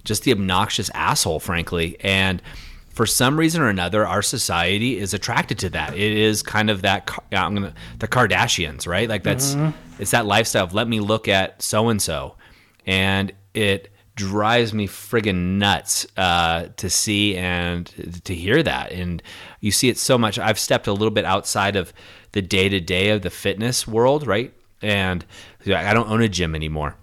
just 0.06 0.24
the 0.24 0.32
obnoxious 0.32 0.90
asshole, 0.94 1.40
frankly. 1.42 1.98
And 2.00 2.42
for 2.90 3.06
some 3.06 3.38
reason 3.38 3.62
or 3.62 3.68
another, 3.68 4.08
our 4.08 4.22
society 4.22 4.98
is 4.98 5.14
attracted 5.14 5.60
to 5.60 5.70
that. 5.72 5.94
It 5.96 6.18
is 6.18 6.42
kind 6.42 6.70
of 6.70 6.84
that 6.84 7.12
I'm 7.34 7.54
gonna 7.54 7.74
the 8.00 8.08
Kardashians, 8.08 8.88
right? 8.88 9.10
Like 9.10 9.24
that's 9.24 9.56
it's 10.00 10.12
that 10.12 10.26
lifestyle 10.26 10.64
of 10.64 10.74
let 10.74 10.88
me 10.88 11.02
look 11.02 11.28
at 11.28 11.62
so 11.62 11.90
and 11.90 12.02
so, 12.02 12.38
and 12.86 13.34
it 13.54 13.92
drives 14.16 14.74
me 14.74 14.88
friggin' 14.88 15.58
nuts 15.58 16.08
uh, 16.16 16.68
to 16.78 16.90
see 16.90 17.36
and 17.36 18.22
to 18.24 18.34
hear 18.34 18.64
that. 18.64 18.94
And 18.94 19.22
you 19.60 19.72
see 19.72 19.90
it 19.90 19.98
so 19.98 20.18
much. 20.18 20.40
I've 20.40 20.58
stepped 20.58 20.88
a 20.88 20.94
little 20.94 21.12
bit 21.12 21.26
outside 21.26 21.76
of 21.76 21.92
the 22.32 22.42
day 22.42 22.70
to 22.70 22.80
day 22.80 23.10
of 23.10 23.24
the 23.24 23.30
fitness 23.30 23.86
world, 23.86 24.26
right? 24.26 24.54
And 24.82 25.26
I 25.68 25.94
don't 25.94 26.10
own 26.10 26.22
a 26.22 26.30
gym 26.30 26.56
anymore. 26.56 26.96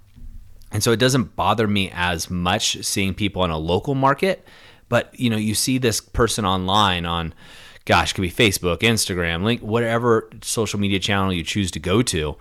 And 0.72 0.82
so 0.82 0.90
it 0.90 0.98
doesn't 0.98 1.36
bother 1.36 1.68
me 1.68 1.90
as 1.94 2.30
much 2.30 2.82
seeing 2.84 3.14
people 3.14 3.44
in 3.44 3.50
a 3.50 3.58
local 3.58 3.94
market, 3.94 4.46
but 4.88 5.18
you 5.18 5.30
know, 5.30 5.36
you 5.36 5.54
see 5.54 5.78
this 5.78 6.00
person 6.00 6.44
online 6.44 7.06
on 7.06 7.34
gosh, 7.84 8.12
could 8.12 8.22
be 8.22 8.30
Facebook, 8.30 8.78
Instagram, 8.78 9.42
link 9.42 9.60
whatever 9.60 10.30
social 10.42 10.78
media 10.78 10.98
channel 10.98 11.32
you 11.32 11.42
choose 11.42 11.70
to 11.72 11.80
go 11.80 12.02
to. 12.02 12.36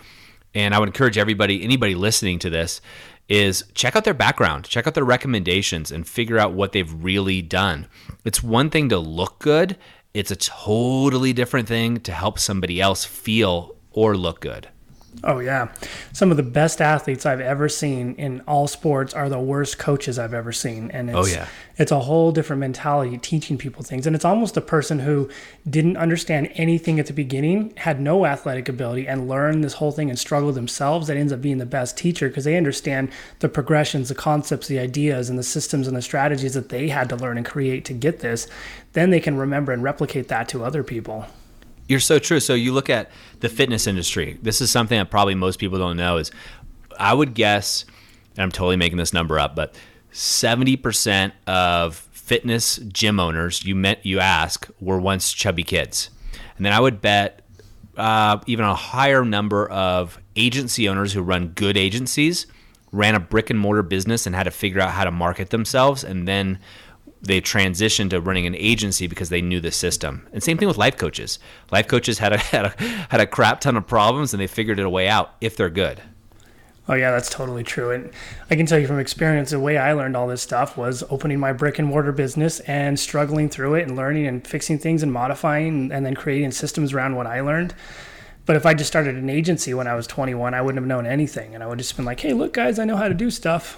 And 0.54 0.76
I 0.76 0.80
would 0.80 0.89
encourage 0.89 1.17
everybody, 1.17 1.63
anybody 1.63 1.96
listening 1.96 2.39
to 2.39 2.50
this, 2.50 2.82
is 3.30 3.63
check 3.74 3.96
out 3.96 4.04
their 4.04 4.13
background, 4.13 4.65
check 4.65 4.86
out 4.86 4.94
their 4.94 5.06
recommendations, 5.06 5.91
and 5.91 6.08
figure 6.08 6.38
out 6.38 6.54
what 6.54 6.74
they've 6.74 6.94
really 7.04 7.41
done. 7.41 7.88
It's 8.26 8.44
one 8.44 8.70
thing 8.70 8.89
to 8.89 9.00
look 9.00 9.39
good, 9.39 9.78
it's 10.13 10.32
a 10.32 10.36
totally 10.36 11.32
different 11.32 11.70
thing 11.70 12.02
to 12.02 12.12
help 12.12 12.38
somebody 12.38 12.82
else 12.82 13.06
feel 13.06 13.78
or 13.91 14.17
look 14.17 14.41
good. 14.41 14.67
Oh 15.24 15.39
yeah, 15.39 15.67
some 16.13 16.32
of 16.32 16.38
the 16.38 16.43
best 16.43 16.82
athletes 16.82 17.26
I've 17.26 17.41
ever 17.41 17.69
seen 17.69 18.15
in 18.15 18.41
all 18.47 18.67
sports 18.67 19.13
are 19.13 19.30
the 19.30 19.39
worst 19.39 19.78
coaches 19.78 20.17
I've 20.17 20.34
ever 20.34 20.52
seen, 20.52 20.89
and 20.91 21.10
oh, 21.12 21.19
it's, 21.19 21.30
Oh, 21.30 21.36
yeah. 21.36 21.47
it's 21.78 21.91
a 21.91 22.00
whole 22.00 22.32
different 22.32 22.60
mentality 22.62 23.17
teaching 23.17 23.58
people 23.58 23.84
things, 23.84 24.08
and 24.08 24.15
it's 24.15 24.26
almost 24.26 24.58
a 24.58 24.62
person 24.62 25.00
who 25.00 25.30
didn't 25.69 25.97
understand 25.97 26.50
anything 26.56 27.00
at 27.00 27.06
the 27.06 27.13
beginning, 27.13 27.74
had 27.78 28.00
no 28.02 28.26
athletic 28.26 28.67
ability, 28.67 29.08
and 29.08 29.28
learned 29.28 29.63
this 29.63 29.74
whole 29.74 29.91
thing 29.91 30.10
and 30.10 30.17
struggled 30.17 30.56
themselves. 30.56 31.08
That 31.08 31.17
ends 31.17 31.34
up 31.34 31.41
being 31.41 31.60
the 31.60 31.65
best 31.67 31.97
teacher 31.97 32.28
because 32.30 32.45
they 32.45 32.58
understand 32.58 33.10
the 33.39 33.50
progressions, 33.50 34.10
the 34.10 34.15
concepts, 34.15 34.67
the 34.67 34.80
ideas, 34.80 35.30
and 35.30 35.38
the 35.38 35.43
systems 35.43 35.88
and 35.88 35.95
the 35.95 36.02
strategies 36.02 36.54
that 36.56 36.69
they 36.69 36.88
had 36.89 37.10
to 37.10 37.15
learn 37.15 37.38
and 37.38 37.45
create 37.45 37.86
to 37.86 37.93
get 37.93 38.21
this. 38.21 38.47
Then 38.93 39.10
they 39.12 39.19
can 39.19 39.38
remember 39.38 39.71
and 39.71 39.84
replicate 39.84 40.30
that 40.30 40.47
to 40.50 40.63
other 40.63 40.84
people. 40.84 41.28
You're 41.91 41.99
so 41.99 42.19
true. 42.19 42.39
So 42.39 42.54
you 42.54 42.71
look 42.71 42.89
at 42.89 43.12
the 43.41 43.49
fitness 43.49 43.86
industry. 43.86 44.39
This 44.41 44.62
is 44.62 44.71
something 44.71 44.97
that 44.97 45.12
probably 45.12 45.36
most 45.36 45.60
people 45.60 45.77
don't 45.77 45.97
know 45.97 46.15
is 46.15 46.32
I 46.97 47.13
would 47.13 47.34
guess, 47.34 47.84
and 48.38 48.43
I'm 48.43 48.49
totally 48.49 48.77
making 48.77 48.97
this 48.97 49.12
number 49.12 49.38
up, 49.38 49.58
but 49.58 49.75
70% 50.13 51.34
of 51.47 51.97
fitness 52.13 52.77
gym 52.77 53.19
owners 53.19 53.65
you 53.65 53.75
met 53.75 54.06
you 54.06 54.21
ask 54.21 54.69
were 54.80 55.01
once 55.01 55.34
chubby 55.34 55.63
kids. 55.63 56.10
And 56.56 56.65
then 56.65 56.71
I 56.71 56.80
would 56.80 57.01
bet 57.01 57.41
uh, 57.97 58.39
even 58.47 58.63
a 58.63 58.73
higher 58.73 59.25
number 59.25 59.69
of 59.69 60.17
agency 60.38 60.88
owners 60.88 61.12
who 61.12 61.21
run 61.21 61.49
good 61.49 61.75
agencies 61.75 62.47
ran 62.93 63.15
a 63.15 63.19
brick 63.19 63.49
and 63.49 63.60
mortar 63.60 63.84
business 63.84 64.25
and 64.25 64.34
had 64.34 64.43
to 64.43 64.51
figure 64.51 64.80
out 64.80 64.91
how 64.91 65.04
to 65.04 65.12
market 65.12 65.49
themselves 65.49 66.06
and 66.06 66.25
then 66.25 66.58
they 67.22 67.40
transitioned 67.40 68.10
to 68.10 68.22
running 68.22 68.48
an 68.48 68.56
agency 68.56 69.08
because 69.08 69.30
they 69.30 69.42
knew 69.42 69.60
the 69.60 69.72
system. 69.72 70.28
And 70.34 70.42
same 70.42 70.58
thing 70.58 70.68
with 70.68 70.78
life 70.78 70.98
coaches. 70.98 71.40
Life 71.72 71.88
coaches 71.88 72.20
had 72.20 72.34
a 72.34 72.38
had 72.52 72.66
a, 72.66 72.70
had 73.10 73.22
a 73.22 73.28
crap 73.28 73.62
ton 73.62 73.78
of 73.78 73.88
problems 73.88 74.34
and 74.34 74.42
they 74.42 74.48
figured 74.48 74.80
it 74.80 74.86
a 74.86 74.90
way 74.90 75.08
out 75.08 75.36
if 75.42 75.56
they're 75.56 75.70
good. 75.70 76.02
Oh 76.90 76.96
yeah, 76.96 77.12
that's 77.12 77.30
totally 77.30 77.64
true. 77.64 77.92
And 77.92 78.12
I 78.50 78.56
can 78.56 78.66
tell 78.66 78.80
you 78.80 78.88
from 78.88 79.00
experience, 79.00 79.52
the 79.52 79.60
way 79.60 79.78
I 79.78 79.94
learned 79.94 80.18
all 80.18 80.28
this 80.28 80.42
stuff 80.42 80.78
was 80.78 81.04
opening 81.10 81.40
my 81.40 81.54
brick 81.54 81.78
and 81.78 81.88
mortar 81.88 82.12
business 82.12 82.60
and 82.62 83.00
struggling 83.00 83.50
through 83.50 83.76
it 83.76 83.88
and 83.88 83.96
learning 83.96 84.26
and 84.26 84.46
fixing 84.46 84.80
things 84.80 85.04
and 85.04 85.14
modifying 85.14 85.92
and 85.92 86.06
then 86.06 86.16
creating 86.16 86.52
systems 86.52 86.92
around 86.92 87.16
what 87.16 87.28
I 87.28 87.42
learned. 87.42 87.76
But 88.48 88.56
if 88.56 88.66
I 88.66 88.74
just 88.74 88.90
started 88.90 89.16
an 89.16 89.30
agency 89.30 89.74
when 89.74 89.88
I 89.88 89.94
was 89.94 90.08
21, 90.08 90.56
I 90.56 90.62
wouldn't 90.62 90.82
have 90.82 90.88
known 90.88 91.06
anything, 91.06 91.54
and 91.54 91.64
I 91.64 91.68
would 91.68 91.78
just 91.78 91.96
been 91.96 92.06
like, 92.06 92.20
"Hey, 92.20 92.34
look, 92.34 92.54
guys, 92.54 92.80
I 92.80 92.86
know 92.86 92.98
how 92.98 93.08
to 93.08 93.14
do 93.14 93.30
stuff." 93.30 93.78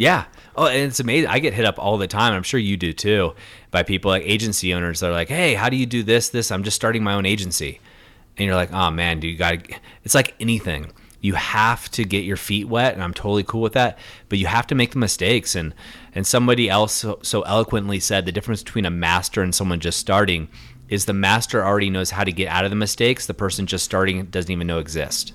Yeah. 0.00 0.24
Oh, 0.56 0.66
and 0.66 0.80
it's 0.80 0.98
amazing. 0.98 1.28
I 1.28 1.40
get 1.40 1.52
hit 1.52 1.66
up 1.66 1.78
all 1.78 1.98
the 1.98 2.06
time. 2.06 2.32
I'm 2.32 2.42
sure 2.42 2.58
you 2.58 2.78
do 2.78 2.94
too, 2.94 3.34
by 3.70 3.82
people 3.82 4.10
like 4.10 4.22
agency 4.24 4.72
owners. 4.72 5.00
They're 5.00 5.12
like, 5.12 5.28
"Hey, 5.28 5.52
how 5.52 5.68
do 5.68 5.76
you 5.76 5.84
do 5.84 6.02
this? 6.02 6.30
This? 6.30 6.50
I'm 6.50 6.64
just 6.64 6.74
starting 6.74 7.04
my 7.04 7.12
own 7.12 7.26
agency," 7.26 7.80
and 8.38 8.46
you're 8.46 8.54
like, 8.54 8.72
"Oh 8.72 8.90
man, 8.90 9.20
do 9.20 9.28
you 9.28 9.36
got? 9.36 9.58
It's 10.02 10.14
like 10.14 10.34
anything. 10.40 10.90
You 11.20 11.34
have 11.34 11.90
to 11.90 12.04
get 12.06 12.24
your 12.24 12.38
feet 12.38 12.66
wet, 12.66 12.94
and 12.94 13.02
I'm 13.02 13.12
totally 13.12 13.42
cool 13.42 13.60
with 13.60 13.74
that. 13.74 13.98
But 14.30 14.38
you 14.38 14.46
have 14.46 14.66
to 14.68 14.74
make 14.74 14.92
the 14.92 14.98
mistakes. 14.98 15.54
And 15.54 15.74
and 16.14 16.26
somebody 16.26 16.70
else 16.70 16.94
so, 16.94 17.18
so 17.20 17.42
eloquently 17.42 18.00
said 18.00 18.24
the 18.24 18.32
difference 18.32 18.62
between 18.62 18.86
a 18.86 18.90
master 18.90 19.42
and 19.42 19.54
someone 19.54 19.80
just 19.80 19.98
starting 19.98 20.48
is 20.88 21.04
the 21.04 21.12
master 21.12 21.62
already 21.62 21.90
knows 21.90 22.12
how 22.12 22.24
to 22.24 22.32
get 22.32 22.48
out 22.48 22.64
of 22.64 22.70
the 22.70 22.76
mistakes. 22.76 23.26
The 23.26 23.34
person 23.34 23.66
just 23.66 23.84
starting 23.84 24.24
doesn't 24.24 24.50
even 24.50 24.66
know 24.66 24.78
exist. 24.78 25.34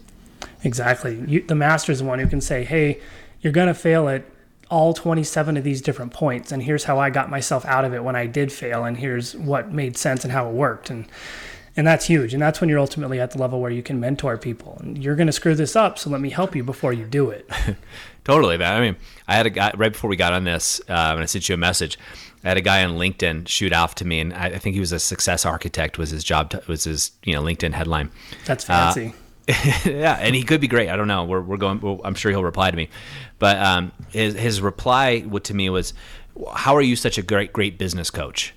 Exactly. 0.64 1.24
You, 1.28 1.42
the 1.42 1.54
master 1.54 1.92
is 1.92 2.00
the 2.00 2.06
one 2.06 2.18
who 2.18 2.26
can 2.26 2.42
say, 2.42 2.64
"Hey, 2.64 3.00
you're 3.42 3.54
gonna 3.54 3.76
fail 3.76 4.10
at 4.10 4.24
all 4.70 4.94
27 4.94 5.58
of 5.58 5.64
these 5.64 5.82
different 5.82 6.14
points, 6.14 6.52
and 6.52 6.64
here's 6.64 6.86
how 6.86 7.00
I 7.00 7.10
got 7.10 7.30
myself 7.30 7.66
out 7.66 7.86
of 7.86 7.94
it 7.94 8.04
when 8.04 8.16
I 8.16 8.26
did 8.26 8.52
fail, 8.52 8.84
and 8.84 8.98
here's 8.98 9.36
what 9.36 9.72
made 9.72 9.98
sense 9.98 10.24
and 10.24 10.32
how 10.32 10.50
it 10.50 10.54
worked." 10.54 10.90
And 10.90 11.08
and 11.78 11.86
that's 11.86 12.06
huge. 12.06 12.34
And 12.34 12.42
that's 12.42 12.62
when 12.62 12.70
you're 12.70 12.80
ultimately 12.80 13.20
at 13.20 13.32
the 13.32 13.38
level 13.38 13.60
where 13.60 13.72
you 13.72 13.84
can 13.84 14.00
mentor 14.00 14.38
people. 14.38 14.78
And 14.80 15.04
you're 15.04 15.16
gonna 15.16 15.32
screw 15.32 15.56
this 15.56 15.76
up, 15.76 16.00
so 16.00 16.10
let 16.10 16.22
me 16.22 16.30
help 16.30 16.56
you 16.56 16.64
before 16.64 16.94
you 16.94 17.06
do 17.06 17.30
it. 17.30 17.50
Totally, 18.24 18.58
man. 18.58 18.76
I 18.76 18.82
mean, 18.82 18.96
I 19.28 19.36
had 19.36 19.46
a 19.46 19.50
guy 19.50 19.72
right 19.76 19.92
before 19.92 20.10
we 20.10 20.16
got 20.16 20.34
on 20.34 20.46
this, 20.46 20.80
uh, 20.90 21.12
and 21.14 21.22
I 21.22 21.26
sent 21.26 21.48
you 21.48 21.56
a 21.56 21.58
message. 21.58 22.00
I 22.44 22.50
had 22.50 22.58
a 22.58 22.62
guy 22.62 22.84
on 22.84 22.98
LinkedIn 22.98 23.48
shoot 23.48 23.74
off 23.74 23.96
to 23.96 24.06
me, 24.06 24.20
and 24.20 24.34
I, 24.34 24.46
I 24.48 24.58
think 24.58 24.74
he 24.74 24.80
was 24.80 24.92
a 24.92 25.00
success 25.00 25.46
architect. 25.46 25.98
Was 25.98 26.12
his 26.12 26.24
job? 26.24 26.52
t- 26.52 26.60
was 26.68 26.86
his 26.86 27.12
you 27.24 27.34
know 27.34 27.42
LinkedIn 27.42 27.74
headline? 27.74 28.10
That's 28.46 28.64
fancy. 28.64 29.14
yeah, 29.86 30.18
and 30.20 30.36
he 30.36 30.44
could 30.44 30.60
be 30.60 30.68
great. 30.68 30.90
I 30.90 30.96
don't 30.96 31.08
know. 31.08 31.24
We're, 31.26 31.42
we're 31.42 31.58
going. 31.58 31.80
Well, 31.80 32.02
I'm 32.04 32.16
sure 32.16 32.32
he'll 32.32 32.44
reply 32.44 32.72
to 32.72 32.78
me, 32.78 32.90
but 33.38 33.58
um, 33.58 33.92
his 34.10 34.34
his 34.34 34.60
reply 34.60 35.20
to 35.20 35.54
me 35.54 35.70
was, 35.70 35.94
"How 36.56 36.76
are 36.76 36.82
you 36.82 36.96
such 36.96 37.18
a 37.20 37.22
great 37.22 37.54
great 37.54 37.78
business 37.78 38.10
coach?" 38.10 38.56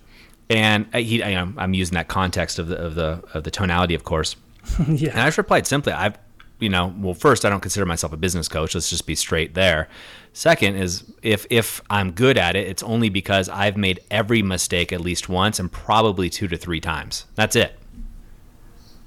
And 0.49 0.87
I- 0.95 1.03
he, 1.03 1.23
I, 1.23 1.31
am 1.31 1.57
I'm 1.59 1.75
using 1.75 1.95
that 1.97 2.09
context 2.09 2.59
of 2.59 2.69
the 2.69 2.77
of 2.77 2.95
the 2.95 3.23
of 3.35 3.45
the 3.45 3.51
tonality, 3.51 3.95
of 3.95 4.05
course. 4.05 4.37
yeah. 4.89 5.11
And. 5.11 5.21
I 5.21 5.27
just 5.27 5.37
replied 5.37 5.67
simply, 5.67 5.93
I've, 5.93 6.19
you 6.59 6.71
know, 6.71 6.95
well, 6.99 7.15
first, 7.15 7.45
I 7.45 7.51
don't 7.51 7.61
consider 7.61 7.85
myself 7.85 8.15
a 8.15 8.17
business 8.17 8.49
coach. 8.49 8.75
Let's 8.75 8.89
just 8.89 9.07
be 9.07 9.15
straight 9.15 9.53
there. 9.55 9.89
Second 10.33 10.77
is 10.77 11.05
if 11.23 11.47
if 11.51 11.83
I'm 11.91 12.13
good 12.13 12.39
at 12.39 12.57
it, 12.57 12.67
it's 12.67 12.83
only 12.83 13.11
because 13.11 13.51
I've 13.51 13.77
made 13.77 14.01
every 14.11 14.41
mistake 14.41 14.91
at 14.93 15.03
least 15.03 15.29
once 15.29 15.59
and 15.59 15.71
probably 15.71 16.31
two 16.31 16.49
to 16.49 16.57
three 16.57 16.81
times. 16.81 17.27
That's 17.35 17.57
it. 17.57 17.79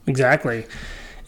Exactly. 0.08 0.66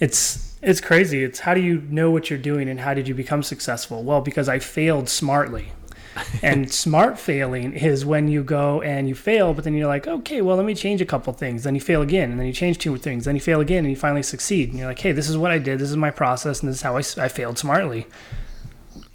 It's 0.03 0.57
it's 0.61 0.81
crazy. 0.81 1.23
It's 1.23 1.39
how 1.39 1.53
do 1.53 1.61
you 1.61 1.79
know 1.89 2.11
what 2.11 2.29
you're 2.29 2.37
doing 2.37 2.67
and 2.67 2.81
how 2.81 2.93
did 2.93 3.07
you 3.07 3.15
become 3.15 3.41
successful? 3.41 4.03
Well, 4.03 4.19
because 4.19 4.49
I 4.49 4.59
failed 4.59 5.07
smartly. 5.07 5.71
and 6.43 6.71
smart 6.71 7.17
failing 7.17 7.71
is 7.73 8.05
when 8.05 8.27
you 8.27 8.43
go 8.43 8.81
and 8.81 9.07
you 9.07 9.15
fail, 9.15 9.53
but 9.53 9.63
then 9.63 9.73
you're 9.73 9.87
like, 9.87 10.05
okay, 10.05 10.41
well, 10.41 10.57
let 10.57 10.65
me 10.65 10.75
change 10.75 11.01
a 11.01 11.05
couple 11.05 11.31
things. 11.31 11.63
Then 11.63 11.73
you 11.73 11.81
fail 11.81 12.01
again, 12.01 12.29
and 12.31 12.39
then 12.39 12.45
you 12.45 12.53
change 12.53 12.77
two 12.77 12.95
things. 12.97 13.25
Then 13.25 13.33
you 13.33 13.41
fail 13.41 13.61
again, 13.61 13.79
and 13.79 13.89
you 13.89 13.95
finally 13.95 14.21
succeed. 14.21 14.69
And 14.69 14.77
you're 14.77 14.87
like, 14.87 14.99
hey, 14.99 15.13
this 15.13 15.27
is 15.27 15.37
what 15.37 15.51
I 15.51 15.57
did. 15.57 15.79
This 15.79 15.89
is 15.89 15.97
my 15.97 16.11
process, 16.11 16.59
and 16.59 16.69
this 16.69 16.75
is 16.77 16.81
how 16.83 16.97
I 16.97 17.29
failed 17.29 17.57
smartly. 17.57 18.05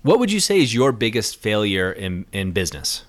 What 0.02 0.18
would 0.18 0.32
you 0.32 0.40
say 0.40 0.58
is 0.60 0.74
your 0.74 0.90
biggest 0.90 1.36
failure 1.36 1.92
in, 1.92 2.24
in 2.32 2.50
business? 2.50 3.04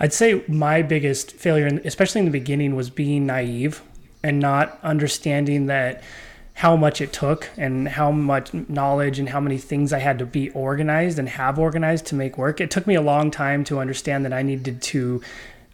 I'd 0.00 0.12
say 0.12 0.42
my 0.48 0.82
biggest 0.82 1.32
failure, 1.32 1.80
especially 1.84 2.20
in 2.20 2.24
the 2.24 2.32
beginning, 2.32 2.74
was 2.74 2.90
being 2.90 3.26
naive 3.26 3.82
and 4.24 4.40
not 4.40 4.80
understanding 4.82 5.66
that 5.66 6.02
how 6.56 6.74
much 6.74 7.02
it 7.02 7.12
took 7.12 7.50
and 7.58 7.86
how 7.86 8.10
much 8.10 8.54
knowledge 8.54 9.18
and 9.18 9.28
how 9.28 9.38
many 9.38 9.58
things 9.58 9.92
I 9.92 9.98
had 9.98 10.18
to 10.20 10.24
be 10.24 10.48
organized 10.50 11.18
and 11.18 11.28
have 11.28 11.58
organized 11.58 12.06
to 12.06 12.14
make 12.14 12.38
work. 12.38 12.62
It 12.62 12.70
took 12.70 12.86
me 12.86 12.94
a 12.94 13.02
long 13.02 13.30
time 13.30 13.62
to 13.64 13.78
understand 13.78 14.24
that 14.24 14.32
I 14.32 14.40
needed 14.40 14.80
to 14.80 15.20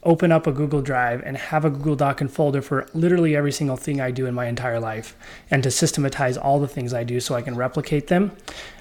open 0.02 0.32
up 0.32 0.48
a 0.48 0.52
Google 0.52 0.82
Drive 0.82 1.22
and 1.24 1.36
have 1.36 1.64
a 1.64 1.70
Google 1.70 1.94
Doc 1.94 2.20
and 2.20 2.28
folder 2.28 2.60
for 2.60 2.88
literally 2.94 3.36
every 3.36 3.52
single 3.52 3.76
thing 3.76 4.00
I 4.00 4.10
do 4.10 4.26
in 4.26 4.34
my 4.34 4.46
entire 4.46 4.80
life 4.80 5.16
and 5.52 5.62
to 5.62 5.70
systematize 5.70 6.36
all 6.36 6.58
the 6.58 6.66
things 6.66 6.92
I 6.92 7.04
do 7.04 7.20
so 7.20 7.36
I 7.36 7.42
can 7.42 7.54
replicate 7.54 8.08
them. 8.08 8.32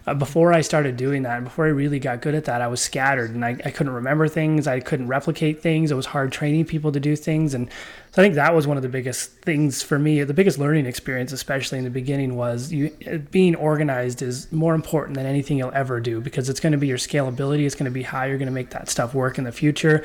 Uh, 0.08 0.16
before 0.16 0.52
I 0.52 0.62
started 0.62 0.98
doing 0.98 1.22
that, 1.22 1.44
before 1.44 1.66
I 1.66 1.70
really 1.70 2.00
got 2.00 2.22
good 2.22 2.34
at 2.34 2.46
that, 2.46 2.62
I 2.62 2.68
was 2.68 2.82
scattered 2.82 3.30
and 3.30 3.46
I, 3.46 3.50
I 3.64 3.70
couldn't 3.70 3.94
remember 3.94 4.28
things. 4.28 4.66
I 4.66 4.80
couldn't 4.80 5.08
replicate 5.08 5.62
things. 5.62 5.92
It 5.92 5.96
was 5.96 6.08
hard 6.08 6.32
training 6.32 6.66
people 6.66 6.92
to 6.92 7.00
do 7.00 7.16
things. 7.16 7.54
And 7.54 7.70
So 8.12 8.22
I 8.22 8.26
think 8.26 8.36
that 8.36 8.54
was 8.54 8.68
one 8.68 8.76
of 8.76 8.84
the 8.84 8.90
biggest 8.90 9.32
things 9.38 9.82
for 9.82 9.98
me. 9.98 10.22
The 10.26 10.34
biggest 10.34 10.60
learning 10.60 10.86
experience, 10.86 11.32
especially 11.32 11.78
in 11.78 11.86
the 11.86 11.90
beginning, 11.90 12.36
was 12.36 12.72
you 12.74 12.90
being 13.32 13.56
organized 13.56 14.22
is 14.22 14.52
more 14.52 14.76
important 14.76 15.16
than 15.16 15.26
anything 15.26 15.58
you'll 15.58 15.72
ever 15.74 16.02
do 16.02 16.20
because 16.20 16.50
it's 16.50 16.60
going 16.60 16.74
to 16.74 16.78
be 16.78 16.88
your 16.88 16.98
scalability. 16.98 17.66
It's 17.66 17.76
going 17.76 17.86
to 17.86 17.92
be 17.92 18.04
how 18.04 18.24
you're 18.24 18.38
going 18.38 18.48
to 18.48 18.54
make 18.54 18.72
that 18.72 18.90
stuff 18.90 19.14
work 19.14 19.38
in 19.38 19.46
the 19.46 19.52
future, 19.54 20.04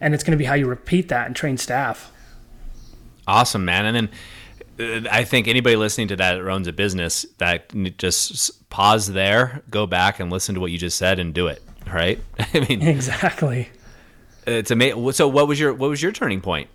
and 0.00 0.14
it's 0.14 0.22
going 0.22 0.32
to 0.32 0.36
be 0.38 0.44
how 0.44 0.54
you 0.54 0.68
repeat 0.68 1.08
that 1.08 1.26
and 1.26 1.34
train 1.34 1.58
staff. 1.58 2.12
Awesome, 3.26 3.64
man. 3.64 3.86
And 3.86 4.08
then 4.78 5.04
uh, 5.04 5.08
I 5.10 5.24
think 5.24 5.48
anybody 5.48 5.74
listening 5.74 6.06
to 6.08 6.16
that 6.16 6.36
that 6.36 6.48
owns 6.48 6.68
a 6.68 6.72
business 6.72 7.26
that 7.38 7.72
just 7.98 8.70
pause 8.70 9.08
there, 9.08 9.64
go 9.68 9.84
back 9.84 10.20
and 10.20 10.30
listen 10.30 10.54
to 10.54 10.60
what 10.60 10.70
you 10.70 10.78
just 10.78 10.96
said 10.96 11.18
and 11.18 11.34
do 11.34 11.48
it. 11.48 11.60
Right? 11.92 12.20
I 12.54 12.60
mean, 12.68 12.82
exactly. 12.82 13.68
It's 14.46 14.70
amazing. 14.70 15.10
So, 15.10 15.26
what 15.26 15.48
was 15.48 15.58
your 15.58 15.74
what 15.74 15.90
was 15.90 16.00
your 16.00 16.12
turning 16.12 16.40
point? 16.40 16.68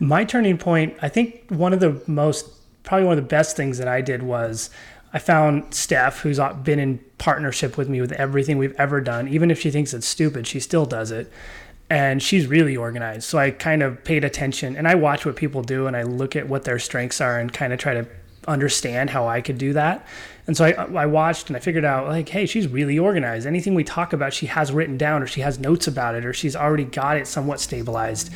My 0.00 0.24
turning 0.24 0.58
point, 0.58 0.96
I 1.02 1.08
think, 1.08 1.44
one 1.48 1.72
of 1.72 1.80
the 1.80 2.02
most 2.06 2.48
probably 2.82 3.06
one 3.06 3.18
of 3.18 3.22
the 3.22 3.28
best 3.28 3.56
things 3.56 3.78
that 3.78 3.88
I 3.88 4.00
did 4.00 4.22
was 4.22 4.70
I 5.12 5.18
found 5.18 5.74
Steph, 5.74 6.20
who's 6.20 6.38
uh, 6.38 6.54
been 6.54 6.78
in 6.78 6.98
partnership 7.18 7.76
with 7.76 7.88
me 7.88 8.00
with 8.00 8.12
everything 8.12 8.58
we've 8.58 8.74
ever 8.78 9.00
done. 9.00 9.28
Even 9.28 9.50
if 9.50 9.60
she 9.60 9.70
thinks 9.70 9.92
it's 9.92 10.06
stupid, 10.06 10.46
she 10.46 10.60
still 10.60 10.86
does 10.86 11.10
it 11.10 11.30
and 11.90 12.22
she's 12.22 12.46
really 12.46 12.76
organized. 12.76 13.24
So 13.24 13.38
I 13.38 13.50
kind 13.50 13.82
of 13.82 14.04
paid 14.04 14.22
attention 14.22 14.76
and 14.76 14.86
I 14.86 14.94
watch 14.94 15.26
what 15.26 15.34
people 15.34 15.62
do 15.62 15.88
and 15.88 15.96
I 15.96 16.04
look 16.04 16.36
at 16.36 16.48
what 16.48 16.62
their 16.62 16.78
strengths 16.78 17.20
are 17.20 17.38
and 17.38 17.52
kind 17.52 17.72
of 17.72 17.80
try 17.80 17.94
to 17.94 18.06
understand 18.46 19.10
how 19.10 19.26
I 19.26 19.40
could 19.40 19.58
do 19.58 19.72
that. 19.72 20.06
And 20.46 20.56
so 20.56 20.64
I, 20.64 20.70
I 20.70 21.06
watched 21.06 21.48
and 21.48 21.56
I 21.56 21.60
figured 21.60 21.84
out 21.84 22.06
like, 22.06 22.28
hey, 22.28 22.46
she's 22.46 22.68
really 22.68 22.98
organized. 22.98 23.46
Anything 23.46 23.74
we 23.74 23.84
talk 23.84 24.12
about, 24.12 24.32
she 24.32 24.46
has 24.46 24.72
written 24.72 24.96
down 24.96 25.22
or 25.22 25.26
she 25.26 25.40
has 25.40 25.58
notes 25.58 25.88
about 25.88 26.14
it 26.14 26.24
or 26.24 26.32
she's 26.32 26.54
already 26.54 26.84
got 26.84 27.16
it 27.16 27.26
somewhat 27.26 27.60
stabilized. 27.60 28.32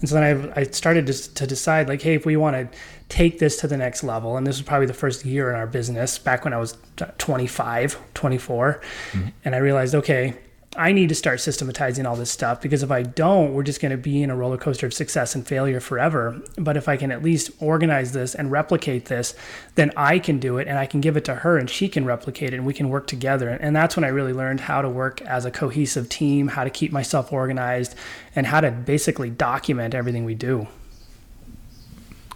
And 0.00 0.08
so 0.08 0.14
then 0.14 0.52
I, 0.56 0.60
I 0.60 0.62
started 0.64 1.06
to, 1.06 1.34
to 1.34 1.46
decide 1.46 1.88
like, 1.88 2.02
hey, 2.02 2.14
if 2.14 2.24
we 2.24 2.36
want 2.36 2.56
to 2.72 2.78
take 3.08 3.38
this 3.38 3.56
to 3.58 3.66
the 3.66 3.76
next 3.76 4.04
level, 4.04 4.36
and 4.36 4.46
this 4.46 4.56
was 4.58 4.66
probably 4.66 4.86
the 4.86 4.94
first 4.94 5.24
year 5.24 5.50
in 5.50 5.56
our 5.56 5.66
business 5.66 6.18
back 6.18 6.44
when 6.44 6.52
I 6.52 6.58
was 6.58 6.76
25, 7.18 7.98
24, 8.14 8.80
mm-hmm. 9.12 9.28
and 9.44 9.54
I 9.54 9.58
realized, 9.58 9.94
okay, 9.94 10.34
I 10.76 10.92
need 10.92 11.08
to 11.08 11.14
start 11.14 11.40
systematizing 11.40 12.04
all 12.04 12.14
this 12.14 12.30
stuff 12.30 12.60
because 12.60 12.82
if 12.82 12.90
I 12.90 13.02
don't, 13.02 13.54
we're 13.54 13.62
just 13.62 13.80
going 13.80 13.90
to 13.90 13.96
be 13.96 14.22
in 14.22 14.30
a 14.30 14.36
roller 14.36 14.58
coaster 14.58 14.86
of 14.86 14.92
success 14.92 15.34
and 15.34 15.46
failure 15.46 15.80
forever. 15.80 16.40
But 16.56 16.76
if 16.76 16.88
I 16.88 16.98
can 16.98 17.10
at 17.10 17.22
least 17.22 17.50
organize 17.58 18.12
this 18.12 18.34
and 18.34 18.52
replicate 18.52 19.06
this, 19.06 19.34
then 19.76 19.90
I 19.96 20.18
can 20.18 20.38
do 20.38 20.58
it 20.58 20.68
and 20.68 20.78
I 20.78 20.84
can 20.84 21.00
give 21.00 21.16
it 21.16 21.24
to 21.24 21.36
her 21.36 21.56
and 21.56 21.70
she 21.70 21.88
can 21.88 22.04
replicate 22.04 22.52
it 22.52 22.56
and 22.56 22.66
we 22.66 22.74
can 22.74 22.90
work 22.90 23.06
together. 23.06 23.48
And 23.48 23.74
that's 23.74 23.96
when 23.96 24.04
I 24.04 24.08
really 24.08 24.34
learned 24.34 24.60
how 24.60 24.82
to 24.82 24.90
work 24.90 25.22
as 25.22 25.46
a 25.46 25.50
cohesive 25.50 26.10
team, 26.10 26.48
how 26.48 26.64
to 26.64 26.70
keep 26.70 26.92
myself 26.92 27.32
organized, 27.32 27.94
and 28.36 28.46
how 28.46 28.60
to 28.60 28.70
basically 28.70 29.30
document 29.30 29.94
everything 29.94 30.26
we 30.26 30.34
do. 30.34 30.68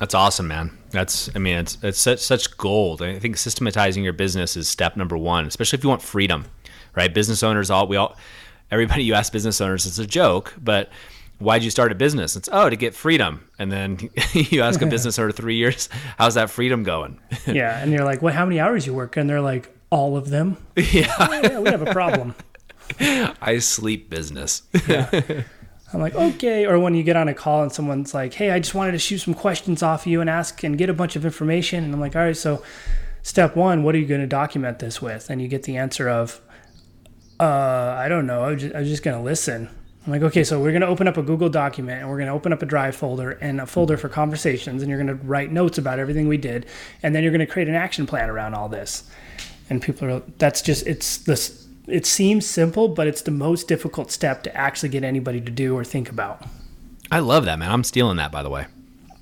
That's 0.00 0.14
awesome, 0.14 0.48
man. 0.48 0.76
That's, 0.90 1.30
I 1.36 1.38
mean, 1.38 1.58
it's, 1.58 1.78
it's 1.82 2.00
such, 2.00 2.18
such 2.18 2.56
gold. 2.56 3.02
I 3.02 3.18
think 3.18 3.36
systematizing 3.36 4.02
your 4.02 4.14
business 4.14 4.56
is 4.56 4.68
step 4.68 4.96
number 4.96 5.16
one, 5.16 5.46
especially 5.46 5.78
if 5.78 5.84
you 5.84 5.90
want 5.90 6.02
freedom 6.02 6.46
right? 6.95 7.12
Business 7.12 7.43
owners, 7.43 7.70
all 7.70 7.86
we 7.86 7.97
all, 7.97 8.16
everybody 8.70 9.05
you 9.05 9.14
ask 9.14 9.32
business 9.32 9.61
owners, 9.61 9.86
it's 9.86 9.99
a 9.99 10.07
joke, 10.07 10.55
but 10.62 10.90
why'd 11.38 11.62
you 11.62 11.70
start 11.70 11.93
a 11.93 11.95
business? 11.95 12.36
It's 12.36 12.49
oh 12.53 12.70
to 12.70 12.76
get 12.76 12.95
freedom. 12.95 13.49
And 13.59 13.70
then 13.70 14.11
you 14.32 14.62
ask 14.62 14.80
a 14.82 14.86
business 14.86 15.18
owner 15.18 15.32
three 15.32 15.57
years, 15.57 15.88
how's 16.18 16.34
that 16.34 16.51
freedom 16.51 16.82
going? 16.82 17.20
yeah, 17.47 17.78
and 17.78 17.93
you're 17.93 18.05
like, 18.05 18.22
well, 18.22 18.34
how 18.34 18.45
many 18.45 18.61
hours 18.61 18.86
you 18.86 18.95
work? 18.95 19.16
And 19.16 19.28
they're 19.28 19.40
like, 19.40 19.74
all 19.90 20.16
of 20.16 20.30
them. 20.30 20.57
Yeah, 20.76 21.14
oh, 21.18 21.40
yeah 21.43 21.59
we 21.61 21.70
have 21.70 21.82
a 21.82 21.93
problem. 21.93 22.34
I 22.99 23.59
sleep 23.59 24.11
business. 24.11 24.62
yeah. 24.88 25.43
I'm 25.93 26.01
like, 26.01 26.14
okay. 26.14 26.66
Or 26.66 26.78
when 26.78 26.95
you 26.95 27.03
get 27.03 27.16
on 27.16 27.28
a 27.28 27.34
call 27.34 27.62
and 27.62 27.70
someone's 27.70 28.14
like, 28.14 28.34
hey, 28.34 28.51
I 28.51 28.59
just 28.59 28.74
wanted 28.74 28.93
to 28.93 28.99
shoot 28.99 29.18
some 29.18 29.34
questions 29.34 29.82
off 29.82 30.07
you 30.07 30.20
and 30.20 30.30
ask 30.30 30.62
and 30.64 30.78
get 30.78 30.88
a 30.88 30.95
bunch 30.95 31.16
of 31.16 31.24
information. 31.24 31.84
And 31.84 31.93
I'm 31.93 32.01
like, 32.01 32.16
all 32.16 32.22
right, 32.22 32.36
so 32.36 32.62
step 33.22 33.57
one, 33.57 33.82
what 33.82 33.95
are 33.95 33.99
you 33.99 34.07
going 34.07 34.20
to 34.20 34.26
document 34.26 34.78
this 34.78 35.03
with? 35.03 35.28
And 35.28 35.43
you 35.43 35.49
get 35.49 35.64
the 35.64 35.76
answer 35.76 36.09
of, 36.09 36.40
uh, 37.43 37.97
I 37.99 38.09
don't 38.09 38.26
know. 38.26 38.45
I 38.45 38.53
was 38.53 38.62
just, 38.62 38.74
just 38.74 39.03
going 39.03 39.16
to 39.16 39.22
listen. 39.22 39.68
I'm 40.07 40.12
like, 40.12 40.22
okay, 40.22 40.45
so 40.45 40.61
we're 40.61 40.70
going 40.70 40.82
to 40.82 40.86
open 40.86 41.09
up 41.09 41.16
a 41.16 41.22
Google 41.22 41.49
document 41.49 42.01
and 42.01 42.09
we're 42.09 42.16
going 42.16 42.28
to 42.28 42.32
open 42.32 42.53
up 42.53 42.62
a 42.62 42.66
Drive 42.66 42.95
folder 42.95 43.32
and 43.32 43.61
a 43.61 43.66
folder 43.66 43.97
for 43.97 44.09
conversations, 44.09 44.82
and 44.82 44.88
you're 44.88 45.03
going 45.03 45.18
to 45.18 45.24
write 45.24 45.51
notes 45.51 45.78
about 45.78 45.99
everything 45.99 46.28
we 46.28 46.36
did, 46.36 46.66
and 47.03 47.14
then 47.14 47.22
you're 47.22 47.32
going 47.32 47.45
to 47.45 47.53
create 47.53 47.68
an 47.68 47.74
action 47.74 48.07
plan 48.07 48.30
around 48.30 48.55
all 48.55 48.68
this. 48.68 49.11
And 49.68 49.82
people 49.82 50.09
are, 50.09 50.22
that's 50.38 50.62
just, 50.62 50.86
it's 50.86 51.18
this, 51.18 51.66
it 51.88 52.07
seems 52.07 52.47
simple, 52.47 52.88
but 52.88 53.09
it's 53.09 53.22
the 53.22 53.30
most 53.32 53.66
difficult 53.66 54.12
step 54.12 54.45
to 54.45 54.57
actually 54.57 54.90
get 54.90 55.03
anybody 55.03 55.40
to 55.40 55.51
do 55.51 55.76
or 55.76 55.84
think 55.84 56.11
about. 56.11 56.45
I 57.11 57.18
love 57.18 57.45
that, 57.47 57.59
man. 57.59 57.70
I'm 57.70 57.84
stealing 57.84 58.18
that, 58.18 58.30
by 58.30 58.43
the 58.43 58.51
way. 58.51 58.66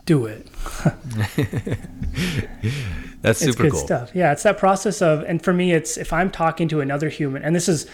Do 0.05 0.27
it. 0.27 0.47
That's 3.23 3.39
super 3.39 3.51
it's 3.51 3.57
good 3.57 3.73
cool. 3.73 3.81
stuff. 3.81 4.11
Yeah, 4.15 4.33
it's 4.33 4.43
that 4.45 4.59
process 4.59 5.03
of, 5.03 5.23
and 5.25 5.43
for 5.43 5.53
me, 5.53 5.73
it's 5.73 5.97
if 5.97 6.13
I'm 6.13 6.31
talking 6.31 6.69
to 6.69 6.81
another 6.81 7.11
human, 7.11 7.43
and 7.43 7.55
this 7.55 7.69
is, 7.69 7.87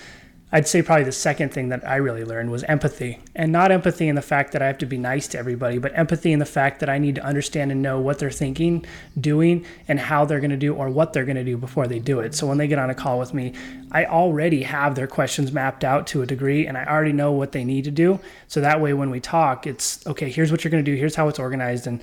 I'd 0.53 0.68
say 0.68 0.80
probably 0.80 1.05
the 1.05 1.12
second 1.12 1.53
thing 1.53 1.70
that 1.70 1.86
I 1.86 1.97
really 1.97 2.24
learned 2.24 2.53
was 2.53 2.62
empathy, 2.64 3.18
and 3.34 3.51
not 3.51 3.72
empathy 3.72 4.07
in 4.07 4.14
the 4.14 4.22
fact 4.22 4.53
that 4.53 4.62
I 4.62 4.66
have 4.68 4.78
to 4.78 4.86
be 4.86 4.97
nice 4.97 5.26
to 5.28 5.38
everybody, 5.38 5.78
but 5.78 5.97
empathy 5.99 6.32
in 6.32 6.38
the 6.38 6.47
fact 6.47 6.78
that 6.80 6.88
I 6.88 6.99
need 6.99 7.16
to 7.16 7.24
understand 7.24 7.72
and 7.72 7.82
know 7.82 8.01
what 8.01 8.20
they're 8.20 8.30
thinking, 8.30 8.86
doing, 9.20 9.66
and 9.88 9.99
how 9.99 10.24
they're 10.24 10.38
going 10.38 10.51
to 10.51 10.57
do 10.57 10.72
or 10.72 10.88
what 10.88 11.12
they're 11.12 11.24
going 11.24 11.36
to 11.36 11.44
do 11.44 11.57
before 11.57 11.88
they 11.88 11.99
do 11.99 12.20
it. 12.20 12.32
So 12.34 12.47
when 12.47 12.59
they 12.59 12.68
get 12.68 12.78
on 12.78 12.90
a 12.90 12.94
call 12.94 13.18
with 13.18 13.34
me, 13.34 13.55
I 13.90 14.05
already 14.05 14.62
have 14.62 14.94
their 14.94 15.09
questions 15.09 15.51
mapped 15.51 15.82
out 15.82 16.07
to 16.09 16.22
a 16.22 16.26
degree, 16.26 16.66
and 16.66 16.78
I 16.78 16.84
already 16.84 17.12
know 17.12 17.32
what 17.32 17.51
they 17.51 17.64
need 17.64 17.84
to 17.84 17.90
do. 17.90 18.20
So 18.47 18.61
that 18.61 18.80
way, 18.80 18.92
when 18.92 19.11
we 19.11 19.18
talk, 19.18 19.66
it's 19.66 20.07
okay. 20.07 20.30
Here's 20.30 20.53
what 20.53 20.62
you're 20.62 20.70
going 20.70 20.84
to 20.84 20.90
do. 20.90 20.97
Here's 20.97 21.16
how 21.16 21.26
it's 21.26 21.40
organized, 21.40 21.88
and 21.88 22.01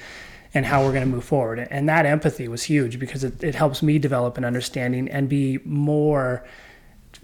and 0.53 0.65
how 0.65 0.83
we're 0.83 0.91
going 0.91 1.03
to 1.03 1.09
move 1.09 1.23
forward. 1.23 1.65
And 1.71 1.89
that 1.89 2.05
empathy 2.05 2.47
was 2.47 2.63
huge 2.63 2.99
because 2.99 3.23
it, 3.23 3.43
it 3.43 3.55
helps 3.55 3.81
me 3.81 3.97
develop 3.97 4.37
an 4.37 4.45
understanding 4.45 5.09
and 5.09 5.27
be 5.27 5.59
more, 5.65 6.45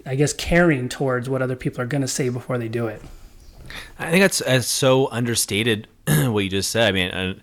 I 0.06 0.14
guess, 0.14 0.32
caring 0.32 0.88
towards 0.88 1.28
what 1.28 1.42
other 1.42 1.56
people 1.56 1.80
are 1.80 1.86
going 1.86 2.02
to 2.02 2.08
say 2.08 2.28
before 2.28 2.58
they 2.58 2.68
do 2.68 2.86
it. 2.86 3.02
I 3.98 4.10
think 4.10 4.22
that's, 4.22 4.38
that's 4.38 4.66
so 4.66 5.08
understated 5.10 5.86
what 6.06 6.44
you 6.44 6.50
just 6.50 6.70
said. 6.70 6.88
I 6.88 6.92
mean, 6.92 7.10
and, 7.10 7.40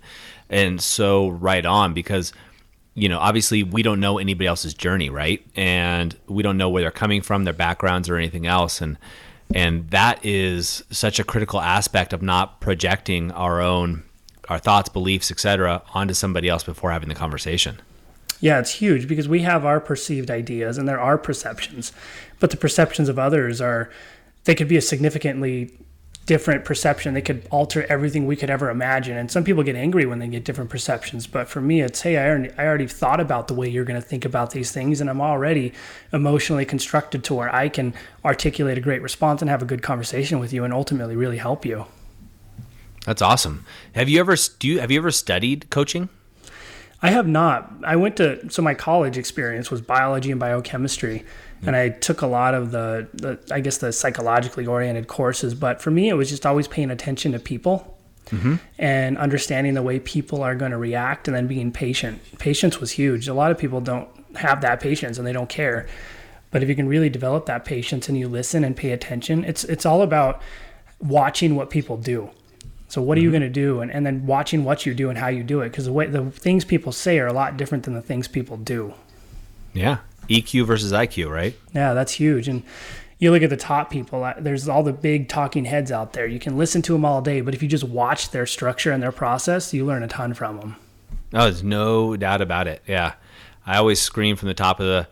and 0.50 0.80
so 0.80 1.28
right 1.28 1.64
on 1.64 1.94
because 1.94 2.32
you 2.98 3.08
know, 3.08 3.20
obviously 3.20 3.62
we 3.62 3.82
don't 3.82 4.00
know 4.00 4.18
anybody 4.18 4.48
else's 4.48 4.74
journey, 4.74 5.08
right? 5.08 5.46
And 5.54 6.16
we 6.26 6.42
don't 6.42 6.56
know 6.56 6.68
where 6.68 6.82
they're 6.82 6.90
coming 6.90 7.22
from, 7.22 7.44
their 7.44 7.52
backgrounds 7.52 8.08
or 8.08 8.16
anything 8.16 8.46
else. 8.46 8.80
And 8.80 8.98
and 9.54 9.88
that 9.90 10.24
is 10.24 10.82
such 10.90 11.18
a 11.18 11.24
critical 11.24 11.60
aspect 11.60 12.12
of 12.12 12.20
not 12.20 12.60
projecting 12.60 13.30
our 13.32 13.60
own 13.60 14.02
our 14.48 14.58
thoughts, 14.58 14.88
beliefs, 14.88 15.30
etc., 15.30 15.82
onto 15.94 16.14
somebody 16.14 16.48
else 16.48 16.64
before 16.64 16.90
having 16.90 17.08
the 17.08 17.14
conversation. 17.14 17.80
Yeah, 18.40 18.60
it's 18.60 18.72
huge 18.72 19.08
because 19.08 19.28
we 19.28 19.42
have 19.42 19.64
our 19.64 19.80
perceived 19.80 20.30
ideas 20.30 20.78
and 20.78 20.88
there 20.88 21.00
are 21.00 21.18
perceptions, 21.18 21.92
but 22.38 22.50
the 22.50 22.56
perceptions 22.56 23.08
of 23.08 23.18
others 23.18 23.60
are 23.60 23.90
they 24.44 24.54
could 24.54 24.68
be 24.68 24.76
a 24.76 24.82
significantly 24.82 25.72
different 26.28 26.62
perception. 26.64 27.14
They 27.14 27.22
could 27.22 27.48
alter 27.50 27.86
everything 27.88 28.26
we 28.26 28.36
could 28.36 28.50
ever 28.50 28.68
imagine. 28.68 29.16
And 29.16 29.30
some 29.30 29.44
people 29.44 29.62
get 29.62 29.76
angry 29.76 30.04
when 30.04 30.18
they 30.18 30.28
get 30.28 30.44
different 30.44 30.68
perceptions. 30.68 31.26
But 31.26 31.48
for 31.48 31.62
me, 31.62 31.80
it's, 31.80 32.02
hey, 32.02 32.18
I 32.18 32.28
already, 32.28 32.50
I 32.58 32.66
already 32.66 32.86
thought 32.86 33.18
about 33.18 33.48
the 33.48 33.54
way 33.54 33.66
you're 33.66 33.86
going 33.86 34.00
to 34.00 34.06
think 34.06 34.26
about 34.26 34.50
these 34.50 34.70
things. 34.70 35.00
And 35.00 35.08
I'm 35.08 35.22
already 35.22 35.72
emotionally 36.12 36.66
constructed 36.66 37.24
to 37.24 37.34
where 37.34 37.52
I 37.52 37.70
can 37.70 37.94
articulate 38.26 38.76
a 38.76 38.80
great 38.82 39.00
response 39.00 39.40
and 39.40 39.50
have 39.50 39.62
a 39.62 39.64
good 39.64 39.82
conversation 39.82 40.38
with 40.38 40.52
you 40.52 40.64
and 40.64 40.72
ultimately 40.74 41.16
really 41.16 41.38
help 41.38 41.64
you. 41.64 41.86
That's 43.06 43.22
awesome. 43.22 43.64
Have 43.94 44.10
you 44.10 44.20
ever 44.20 44.36
do 44.58 44.68
you 44.68 44.80
have 44.80 44.90
you 44.90 44.98
ever 44.98 45.10
studied 45.10 45.70
coaching? 45.70 46.10
I 47.00 47.10
have 47.10 47.28
not. 47.28 47.72
I 47.84 47.96
went 47.96 48.16
to 48.16 48.50
so 48.50 48.60
my 48.60 48.74
college 48.74 49.18
experience 49.18 49.70
was 49.70 49.80
biology 49.80 50.30
and 50.30 50.40
biochemistry, 50.40 51.24
and 51.62 51.76
I 51.76 51.90
took 51.90 52.22
a 52.22 52.26
lot 52.26 52.54
of 52.54 52.72
the, 52.72 53.08
the 53.14 53.38
I 53.54 53.60
guess 53.60 53.78
the 53.78 53.92
psychologically 53.92 54.66
oriented 54.66 55.06
courses. 55.06 55.54
But 55.54 55.80
for 55.80 55.90
me, 55.90 56.08
it 56.08 56.14
was 56.14 56.28
just 56.28 56.44
always 56.44 56.66
paying 56.66 56.90
attention 56.90 57.32
to 57.32 57.38
people 57.38 57.96
mm-hmm. 58.26 58.56
and 58.78 59.16
understanding 59.16 59.74
the 59.74 59.82
way 59.82 60.00
people 60.00 60.42
are 60.42 60.56
going 60.56 60.72
to 60.72 60.76
react, 60.76 61.28
and 61.28 61.36
then 61.36 61.46
being 61.46 61.70
patient. 61.70 62.20
Patience 62.38 62.80
was 62.80 62.90
huge. 62.90 63.28
A 63.28 63.34
lot 63.34 63.52
of 63.52 63.58
people 63.58 63.80
don't 63.80 64.08
have 64.36 64.60
that 64.62 64.80
patience, 64.80 65.18
and 65.18 65.26
they 65.26 65.32
don't 65.32 65.48
care. 65.48 65.86
But 66.50 66.64
if 66.64 66.68
you 66.68 66.74
can 66.74 66.88
really 66.88 67.10
develop 67.10 67.46
that 67.46 67.64
patience 67.64 68.08
and 68.08 68.18
you 68.18 68.26
listen 68.26 68.64
and 68.64 68.76
pay 68.76 68.90
attention, 68.90 69.44
it's 69.44 69.62
it's 69.64 69.86
all 69.86 70.02
about 70.02 70.42
watching 71.00 71.54
what 71.54 71.70
people 71.70 71.96
do 71.96 72.28
so 72.88 73.02
what 73.02 73.18
are 73.18 73.20
you 73.20 73.28
mm-hmm. 73.28 73.40
going 73.40 73.42
to 73.42 73.48
do? 73.50 73.80
And, 73.80 73.92
and 73.92 74.04
then 74.04 74.26
watching 74.26 74.64
what 74.64 74.86
you 74.86 74.94
do 74.94 75.10
and 75.10 75.18
how 75.18 75.28
you 75.28 75.42
do 75.42 75.60
it. 75.60 75.70
Because 75.70 75.84
the 75.84 75.92
way 75.92 76.06
the 76.06 76.30
things 76.30 76.64
people 76.64 76.90
say 76.90 77.18
are 77.18 77.26
a 77.26 77.32
lot 77.32 77.56
different 77.56 77.84
than 77.84 77.94
the 77.94 78.02
things 78.02 78.26
people 78.26 78.56
do. 78.56 78.94
Yeah. 79.74 79.98
EQ 80.28 80.66
versus 80.66 80.92
IQ, 80.92 81.30
right? 81.30 81.54
Yeah, 81.74 81.94
that's 81.94 82.12
huge. 82.12 82.48
And 82.48 82.62
you 83.18 83.30
look 83.30 83.42
at 83.42 83.50
the 83.50 83.56
top 83.56 83.90
people, 83.90 84.24
uh, 84.24 84.34
there's 84.38 84.68
all 84.68 84.82
the 84.82 84.92
big 84.92 85.28
talking 85.28 85.66
heads 85.66 85.92
out 85.92 86.14
there. 86.14 86.26
You 86.26 86.38
can 86.38 86.56
listen 86.56 86.80
to 86.82 86.92
them 86.92 87.04
all 87.04 87.20
day, 87.20 87.42
but 87.42 87.54
if 87.54 87.62
you 87.62 87.68
just 87.68 87.84
watch 87.84 88.30
their 88.30 88.46
structure 88.46 88.90
and 88.90 89.02
their 89.02 89.12
process, 89.12 89.74
you 89.74 89.84
learn 89.84 90.02
a 90.02 90.08
ton 90.08 90.32
from 90.32 90.58
them. 90.58 90.76
Oh, 91.34 91.42
there's 91.42 91.62
no 91.62 92.16
doubt 92.16 92.40
about 92.40 92.68
it. 92.68 92.82
Yeah. 92.86 93.14
I 93.66 93.76
always 93.76 94.00
scream 94.00 94.36
from 94.36 94.48
the 94.48 94.54
top 94.54 94.80
of 94.80 94.86
the 94.86 95.08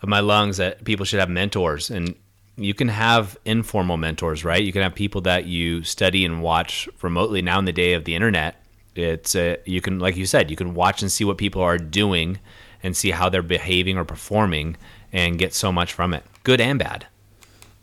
of 0.00 0.08
my 0.08 0.20
lungs 0.20 0.58
that 0.58 0.84
people 0.84 1.04
should 1.04 1.18
have 1.18 1.28
mentors 1.28 1.90
and 1.90 2.14
you 2.58 2.74
can 2.74 2.88
have 2.88 3.38
informal 3.44 3.96
mentors, 3.96 4.44
right? 4.44 4.62
You 4.62 4.72
can 4.72 4.82
have 4.82 4.94
people 4.94 5.20
that 5.22 5.46
you 5.46 5.84
study 5.84 6.24
and 6.24 6.42
watch 6.42 6.88
remotely 7.02 7.40
now 7.40 7.58
in 7.58 7.64
the 7.64 7.72
day 7.72 7.94
of 7.94 8.04
the 8.04 8.14
internet. 8.14 8.62
It's 8.94 9.36
a, 9.36 9.58
you 9.64 9.80
can, 9.80 10.00
like 10.00 10.16
you 10.16 10.26
said, 10.26 10.50
you 10.50 10.56
can 10.56 10.74
watch 10.74 11.00
and 11.00 11.10
see 11.10 11.24
what 11.24 11.38
people 11.38 11.62
are 11.62 11.78
doing 11.78 12.38
and 12.82 12.96
see 12.96 13.12
how 13.12 13.28
they're 13.28 13.42
behaving 13.42 13.96
or 13.96 14.04
performing 14.04 14.76
and 15.12 15.38
get 15.38 15.54
so 15.54 15.70
much 15.70 15.92
from 15.92 16.12
it, 16.12 16.24
good 16.42 16.60
and 16.60 16.78
bad. 16.78 17.06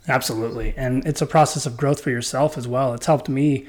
Absolutely. 0.07 0.73
And 0.76 1.05
it's 1.05 1.21
a 1.21 1.26
process 1.26 1.65
of 1.65 1.78
growth 1.78 2.01
for 2.01 2.09
yourself 2.09 2.57
as 2.57 2.67
well. 2.67 2.93
It's 2.93 3.05
helped 3.05 3.30
me 3.30 3.65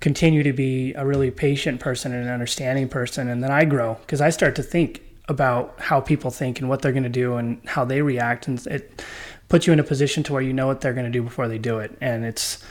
continue 0.00 0.44
to 0.44 0.52
be 0.52 0.94
a 0.94 1.04
really 1.04 1.30
patient 1.30 1.80
person 1.80 2.12
and 2.12 2.24
an 2.24 2.32
understanding 2.32 2.88
person. 2.88 3.28
And 3.28 3.42
then 3.42 3.50
I 3.50 3.64
grow 3.64 3.94
because 3.94 4.20
I 4.20 4.30
start 4.30 4.54
to 4.56 4.62
think 4.62 5.02
about 5.28 5.74
how 5.78 6.00
people 6.00 6.30
think 6.30 6.60
and 6.60 6.68
what 6.68 6.82
they're 6.82 6.92
going 6.92 7.02
to 7.02 7.08
do 7.08 7.36
and 7.36 7.60
how 7.66 7.84
they 7.84 8.02
react. 8.02 8.48
And 8.48 8.64
it 8.66 9.04
puts 9.48 9.66
you 9.66 9.72
in 9.72 9.80
a 9.80 9.84
position 9.84 10.22
to 10.24 10.32
where 10.32 10.42
you 10.42 10.52
know 10.52 10.66
what 10.66 10.80
they're 10.80 10.94
going 10.94 11.06
to 11.06 11.12
do 11.12 11.22
before 11.22 11.48
they 11.48 11.58
do 11.58 11.78
it. 11.78 11.96
And 12.00 12.24
it's, 12.24 12.64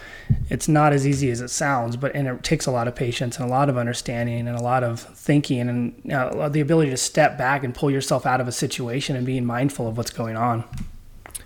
it's 0.50 0.68
not 0.68 0.94
as 0.94 1.08
easy 1.08 1.30
as 1.32 1.42
it 1.42 1.50
sounds, 1.50 1.96
but 1.96 2.14
and 2.16 2.28
it 2.28 2.44
takes 2.44 2.66
a 2.66 2.72
lot 2.72 2.88
of 2.88 2.96
patience 2.96 3.38
and 3.38 3.48
a 3.48 3.50
lot 3.50 3.70
of 3.70 3.78
understanding 3.78 4.48
and 4.48 4.58
a 4.58 4.62
lot 4.62 4.84
of 4.84 5.00
thinking 5.00 5.70
and 5.70 6.06
know, 6.06 6.50
the 6.50 6.60
ability 6.60 6.90
to 6.92 6.98
step 6.98 7.38
back 7.38 7.64
and 7.64 7.74
pull 7.74 7.90
yourself 7.90 8.26
out 8.26 8.42
of 8.42 8.48
a 8.48 8.52
situation 8.52 9.16
and 9.16 9.26
being 9.26 9.46
mindful 9.46 9.88
of 9.88 9.98
what's 9.98 10.12
going 10.12 10.36
on. 10.36 10.64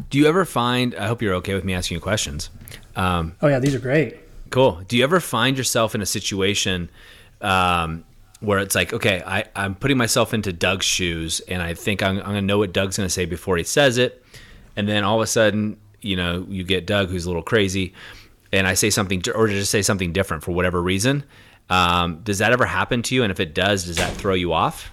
Do 0.10 0.18
you 0.18 0.28
ever 0.28 0.46
find? 0.46 0.96
I 0.96 1.08
hope 1.08 1.22
you're 1.22 1.36
okay 1.36 1.54
with 1.54 1.64
me 1.64 1.74
asking 1.74 1.96
you 1.96 2.02
questions. 2.02 2.50
Um, 2.96 3.36
oh 3.42 3.48
yeah, 3.48 3.60
these 3.60 3.76
are 3.76 3.80
great. 3.80 4.18
Cool. 4.50 4.82
Do 4.88 4.98
you 4.98 5.04
ever 5.04 5.20
find 5.20 5.58
yourself 5.58 5.96
in 5.96 6.02
a 6.02 6.06
situation 6.06 6.90
um, 7.40 8.04
where 8.42 8.60
it's 8.60 8.76
like, 8.76 8.92
okay, 8.92 9.24
I, 9.26 9.46
I'm 9.56 9.76
putting 9.76 9.98
myself 9.98 10.34
into 10.34 10.52
Doug's 10.52 10.86
shoes, 10.86 11.40
and 11.48 11.62
I 11.62 11.74
think 11.74 12.04
I'm, 12.04 12.18
I'm 12.18 12.24
gonna 12.24 12.42
know 12.42 12.58
what 12.58 12.74
Doug's 12.74 12.98
gonna 12.98 13.10
say 13.10 13.26
before 13.26 13.56
he 13.56 13.64
says 13.64 13.98
it, 13.98 14.24
and 14.76 14.88
then 14.88 15.04
all 15.04 15.16
of 15.18 15.24
a 15.24 15.28
sudden, 15.28 15.78
you 16.02 16.16
know, 16.16 16.46
you 16.50 16.64
get 16.64 16.86
Doug 16.86 17.10
who's 17.10 17.26
a 17.26 17.30
little 17.30 17.44
crazy, 17.44 17.94
and 18.52 18.68
I 18.68 18.74
say 18.74 18.90
something, 18.90 19.24
or 19.34 19.48
just 19.48 19.72
say 19.72 19.82
something 19.82 20.12
different 20.12 20.44
for 20.44 20.52
whatever 20.52 20.82
reason. 20.82 21.24
Um, 21.70 22.20
does 22.24 22.40
that 22.40 22.52
ever 22.52 22.66
happen 22.66 23.02
to 23.04 23.16
you? 23.16 23.24
And 23.24 23.32
if 23.32 23.40
it 23.40 23.54
does, 23.54 23.86
does 23.86 23.96
that 23.98 24.14
throw 24.16 24.34
you 24.34 24.52
off? 24.52 24.92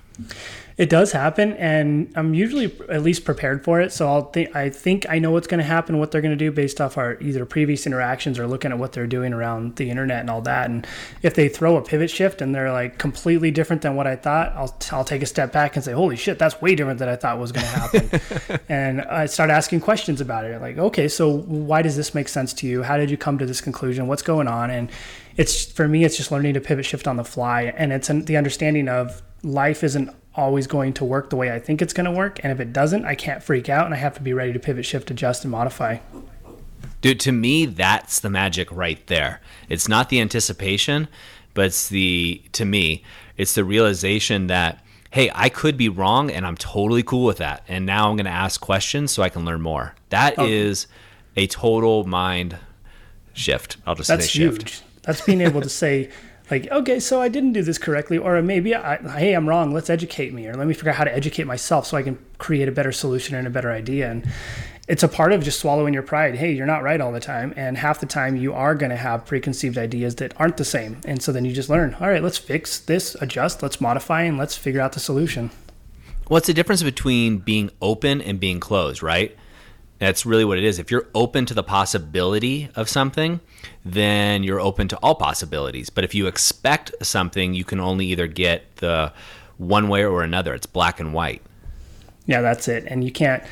It 0.78 0.88
does 0.88 1.10
happen, 1.10 1.54
and 1.54 2.12
I'm 2.14 2.34
usually 2.34 2.72
at 2.88 3.02
least 3.02 3.24
prepared 3.24 3.64
for 3.64 3.80
it. 3.80 3.92
So 3.92 4.06
I'll 4.06 4.30
think 4.30 4.54
I 4.54 4.70
think 4.70 5.06
I 5.08 5.18
know 5.18 5.32
what's 5.32 5.48
going 5.48 5.58
to 5.58 5.66
happen, 5.66 5.98
what 5.98 6.12
they're 6.12 6.20
going 6.20 6.30
to 6.30 6.36
do 6.36 6.52
based 6.52 6.80
off 6.80 6.96
our 6.96 7.20
either 7.20 7.44
previous 7.44 7.84
interactions 7.84 8.38
or 8.38 8.46
looking 8.46 8.70
at 8.70 8.78
what 8.78 8.92
they're 8.92 9.08
doing 9.08 9.32
around 9.32 9.74
the 9.74 9.90
internet 9.90 10.20
and 10.20 10.30
all 10.30 10.40
that. 10.42 10.70
And 10.70 10.86
if 11.20 11.34
they 11.34 11.48
throw 11.48 11.76
a 11.76 11.82
pivot 11.82 12.10
shift 12.10 12.40
and 12.40 12.54
they're 12.54 12.70
like 12.70 12.96
completely 12.96 13.50
different 13.50 13.82
than 13.82 13.96
what 13.96 14.06
I 14.06 14.14
thought, 14.14 14.52
I'll 14.54 14.72
I'll 14.92 15.04
take 15.04 15.20
a 15.20 15.26
step 15.26 15.52
back 15.52 15.74
and 15.74 15.84
say, 15.84 15.92
"Holy 15.92 16.14
shit, 16.14 16.38
that's 16.38 16.62
way 16.62 16.76
different 16.76 17.00
than 17.00 17.08
I 17.08 17.16
thought 17.16 17.40
was 17.40 17.50
going 17.50 17.66
to 17.66 17.72
happen." 17.72 18.60
and 18.68 19.02
I 19.02 19.26
start 19.26 19.50
asking 19.50 19.80
questions 19.80 20.20
about 20.20 20.44
it, 20.44 20.60
like, 20.60 20.78
"Okay, 20.78 21.08
so 21.08 21.38
why 21.38 21.82
does 21.82 21.96
this 21.96 22.14
make 22.14 22.28
sense 22.28 22.52
to 22.54 22.68
you? 22.68 22.84
How 22.84 22.96
did 22.96 23.10
you 23.10 23.16
come 23.16 23.36
to 23.38 23.46
this 23.46 23.60
conclusion? 23.60 24.06
What's 24.06 24.22
going 24.22 24.46
on?" 24.46 24.70
And 24.70 24.92
it's 25.36 25.64
for 25.64 25.88
me, 25.88 26.04
it's 26.04 26.16
just 26.16 26.30
learning 26.30 26.54
to 26.54 26.60
pivot 26.60 26.84
shift 26.84 27.08
on 27.08 27.16
the 27.16 27.24
fly, 27.24 27.74
and 27.76 27.92
it's 27.92 28.08
an, 28.08 28.26
the 28.26 28.36
understanding 28.36 28.88
of 28.88 29.22
life 29.42 29.82
isn't 29.82 30.10
always 30.38 30.66
going 30.66 30.92
to 30.94 31.04
work 31.04 31.30
the 31.30 31.36
way 31.36 31.52
I 31.52 31.58
think 31.58 31.82
it's 31.82 31.92
going 31.92 32.04
to 32.06 32.12
work. 32.12 32.38
And 32.42 32.52
if 32.52 32.60
it 32.60 32.72
doesn't, 32.72 33.04
I 33.04 33.14
can't 33.14 33.42
freak 33.42 33.68
out 33.68 33.84
and 33.84 33.94
I 33.94 33.98
have 33.98 34.14
to 34.14 34.22
be 34.22 34.32
ready 34.32 34.52
to 34.52 34.58
pivot, 34.58 34.86
shift, 34.86 35.10
adjust, 35.10 35.44
and 35.44 35.50
modify. 35.50 35.98
Dude, 37.00 37.20
to 37.20 37.32
me, 37.32 37.66
that's 37.66 38.20
the 38.20 38.30
magic 38.30 38.70
right 38.70 39.04
there. 39.08 39.40
It's 39.68 39.88
not 39.88 40.08
the 40.08 40.20
anticipation, 40.20 41.08
but 41.54 41.66
it's 41.66 41.88
the, 41.88 42.42
to 42.52 42.64
me, 42.64 43.04
it's 43.36 43.54
the 43.54 43.64
realization 43.64 44.46
that, 44.46 44.84
hey, 45.10 45.30
I 45.34 45.48
could 45.48 45.76
be 45.76 45.88
wrong 45.88 46.30
and 46.30 46.46
I'm 46.46 46.56
totally 46.56 47.02
cool 47.02 47.24
with 47.24 47.38
that. 47.38 47.64
And 47.68 47.84
now 47.84 48.08
I'm 48.08 48.16
going 48.16 48.26
to 48.26 48.30
ask 48.30 48.60
questions 48.60 49.10
so 49.12 49.22
I 49.22 49.28
can 49.28 49.44
learn 49.44 49.60
more. 49.60 49.94
That 50.10 50.38
okay. 50.38 50.52
is 50.52 50.86
a 51.36 51.46
total 51.46 52.04
mind 52.04 52.56
shift. 53.32 53.76
I'll 53.86 53.94
just 53.94 54.08
that's 54.08 54.30
say 54.30 54.38
huge. 54.38 54.70
shift. 54.70 54.84
That's 55.02 55.20
being 55.20 55.40
able 55.40 55.62
to 55.62 55.68
say, 55.68 56.10
like 56.50 56.70
okay 56.70 56.98
so 56.98 57.20
i 57.20 57.28
didn't 57.28 57.52
do 57.52 57.62
this 57.62 57.78
correctly 57.78 58.18
or 58.18 58.40
maybe 58.42 58.74
I, 58.74 58.96
hey 59.18 59.34
i'm 59.34 59.48
wrong 59.48 59.72
let's 59.72 59.90
educate 59.90 60.32
me 60.32 60.46
or 60.46 60.54
let 60.54 60.66
me 60.66 60.74
figure 60.74 60.90
out 60.90 60.96
how 60.96 61.04
to 61.04 61.14
educate 61.14 61.44
myself 61.44 61.86
so 61.86 61.96
i 61.96 62.02
can 62.02 62.18
create 62.38 62.68
a 62.68 62.72
better 62.72 62.92
solution 62.92 63.36
and 63.36 63.46
a 63.46 63.50
better 63.50 63.70
idea. 63.70 64.10
And 64.10 64.26
it's 64.86 65.02
a 65.02 65.08
part 65.08 65.32
of 65.32 65.42
just 65.42 65.60
swallowing 65.60 65.92
your 65.92 66.02
pride. 66.02 66.36
Hey 66.36 66.52
you're 66.52 66.66
not 66.66 66.82
right 66.82 67.00
all 67.00 67.12
the 67.12 67.20
time 67.20 67.52
and 67.56 67.76
half 67.76 68.00
the 68.00 68.06
time 68.06 68.36
you 68.36 68.54
are 68.54 68.74
going 68.74 68.90
to 68.90 68.96
have 68.96 69.26
preconceived 69.26 69.76
ideas 69.76 70.14
that 70.16 70.32
aren't 70.40 70.56
the 70.56 70.64
same. 70.64 71.00
And 71.04 71.22
so 71.22 71.32
then 71.32 71.44
you 71.44 71.52
just 71.52 71.68
learn 71.68 71.94
all 72.00 72.08
right 72.08 72.22
let's 72.22 72.38
fix 72.38 72.78
this 72.78 73.14
adjust 73.16 73.62
let's 73.62 73.80
modify 73.80 74.22
and 74.22 74.38
let's 74.38 74.56
figure 74.56 74.80
out 74.80 74.92
the 74.92 75.00
solution. 75.00 75.50
What's 76.28 76.46
the 76.46 76.54
difference 76.54 76.82
between 76.82 77.38
being 77.38 77.70
open 77.82 78.20
and 78.22 78.38
being 78.38 78.60
closed 78.60 79.02
right 79.02 79.36
that's 79.98 80.24
really 80.24 80.44
what 80.44 80.58
it 80.58 80.64
is. 80.64 80.78
If 80.78 80.90
you're 80.90 81.08
open 81.14 81.46
to 81.46 81.54
the 81.54 81.62
possibility 81.62 82.68
of 82.76 82.88
something, 82.88 83.40
then 83.84 84.42
you're 84.42 84.60
open 84.60 84.88
to 84.88 84.96
all 84.98 85.14
possibilities. 85.14 85.90
But 85.90 86.04
if 86.04 86.14
you 86.14 86.26
expect 86.26 86.92
something, 87.02 87.54
you 87.54 87.64
can 87.64 87.80
only 87.80 88.06
either 88.06 88.26
get 88.26 88.76
the 88.76 89.12
one 89.56 89.88
way 89.88 90.04
or 90.04 90.22
another. 90.22 90.54
It's 90.54 90.66
black 90.66 91.00
and 91.00 91.12
white. 91.12 91.42
Yeah, 92.26 92.42
that's 92.42 92.68
it. 92.68 92.84
And 92.86 93.02
you 93.02 93.10
can't, 93.10 93.42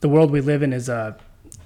the 0.00 0.08
world 0.08 0.30
we 0.30 0.40
live 0.40 0.62
in 0.62 0.72
is 0.72 0.88
a 0.88 1.16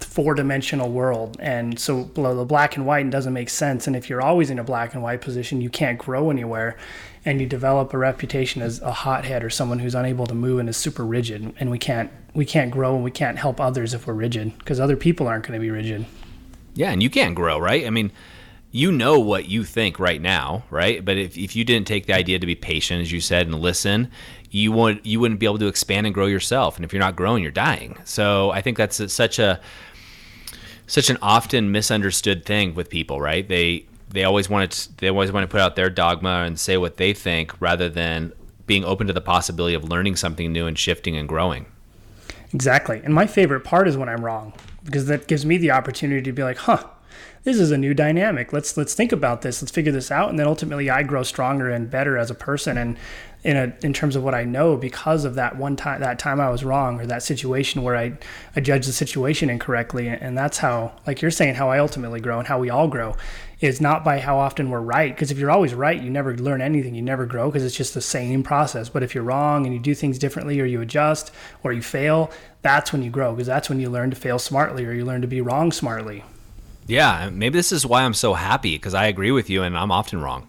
four 0.00 0.34
dimensional 0.34 0.90
world. 0.90 1.38
And 1.40 1.78
so 1.78 2.04
the 2.04 2.44
black 2.44 2.76
and 2.76 2.84
white 2.84 3.08
doesn't 3.08 3.32
make 3.32 3.48
sense. 3.48 3.86
And 3.86 3.96
if 3.96 4.10
you're 4.10 4.20
always 4.20 4.50
in 4.50 4.58
a 4.58 4.64
black 4.64 4.92
and 4.92 5.02
white 5.02 5.22
position, 5.22 5.62
you 5.62 5.70
can't 5.70 5.98
grow 5.98 6.30
anywhere 6.30 6.76
and 7.26 7.40
you 7.40 7.46
develop 7.46 7.92
a 7.92 7.98
reputation 7.98 8.62
as 8.62 8.80
a 8.80 8.92
hothead 8.92 9.42
or 9.42 9.50
someone 9.50 9.80
who's 9.80 9.96
unable 9.96 10.26
to 10.26 10.34
move 10.34 10.60
and 10.60 10.68
is 10.68 10.76
super 10.76 11.04
rigid 11.04 11.52
and 11.58 11.70
we 11.70 11.78
can't 11.78 12.10
we 12.32 12.46
can't 12.46 12.70
grow 12.70 12.94
and 12.94 13.02
we 13.02 13.10
can't 13.10 13.36
help 13.36 13.60
others 13.60 13.92
if 13.92 14.06
we're 14.06 14.14
rigid 14.14 14.56
because 14.58 14.78
other 14.78 14.96
people 14.96 15.26
aren't 15.26 15.44
going 15.44 15.58
to 15.58 15.60
be 15.60 15.70
rigid. 15.70 16.06
Yeah 16.74 16.92
and 16.92 17.02
you 17.02 17.10
can't 17.10 17.34
grow 17.34 17.58
right? 17.58 17.84
I 17.84 17.90
mean 17.90 18.12
you 18.70 18.92
know 18.92 19.18
what 19.18 19.48
you 19.48 19.64
think 19.64 19.98
right 19.98 20.22
now 20.22 20.64
right? 20.70 21.04
But 21.04 21.18
if, 21.18 21.36
if 21.36 21.56
you 21.56 21.64
didn't 21.64 21.88
take 21.88 22.06
the 22.06 22.14
idea 22.14 22.38
to 22.38 22.46
be 22.46 22.54
patient 22.54 23.02
as 23.02 23.10
you 23.10 23.20
said 23.20 23.46
and 23.46 23.58
listen 23.58 24.10
you 24.50 24.70
would 24.70 25.04
you 25.04 25.18
wouldn't 25.18 25.40
be 25.40 25.46
able 25.46 25.58
to 25.58 25.66
expand 25.66 26.06
and 26.06 26.14
grow 26.14 26.26
yourself 26.26 26.76
and 26.76 26.84
if 26.84 26.92
you're 26.92 27.02
not 27.02 27.16
growing 27.16 27.42
you're 27.42 27.52
dying. 27.52 27.98
So 28.04 28.50
i 28.52 28.62
think 28.62 28.76
that's 28.78 29.12
such 29.12 29.40
a 29.40 29.60
such 30.86 31.10
an 31.10 31.18
often 31.20 31.72
misunderstood 31.72 32.46
thing 32.46 32.72
with 32.72 32.88
people 32.88 33.20
right? 33.20 33.48
They 33.48 33.86
they 34.16 34.24
always 34.24 34.48
want 34.48 34.70
to 34.70 34.96
they 34.96 35.08
always 35.08 35.30
want 35.30 35.44
to 35.44 35.48
put 35.48 35.60
out 35.60 35.76
their 35.76 35.90
dogma 35.90 36.44
and 36.46 36.58
say 36.58 36.76
what 36.76 36.96
they 36.96 37.12
think 37.12 37.54
rather 37.60 37.88
than 37.88 38.32
being 38.66 38.84
open 38.84 39.06
to 39.06 39.12
the 39.12 39.20
possibility 39.20 39.74
of 39.74 39.84
learning 39.84 40.16
something 40.16 40.52
new 40.52 40.66
and 40.66 40.78
shifting 40.78 41.16
and 41.16 41.28
growing. 41.28 41.66
Exactly. 42.52 43.00
And 43.04 43.14
my 43.14 43.26
favorite 43.26 43.60
part 43.60 43.86
is 43.86 43.96
when 43.96 44.08
I'm 44.08 44.24
wrong 44.24 44.54
because 44.84 45.06
that 45.06 45.26
gives 45.28 45.44
me 45.44 45.58
the 45.58 45.70
opportunity 45.70 46.22
to 46.22 46.32
be 46.32 46.42
like, 46.42 46.56
"Huh, 46.56 46.84
this 47.44 47.58
is 47.58 47.70
a 47.70 47.76
new 47.76 47.92
dynamic. 47.92 48.52
Let's 48.52 48.76
let's 48.76 48.94
think 48.94 49.12
about 49.12 49.42
this. 49.42 49.60
Let's 49.60 49.72
figure 49.72 49.92
this 49.92 50.10
out." 50.10 50.30
And 50.30 50.38
then 50.38 50.46
ultimately 50.46 50.88
I 50.88 51.02
grow 51.02 51.22
stronger 51.22 51.68
and 51.68 51.90
better 51.90 52.16
as 52.16 52.30
a 52.30 52.34
person 52.34 52.78
and 52.78 52.96
in 53.44 53.56
a 53.56 53.72
in 53.82 53.92
terms 53.92 54.16
of 54.16 54.24
what 54.24 54.34
I 54.34 54.44
know 54.44 54.76
because 54.76 55.24
of 55.24 55.36
that 55.36 55.56
one 55.56 55.76
time 55.76 56.00
that 56.00 56.18
time 56.18 56.40
I 56.40 56.50
was 56.50 56.64
wrong 56.64 57.00
or 57.00 57.06
that 57.06 57.22
situation 57.22 57.82
where 57.82 57.96
I 57.96 58.14
I 58.56 58.60
judged 58.60 58.88
the 58.88 58.92
situation 58.92 59.50
incorrectly 59.50 60.08
and 60.08 60.36
that's 60.36 60.58
how 60.58 60.92
like 61.06 61.22
you're 61.22 61.30
saying 61.30 61.54
how 61.54 61.70
I 61.70 61.78
ultimately 61.78 62.20
grow 62.20 62.38
and 62.38 62.48
how 62.48 62.58
we 62.58 62.70
all 62.70 62.88
grow 62.88 63.14
is 63.60 63.80
not 63.80 64.04
by 64.04 64.18
how 64.18 64.38
often 64.38 64.68
we're 64.68 64.80
right 64.80 65.14
because 65.14 65.30
if 65.30 65.38
you're 65.38 65.50
always 65.50 65.74
right 65.74 66.02
you 66.02 66.10
never 66.10 66.36
learn 66.36 66.60
anything 66.60 66.94
you 66.94 67.02
never 67.02 67.24
grow 67.24 67.48
because 67.48 67.64
it's 67.64 67.76
just 67.76 67.94
the 67.94 68.00
same 68.00 68.42
process 68.42 68.88
but 68.88 69.02
if 69.02 69.14
you're 69.14 69.24
wrong 69.24 69.64
and 69.64 69.74
you 69.74 69.80
do 69.80 69.94
things 69.94 70.18
differently 70.18 70.60
or 70.60 70.64
you 70.64 70.80
adjust 70.80 71.32
or 71.62 71.72
you 71.72 71.82
fail 71.82 72.30
that's 72.62 72.92
when 72.92 73.02
you 73.02 73.10
grow 73.10 73.32
because 73.32 73.46
that's 73.46 73.68
when 73.68 73.80
you 73.80 73.88
learn 73.88 74.10
to 74.10 74.16
fail 74.16 74.38
smartly 74.38 74.84
or 74.84 74.92
you 74.92 75.04
learn 75.04 75.22
to 75.22 75.26
be 75.26 75.40
wrong 75.40 75.72
smartly 75.72 76.22
yeah 76.86 77.30
maybe 77.32 77.58
this 77.58 77.72
is 77.72 77.86
why 77.86 78.02
I'm 78.02 78.14
so 78.14 78.34
happy 78.34 78.76
because 78.76 78.94
I 78.94 79.06
agree 79.06 79.30
with 79.30 79.48
you 79.48 79.62
and 79.62 79.76
I'm 79.76 79.90
often 79.90 80.20
wrong 80.20 80.48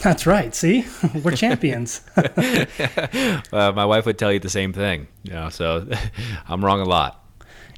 that's 0.00 0.26
right. 0.26 0.54
See, 0.54 0.84
we're 1.22 1.32
champions. 1.36 2.00
uh, 2.16 3.40
my 3.52 3.84
wife 3.84 4.06
would 4.06 4.18
tell 4.18 4.32
you 4.32 4.38
the 4.38 4.48
same 4.48 4.72
thing. 4.72 5.06
You 5.22 5.32
know, 5.32 5.48
so 5.50 5.86
I'm 6.48 6.64
wrong 6.64 6.80
a 6.80 6.84
lot. 6.84 7.21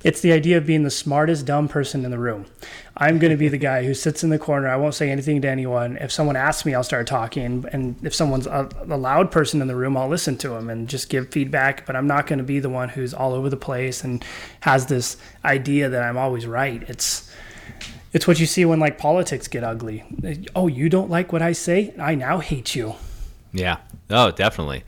It's 0.04 0.20
the 0.20 0.32
idea 0.32 0.58
of 0.58 0.66
being 0.66 0.82
the 0.82 0.90
smartest 0.90 1.46
dumb 1.46 1.66
person 1.66 2.04
in 2.04 2.10
the 2.10 2.18
room. 2.18 2.44
I'm 2.94 3.18
going 3.18 3.30
to 3.30 3.38
be 3.38 3.48
the 3.48 3.58
guy 3.58 3.84
who 3.84 3.94
sits 3.94 4.22
in 4.22 4.28
the 4.28 4.38
corner. 4.38 4.68
I 4.68 4.76
won't 4.76 4.94
say 4.94 5.10
anything 5.10 5.40
to 5.42 5.48
anyone. 5.48 5.96
If 5.96 6.12
someone 6.12 6.36
asks 6.36 6.66
me, 6.66 6.74
I'll 6.74 6.84
start 6.84 7.06
talking. 7.06 7.64
And 7.72 7.96
if 8.02 8.14
someone's 8.14 8.46
a, 8.46 8.68
a 8.86 8.98
loud 8.98 9.32
person 9.32 9.62
in 9.62 9.66
the 9.66 9.74
room, 9.74 9.96
I'll 9.96 10.08
listen 10.08 10.36
to 10.38 10.50
them 10.50 10.68
and 10.68 10.88
just 10.88 11.08
give 11.08 11.30
feedback. 11.30 11.86
But 11.86 11.96
I'm 11.96 12.06
not 12.06 12.26
going 12.26 12.38
to 12.38 12.44
be 12.44 12.60
the 12.60 12.68
one 12.68 12.90
who's 12.90 13.14
all 13.14 13.32
over 13.32 13.48
the 13.48 13.56
place 13.56 14.04
and 14.04 14.22
has 14.60 14.86
this 14.86 15.16
idea 15.42 15.88
that 15.88 16.02
I'm 16.02 16.18
always 16.18 16.46
right. 16.46 16.82
It's 16.88 17.30
it's 18.12 18.28
what 18.28 18.38
you 18.38 18.46
see 18.46 18.64
when 18.66 18.78
like 18.78 18.98
politics 18.98 19.48
get 19.48 19.64
ugly. 19.64 20.04
Oh, 20.54 20.68
you 20.68 20.88
don't 20.90 21.10
like 21.10 21.32
what 21.32 21.42
I 21.42 21.52
say? 21.52 21.94
I 21.98 22.14
now 22.14 22.38
hate 22.38 22.76
you. 22.76 22.94
Yeah. 23.52 23.78
Oh, 24.10 24.30
definitely. 24.30 24.84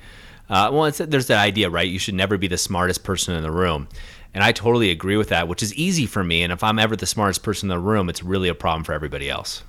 Uh, 0.48 0.70
well, 0.72 0.90
there's 0.90 1.26
that 1.26 1.42
idea, 1.42 1.68
right? 1.68 1.88
You 1.88 1.98
should 1.98 2.14
never 2.14 2.38
be 2.38 2.46
the 2.46 2.58
smartest 2.58 3.02
person 3.02 3.34
in 3.34 3.42
the 3.42 3.50
room. 3.50 3.88
And 4.36 4.44
I 4.44 4.52
totally 4.52 4.90
agree 4.90 5.16
with 5.16 5.30
that, 5.30 5.48
which 5.48 5.62
is 5.62 5.74
easy 5.76 6.04
for 6.04 6.22
me. 6.22 6.42
And 6.42 6.52
if 6.52 6.62
I'm 6.62 6.78
ever 6.78 6.94
the 6.94 7.06
smartest 7.06 7.42
person 7.42 7.70
in 7.70 7.74
the 7.74 7.82
room, 7.82 8.10
it's 8.10 8.22
really 8.22 8.50
a 8.50 8.54
problem 8.54 8.84
for 8.84 8.92
everybody 8.92 9.30
else. 9.30 9.62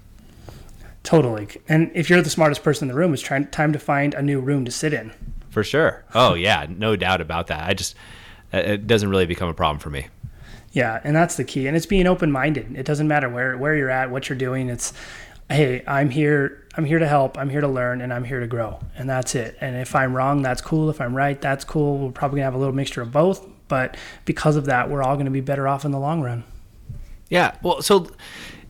Totally. 1.04 1.48
And 1.70 1.90
if 1.96 2.10
you're 2.10 2.22
the 2.22 2.30
smartest 2.30 2.64
person 2.64 2.84
in 2.84 2.94
the 2.94 3.00
room, 3.00 3.14
it's 3.14 3.24
trying, 3.24 3.48
time 3.48 3.72
to 3.72 3.80
find 3.80 4.14
a 4.14 4.22
new 4.22 4.42
room 4.42 4.66
to 4.66 4.72
sit 4.72 4.92
in. 4.92 5.14
For 5.52 5.64
sure. 5.64 6.04
Oh, 6.14 6.34
yeah. 6.34 6.66
No 6.68 6.98
doubt 6.98 7.22
about 7.22 7.48
that. 7.48 7.66
I 7.66 7.76
just, 7.76 7.96
it 8.52 8.86
doesn't 8.88 9.10
really 9.10 9.26
become 9.26 9.48
a 9.48 9.54
problem 9.54 9.80
for 9.80 9.90
me. 9.90 10.08
Yeah, 10.74 11.00
and 11.02 11.16
that's 11.16 11.38
the 11.38 11.46
key. 11.46 11.68
And 11.68 11.78
it's 11.78 11.86
being 11.86 12.06
open 12.06 12.30
minded. 12.30 12.76
It 12.76 12.86
doesn't 12.86 13.08
matter 13.08 13.30
where 13.30 13.58
where 13.58 13.74
you're 13.74 13.90
at, 13.90 14.12
what 14.12 14.28
you're 14.28 14.38
doing. 14.38 14.68
It's 14.68 14.92
hey, 15.50 15.82
I'm 15.88 16.10
here. 16.10 16.68
I'm 16.76 16.84
here 16.84 17.00
to 17.00 17.08
help. 17.08 17.38
I'm 17.38 17.50
here 17.50 17.62
to 17.62 17.70
learn, 17.70 18.02
and 18.02 18.14
I'm 18.14 18.26
here 18.26 18.42
to 18.42 18.48
grow, 18.48 18.80
and 18.98 19.10
that's 19.10 19.34
it. 19.34 19.58
And 19.62 19.78
if 19.78 19.96
I'm 19.96 20.14
wrong, 20.14 20.42
that's 20.42 20.62
cool. 20.62 20.90
If 20.90 21.00
I'm 21.00 21.16
right, 21.16 21.40
that's 21.40 21.64
cool. 21.64 21.98
We're 21.98 22.12
probably 22.12 22.38
gonna 22.38 22.46
have 22.46 22.54
a 22.54 22.60
little 22.60 22.76
mixture 22.76 23.02
of 23.02 23.12
both, 23.12 23.48
but 23.68 23.98
because 24.26 24.56
of 24.56 24.66
that, 24.66 24.90
we're 24.90 25.04
all 25.04 25.18
gonna 25.18 25.32
be 25.32 25.42
better 25.42 25.68
off 25.68 25.86
in 25.86 25.92
the 25.92 26.00
long 26.00 26.22
run. 26.22 26.44
Yeah. 27.30 27.56
Well, 27.62 27.82
so 27.82 28.10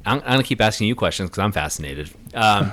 I'm, 0.06 0.20
I'm 0.20 0.22
gonna 0.22 0.44
keep 0.44 0.62
asking 0.62 0.88
you 0.88 0.96
questions 0.96 1.30
because 1.30 1.44
I'm 1.44 1.52
fascinated. 1.52 2.10
Um, 2.34 2.72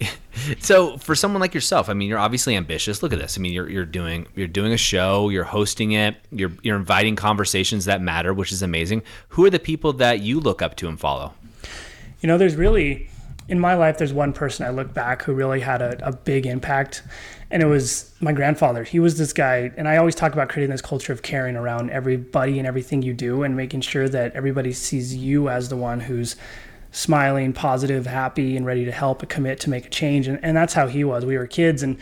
so 0.60 0.96
for 0.98 1.14
someone 1.14 1.40
like 1.40 1.54
yourself, 1.54 1.88
I 1.88 1.94
mean, 1.94 2.08
you're 2.08 2.18
obviously 2.18 2.56
ambitious. 2.56 3.02
Look 3.02 3.12
at 3.12 3.18
this. 3.18 3.38
I 3.38 3.40
mean, 3.40 3.52
you're 3.52 3.68
you're 3.68 3.84
doing 3.84 4.26
you're 4.34 4.48
doing 4.48 4.72
a 4.72 4.76
show, 4.76 5.28
you're 5.28 5.44
hosting 5.44 5.92
it, 5.92 6.16
you're 6.30 6.52
you're 6.62 6.76
inviting 6.76 7.16
conversations 7.16 7.84
that 7.86 8.00
matter, 8.00 8.34
which 8.34 8.52
is 8.52 8.62
amazing. 8.62 9.02
Who 9.28 9.44
are 9.44 9.50
the 9.50 9.58
people 9.58 9.92
that 9.94 10.20
you 10.20 10.40
look 10.40 10.62
up 10.62 10.76
to 10.76 10.88
and 10.88 10.98
follow? 10.98 11.34
You 12.20 12.28
know, 12.28 12.38
there's 12.38 12.56
really 12.56 13.08
in 13.48 13.58
my 13.58 13.74
life, 13.74 13.98
there's 13.98 14.12
one 14.12 14.32
person 14.32 14.66
I 14.66 14.70
look 14.70 14.94
back 14.94 15.22
who 15.22 15.34
really 15.34 15.60
had 15.60 15.82
a, 15.82 16.08
a 16.08 16.12
big 16.12 16.46
impact, 16.46 17.02
and 17.52 17.62
it 17.62 17.66
was 17.66 18.10
my 18.18 18.32
grandfather. 18.32 18.82
He 18.82 18.98
was 18.98 19.18
this 19.18 19.34
guy, 19.34 19.70
and 19.76 19.86
I 19.86 19.98
always 19.98 20.14
talk 20.14 20.32
about 20.32 20.48
creating 20.48 20.70
this 20.70 20.80
culture 20.80 21.12
of 21.12 21.20
caring 21.20 21.54
around 21.54 21.90
everybody 21.90 22.58
and 22.58 22.66
everything 22.66 23.02
you 23.02 23.12
do, 23.12 23.42
and 23.42 23.54
making 23.54 23.82
sure 23.82 24.08
that 24.08 24.32
everybody 24.34 24.72
sees 24.72 25.14
you 25.14 25.50
as 25.50 25.68
the 25.68 25.76
one 25.76 26.00
who's 26.00 26.34
smiling, 26.90 27.52
positive, 27.52 28.06
happy, 28.06 28.56
and 28.56 28.64
ready 28.64 28.86
to 28.86 28.92
help, 28.92 29.28
commit 29.28 29.60
to 29.60 29.70
make 29.70 29.86
a 29.86 29.90
change. 29.90 30.26
And, 30.28 30.40
and 30.42 30.56
that's 30.56 30.74
how 30.74 30.86
he 30.86 31.04
was. 31.04 31.26
We 31.26 31.36
were 31.36 31.46
kids, 31.46 31.82
and 31.82 31.98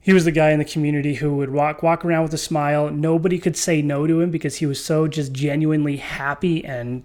he 0.00 0.12
was 0.12 0.24
the 0.24 0.32
guy 0.32 0.50
in 0.50 0.60
the 0.60 0.64
community 0.64 1.14
who 1.14 1.36
would 1.36 1.50
walk 1.50 1.82
walk 1.82 2.04
around 2.04 2.22
with 2.22 2.34
a 2.34 2.38
smile. 2.38 2.88
Nobody 2.88 3.38
could 3.38 3.56
say 3.56 3.82
no 3.82 4.06
to 4.06 4.20
him 4.20 4.30
because 4.30 4.56
he 4.56 4.66
was 4.66 4.82
so 4.82 5.08
just 5.08 5.32
genuinely 5.32 5.96
happy 5.96 6.64
and 6.64 7.02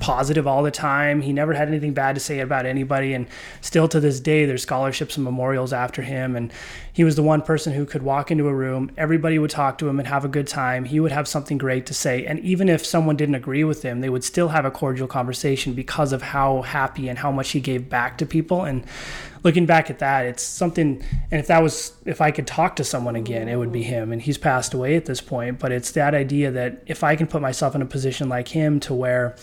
positive 0.00 0.46
all 0.46 0.62
the 0.62 0.70
time. 0.70 1.20
He 1.20 1.32
never 1.32 1.52
had 1.52 1.68
anything 1.68 1.92
bad 1.92 2.14
to 2.16 2.20
say 2.20 2.40
about 2.40 2.66
anybody. 2.66 3.14
And 3.14 3.28
still 3.60 3.86
to 3.88 4.00
this 4.00 4.18
day, 4.18 4.46
there's 4.46 4.62
scholarships 4.62 5.16
and 5.16 5.24
memorials 5.24 5.72
after 5.72 6.02
him. 6.02 6.34
And 6.34 6.52
he 7.00 7.04
was 7.04 7.16
the 7.16 7.22
one 7.22 7.40
person 7.40 7.72
who 7.72 7.86
could 7.86 8.02
walk 8.02 8.30
into 8.30 8.46
a 8.46 8.52
room, 8.52 8.90
everybody 8.98 9.38
would 9.38 9.48
talk 9.48 9.78
to 9.78 9.88
him 9.88 9.98
and 9.98 10.06
have 10.06 10.22
a 10.22 10.28
good 10.28 10.46
time. 10.46 10.84
He 10.84 11.00
would 11.00 11.12
have 11.12 11.26
something 11.26 11.56
great 11.56 11.86
to 11.86 11.94
say. 11.94 12.26
And 12.26 12.38
even 12.40 12.68
if 12.68 12.84
someone 12.84 13.16
didn't 13.16 13.36
agree 13.36 13.64
with 13.64 13.82
him, 13.82 14.02
they 14.02 14.10
would 14.10 14.22
still 14.22 14.48
have 14.48 14.66
a 14.66 14.70
cordial 14.70 15.06
conversation 15.06 15.72
because 15.72 16.12
of 16.12 16.20
how 16.20 16.60
happy 16.60 17.08
and 17.08 17.18
how 17.18 17.32
much 17.32 17.52
he 17.52 17.60
gave 17.60 17.88
back 17.88 18.18
to 18.18 18.26
people. 18.26 18.64
And 18.64 18.84
looking 19.42 19.64
back 19.64 19.88
at 19.88 20.00
that, 20.00 20.26
it's 20.26 20.42
something. 20.42 21.02
And 21.30 21.40
if 21.40 21.46
that 21.46 21.62
was, 21.62 21.94
if 22.04 22.20
I 22.20 22.32
could 22.32 22.46
talk 22.46 22.76
to 22.76 22.84
someone 22.84 23.16
again, 23.16 23.48
it 23.48 23.56
would 23.56 23.72
be 23.72 23.82
him. 23.82 24.12
And 24.12 24.20
he's 24.20 24.36
passed 24.36 24.74
away 24.74 24.94
at 24.94 25.06
this 25.06 25.22
point. 25.22 25.58
But 25.58 25.72
it's 25.72 25.92
that 25.92 26.14
idea 26.14 26.50
that 26.50 26.82
if 26.84 27.02
I 27.02 27.16
can 27.16 27.26
put 27.26 27.40
myself 27.40 27.74
in 27.74 27.80
a 27.80 27.86
position 27.86 28.28
like 28.28 28.48
him 28.48 28.78
to 28.80 28.92
where 28.92 29.36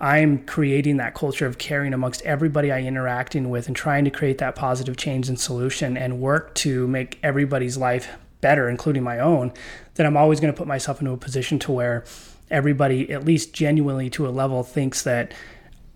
I'm 0.00 0.44
creating 0.46 0.96
that 0.96 1.14
culture 1.14 1.44
of 1.44 1.58
caring 1.58 1.92
amongst 1.92 2.22
everybody 2.22 2.72
I 2.72 2.80
interacting 2.80 3.50
with 3.50 3.66
and 3.66 3.76
trying 3.76 4.04
to 4.06 4.10
create 4.10 4.38
that 4.38 4.56
positive 4.56 4.96
change 4.96 5.28
and 5.28 5.38
solution 5.38 5.96
and 5.96 6.20
work 6.20 6.54
to 6.56 6.86
make 6.88 6.99
everybody's 7.22 7.76
life 7.76 8.08
better, 8.40 8.68
including 8.68 9.02
my 9.02 9.18
own, 9.18 9.52
then 9.94 10.06
I'm 10.06 10.16
always 10.16 10.40
going 10.40 10.52
to 10.52 10.56
put 10.56 10.66
myself 10.66 11.00
into 11.00 11.12
a 11.12 11.16
position 11.16 11.58
to 11.60 11.72
where 11.72 12.04
everybody, 12.50 13.10
at 13.12 13.24
least 13.24 13.52
genuinely 13.52 14.10
to 14.10 14.26
a 14.26 14.30
level, 14.30 14.62
thinks 14.62 15.02
that 15.02 15.32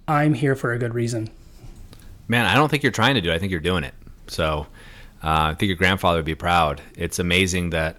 I'm 0.07 0.34
here 0.34 0.55
for 0.55 0.72
a 0.72 0.78
good 0.78 0.94
reason. 0.94 1.30
Man, 2.28 2.46
I 2.46 2.55
don't 2.55 2.68
think 2.68 2.82
you're 2.82 2.92
trying 2.92 3.14
to 3.14 3.20
do 3.20 3.30
it. 3.30 3.34
I 3.34 3.38
think 3.38 3.50
you're 3.50 3.61
doing 3.61 3.84
it. 3.84 3.94
So 4.26 4.66
uh, 5.22 5.52
I 5.52 5.55
think 5.55 5.68
your 5.68 5.76
grandfather 5.76 6.18
would 6.18 6.24
be 6.24 6.34
proud. 6.34 6.80
It's 6.96 7.18
amazing 7.18 7.70
that 7.70 7.98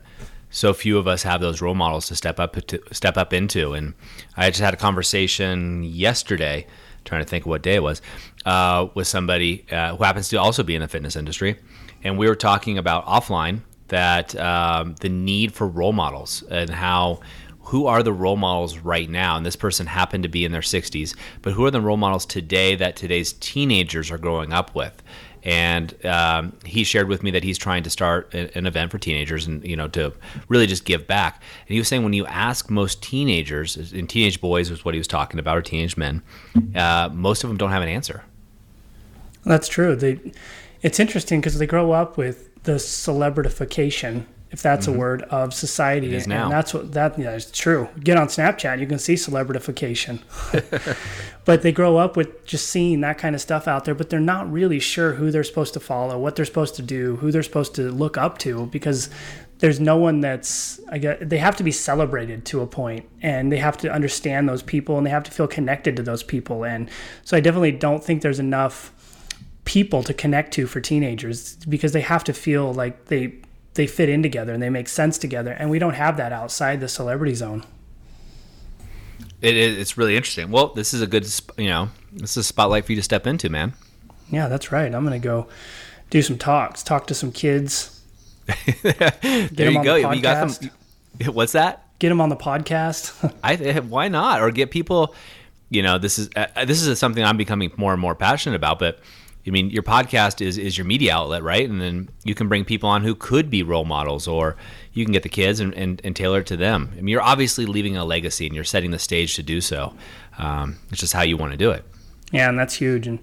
so 0.50 0.74
few 0.74 0.98
of 0.98 1.08
us 1.08 1.24
have 1.24 1.42
those 1.42 1.62
role 1.62 1.76
models 1.76 2.08
to 2.08 2.16
step 2.16 2.40
up 2.40 2.54
to 2.68 2.82
step 2.92 3.18
up 3.18 3.34
into. 3.34 3.74
And 3.74 3.94
I 4.38 4.50
just 4.50 4.62
had 4.62 4.74
a 4.74 4.78
conversation 4.78 5.84
yesterday, 5.84 6.66
trying 7.04 7.22
to 7.22 7.28
think 7.28 7.46
what 7.46 7.62
day 7.62 7.76
it 7.76 7.84
was, 7.84 8.02
uh, 8.46 8.88
with 8.94 9.08
somebody 9.08 9.66
uh, 9.72 9.96
who 9.96 10.04
happens 10.04 10.30
to 10.30 10.38
also 10.38 10.64
be 10.64 10.76
in 10.76 10.82
the 10.82 10.88
fitness 10.88 11.16
industry, 11.16 11.58
and 12.06 12.18
we 12.18 12.28
were 12.28 12.36
talking 12.36 12.78
about 12.78 13.06
offline 13.06 13.62
that 13.90 14.36
um, 14.38 14.96
the 15.02 15.10
need 15.10 15.54
for 15.54 15.68
role 15.68 15.92
models 15.92 16.44
and 16.50 16.70
how 16.70 17.20
who 17.62 17.88
are 17.88 18.04
the 18.04 18.14
role 18.14 18.38
models 18.38 18.78
right 18.78 19.10
now? 19.10 19.36
And 19.36 19.44
this 19.44 19.56
person 19.56 19.88
happened 19.88 20.22
to 20.22 20.30
be 20.30 20.46
in 20.46 20.52
their 20.52 20.62
60s, 20.62 21.16
but 21.42 21.54
who 21.54 21.66
are 21.66 21.72
the 21.72 21.82
role 21.82 21.98
models 21.98 22.24
today 22.24 22.76
that 22.76 22.96
today's 22.96 23.34
teenagers 23.34 24.12
are 24.12 24.20
growing 24.20 24.54
up 24.54 24.76
with? 24.76 25.04
and 25.46 26.04
um, 26.06 26.54
he 26.66 26.84
shared 26.84 27.08
with 27.08 27.22
me 27.22 27.30
that 27.30 27.44
he's 27.44 27.58
trying 27.60 27.84
to 27.84 27.90
start 27.92 28.34
an 28.34 28.66
event 28.66 28.90
for 28.90 28.98
teenagers 28.98 29.46
and 29.46 29.64
you 29.64 29.76
know 29.76 29.88
to 29.88 30.12
really 30.50 30.66
just 30.66 30.86
give 30.86 31.06
back 31.06 31.42
and 31.68 31.70
he 31.74 31.78
was 31.78 31.88
saying 31.88 32.04
when 32.04 32.14
you 32.14 32.26
ask 32.26 32.70
most 32.70 33.02
teenagers 33.04 33.78
and 33.94 34.10
teenage 34.10 34.42
boys 34.42 34.72
was 34.72 34.84
what 34.84 34.96
he 34.96 34.98
was 34.98 35.08
talking 35.08 35.40
about 35.40 35.56
or 35.56 35.62
teenage 35.62 35.96
men 35.96 36.24
uh, 36.76 37.10
most 37.14 37.44
of 37.44 37.48
them 37.48 37.58
don't 37.58 37.70
have 37.70 37.84
an 37.84 37.90
answer 37.90 38.24
that's 39.46 39.68
true 39.68 39.96
they, 39.96 40.20
it's 40.86 41.00
interesting 41.00 41.42
because 41.42 41.58
they 41.58 41.66
grow 41.66 41.94
up 41.94 42.16
with 42.16 42.64
the 42.64 42.74
celebritification 42.74 44.26
if 44.52 44.62
that's 44.62 44.86
mm-hmm. 44.86 44.96
a 44.96 45.00
word 45.00 45.22
of 45.24 45.52
society. 45.52 46.08
It 46.08 46.14
is 46.14 46.28
now. 46.28 46.44
And 46.44 46.52
that's 46.52 46.76
what 46.76 46.92
that 46.94 47.18
yeah, 47.18 47.32
it's 47.32 47.50
true. 47.50 47.90
Get 48.00 48.18
on 48.18 48.28
Snapchat, 48.28 48.80
you 48.80 48.86
can 48.86 49.00
see 49.00 49.16
celebritification. 49.16 50.22
but 51.46 51.64
they 51.64 51.72
grow 51.72 51.98
up 51.98 52.16
with 52.16 52.46
just 52.46 52.68
seeing 52.68 53.02
that 53.02 53.18
kind 53.18 53.34
of 53.34 53.42
stuff 53.42 53.68
out 53.68 53.86
there, 53.86 53.96
but 53.96 54.12
they're 54.12 54.20
not 54.20 54.50
really 54.52 54.80
sure 54.80 55.14
who 55.14 55.32
they're 55.32 55.44
supposed 55.44 55.74
to 55.74 55.80
follow, 55.80 56.20
what 56.20 56.36
they're 56.36 56.46
supposed 56.46 56.76
to 56.76 56.84
do, 56.84 57.16
who 57.16 57.32
they're 57.32 57.42
supposed 57.42 57.74
to 57.76 57.92
look 57.92 58.16
up 58.16 58.38
to 58.40 58.68
because 58.68 59.10
there's 59.58 59.80
no 59.80 59.98
one 59.98 60.22
that's 60.22 60.80
I 60.92 61.00
get 61.00 61.30
they 61.30 61.40
have 61.40 61.56
to 61.56 61.64
be 61.64 61.72
celebrated 61.72 62.46
to 62.46 62.62
a 62.62 62.68
point 62.68 63.10
and 63.24 63.52
they 63.52 63.58
have 63.58 63.78
to 63.80 63.92
understand 63.92 64.48
those 64.48 64.62
people 64.62 64.98
and 64.98 65.08
they 65.08 65.12
have 65.12 65.24
to 65.24 65.32
feel 65.32 65.48
connected 65.48 65.96
to 65.96 66.04
those 66.04 66.24
people 66.24 66.64
and 66.64 66.90
so 67.24 67.36
I 67.36 67.40
definitely 67.40 67.72
don't 67.72 68.04
think 68.04 68.22
there's 68.22 68.40
enough 68.40 68.94
people 69.66 70.04
to 70.04 70.14
connect 70.14 70.54
to 70.54 70.68
for 70.68 70.80
teenagers 70.80 71.56
because 71.68 71.92
they 71.92 72.02
have 72.02 72.24
to 72.24 72.34
feel 72.34 72.74
like 72.74 73.06
they 73.06 73.36
they 73.76 73.88
fit 73.88 74.10
in 74.10 74.24
together 74.24 74.54
and 74.54 74.64
they 74.64 74.70
make 74.70 74.88
sense 74.88 75.18
together. 75.18 75.52
And 75.52 75.70
we 75.70 75.80
don't 75.80 75.96
have 75.96 76.18
that 76.18 76.32
outside 76.32 76.80
the 76.80 76.88
celebrity 76.88 77.36
zone. 77.36 77.64
It, 79.42 79.56
it's 79.56 79.98
really 79.98 80.16
interesting. 80.16 80.50
Well, 80.50 80.68
this 80.68 80.94
is 80.94 81.02
a 81.02 81.08
good, 81.08 81.28
you 81.58 81.68
know, 81.68 81.90
this 82.14 82.32
is 82.32 82.38
a 82.38 82.44
spotlight 82.44 82.86
for 82.86 82.94
you 82.94 82.96
to 82.96 83.04
step 83.04 83.28
into, 83.28 83.50
man. 83.50 83.74
Yeah, 84.32 84.48
that's 84.48 84.72
right. 84.72 84.94
I'm 84.94 85.06
going 85.06 85.20
to 85.20 85.24
go 85.24 85.48
do 86.10 86.22
some 86.22 86.38
talks, 86.38 86.84
talk 86.84 87.06
to 87.08 87.14
some 87.14 87.32
kids. 87.32 88.02
there 88.74 89.72
you 89.72 89.84
go. 89.84 90.02
The 90.02 90.16
you 90.16 90.22
got 90.22 90.48
them. 90.48 90.72
What's 91.34 91.52
that? 91.52 91.84
Get 92.00 92.10
them 92.10 92.22
on 92.22 92.30
the 92.30 92.36
podcast. 92.36 93.34
I 93.44 93.80
why 93.82 94.08
not? 94.08 94.42
Or 94.42 94.52
get 94.52 94.72
people. 94.72 95.14
You 95.70 95.82
know, 95.82 95.98
this 95.98 96.20
is 96.20 96.30
uh, 96.36 96.66
this 96.66 96.82
is 96.86 96.98
something 97.00 97.24
I'm 97.24 97.38
becoming 97.38 97.72
more 97.76 97.92
and 97.92 98.02
more 98.02 98.16
passionate 98.16 98.56
about. 98.56 98.80
But 98.80 99.00
I 99.48 99.52
mean, 99.52 99.70
your 99.70 99.84
podcast 99.84 100.42
is 100.42 100.58
is 100.58 100.78
your 100.78 100.86
media 100.86 101.14
outlet, 101.14 101.44
right? 101.44 101.70
And 101.70 101.80
then 101.80 102.10
you 102.24 102.34
can 102.34 102.48
bring 102.48 102.66
people 102.66 102.90
on 102.90 103.04
who 103.04 103.14
could 103.14 103.50
be 103.50 103.64
role 103.64 103.86
models, 103.86 104.28
or 104.28 104.56
you 104.94 105.06
can 105.06 105.12
get 105.12 105.24
the 105.24 105.30
kids 105.30 105.60
and, 105.60 105.74
and, 105.76 106.02
and 106.04 106.16
tailor 106.16 106.40
it 106.40 106.48
to 106.48 106.58
them. 106.58 106.90
I 106.94 106.96
mean, 106.96 107.10
you're 107.10 107.22
obviously 107.22 107.66
leaving 107.66 107.96
a 107.96 108.06
legacy, 108.06 108.48
and 108.48 108.56
you're 108.56 108.64
setting 108.64 108.92
the 108.92 109.00
stage 109.00 109.36
to 109.36 109.44
do 109.44 109.62
so. 109.62 109.94
Um, 110.38 110.78
it's 110.92 111.00
just 111.00 111.14
how 111.14 111.22
you 111.22 111.38
want 111.38 111.52
to 111.52 111.58
do 111.58 111.72
it. 111.72 111.86
Yeah, 112.32 112.50
and 112.50 112.58
that's 112.58 112.74
huge. 112.74 113.08
And 113.08 113.20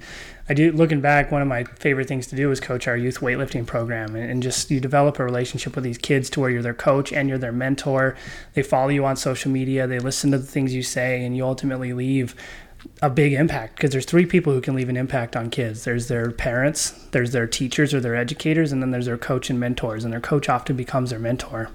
I 0.48 0.54
do 0.54 0.70
looking 0.70 1.00
back, 1.00 1.32
one 1.32 1.42
of 1.42 1.48
my 1.48 1.64
favorite 1.64 2.08
things 2.08 2.26
to 2.28 2.36
do 2.36 2.50
is 2.50 2.60
coach 2.60 2.86
our 2.86 2.96
youth 2.96 3.18
weightlifting 3.18 3.66
program, 3.66 4.14
and, 4.14 4.30
and 4.30 4.42
just 4.42 4.70
you 4.70 4.80
develop 4.80 5.18
a 5.18 5.24
relationship 5.24 5.74
with 5.74 5.84
these 5.84 5.98
kids 5.98 6.30
to 6.30 6.40
where 6.40 6.50
you're 6.50 6.62
their 6.62 6.72
coach 6.72 7.12
and 7.12 7.28
you're 7.28 7.38
their 7.38 7.52
mentor. 7.52 8.16
They 8.54 8.62
follow 8.62 8.88
you 8.88 9.04
on 9.04 9.16
social 9.16 9.50
media, 9.50 9.86
they 9.86 9.98
listen 9.98 10.30
to 10.30 10.38
the 10.38 10.46
things 10.46 10.74
you 10.74 10.82
say, 10.82 11.24
and 11.24 11.36
you 11.36 11.44
ultimately 11.44 11.92
leave 11.92 12.36
a 13.00 13.10
big 13.10 13.32
impact 13.32 13.76
because 13.76 13.90
there's 13.90 14.04
three 14.04 14.26
people 14.26 14.52
who 14.52 14.60
can 14.60 14.74
leave 14.74 14.88
an 14.88 14.96
impact 14.96 15.36
on 15.36 15.50
kids. 15.50 15.84
There's 15.84 16.08
their 16.08 16.30
parents, 16.30 16.90
there's 17.10 17.32
their 17.32 17.46
teachers 17.46 17.92
or 17.94 18.00
their 18.00 18.16
educators, 18.16 18.72
and 18.72 18.82
then 18.82 18.90
there's 18.90 19.06
their 19.06 19.18
coach 19.18 19.50
and 19.50 19.58
mentors. 19.58 20.04
And 20.04 20.12
their 20.12 20.20
coach 20.20 20.48
often 20.48 20.76
becomes 20.76 21.10
their 21.10 21.18
mentor. 21.18 21.70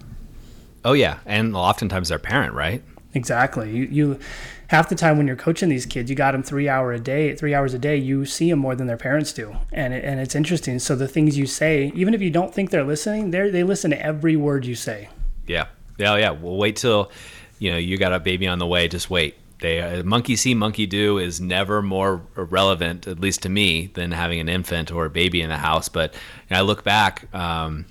Oh 0.85 0.93
yeah, 0.93 1.19
and 1.25 1.55
oftentimes 1.55 2.09
their 2.09 2.19
parent, 2.19 2.53
right? 2.53 2.83
Exactly. 3.13 3.71
You, 3.71 3.83
you 3.85 4.19
half 4.67 4.89
the 4.89 4.95
time 4.95 5.17
when 5.17 5.27
you're 5.27 5.35
coaching 5.35 5.69
these 5.69 5.85
kids, 5.85 6.09
you 6.09 6.15
got 6.15 6.31
them 6.31 6.43
three 6.43 6.69
hour 6.69 6.91
a 6.91 6.99
day, 6.99 7.35
three 7.35 7.53
hours 7.53 7.73
a 7.73 7.79
day. 7.79 7.97
You 7.97 8.25
see 8.25 8.49
them 8.49 8.59
more 8.59 8.75
than 8.75 8.87
their 8.87 8.97
parents 8.97 9.33
do, 9.33 9.55
and 9.71 9.93
it, 9.93 10.03
and 10.03 10.19
it's 10.19 10.35
interesting. 10.35 10.79
So 10.79 10.95
the 10.95 11.07
things 11.07 11.37
you 11.37 11.45
say, 11.45 11.91
even 11.95 12.13
if 12.13 12.21
you 12.21 12.29
don't 12.29 12.53
think 12.53 12.69
they're 12.69 12.83
listening, 12.83 13.31
they 13.31 13.49
they 13.49 13.63
listen 13.63 13.91
to 13.91 14.01
every 14.01 14.35
word 14.35 14.65
you 14.65 14.75
say. 14.75 15.09
Yeah, 15.47 15.67
yeah, 15.97 16.15
yeah. 16.17 16.31
Well, 16.31 16.57
wait 16.57 16.75
till 16.75 17.11
you 17.59 17.71
know 17.71 17.77
you 17.77 17.97
got 17.97 18.13
a 18.13 18.19
baby 18.19 18.47
on 18.47 18.59
the 18.59 18.67
way. 18.67 18.87
Just 18.87 19.09
wait 19.09 19.35
they 19.59 19.81
uh, 19.81 20.03
monkey 20.03 20.35
see 20.35 20.53
monkey 20.53 20.85
do 20.85 21.17
is 21.17 21.41
never 21.41 21.81
more 21.81 22.21
relevant 22.35 23.07
at 23.07 23.19
least 23.19 23.41
to 23.43 23.49
me 23.49 23.87
than 23.87 24.11
having 24.11 24.39
an 24.39 24.49
infant 24.49 24.91
or 24.91 25.05
a 25.05 25.09
baby 25.09 25.41
in 25.41 25.49
the 25.49 25.57
house. 25.57 25.89
But 25.89 26.13
i 26.49 26.61
look 26.61 26.83
back 26.83 27.33
um, 27.33 27.85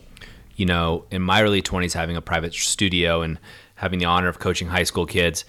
you 0.56 0.66
know 0.66 1.04
in 1.10 1.22
my 1.22 1.42
early 1.42 1.62
20s 1.62 1.92
having 1.92 2.16
a 2.16 2.22
private 2.22 2.54
studio 2.54 3.22
and 3.22 3.38
having 3.76 3.98
the 3.98 4.06
honor 4.06 4.28
of 4.28 4.38
coaching 4.38 4.68
high 4.68 4.82
school 4.82 5.06
kids 5.06 5.44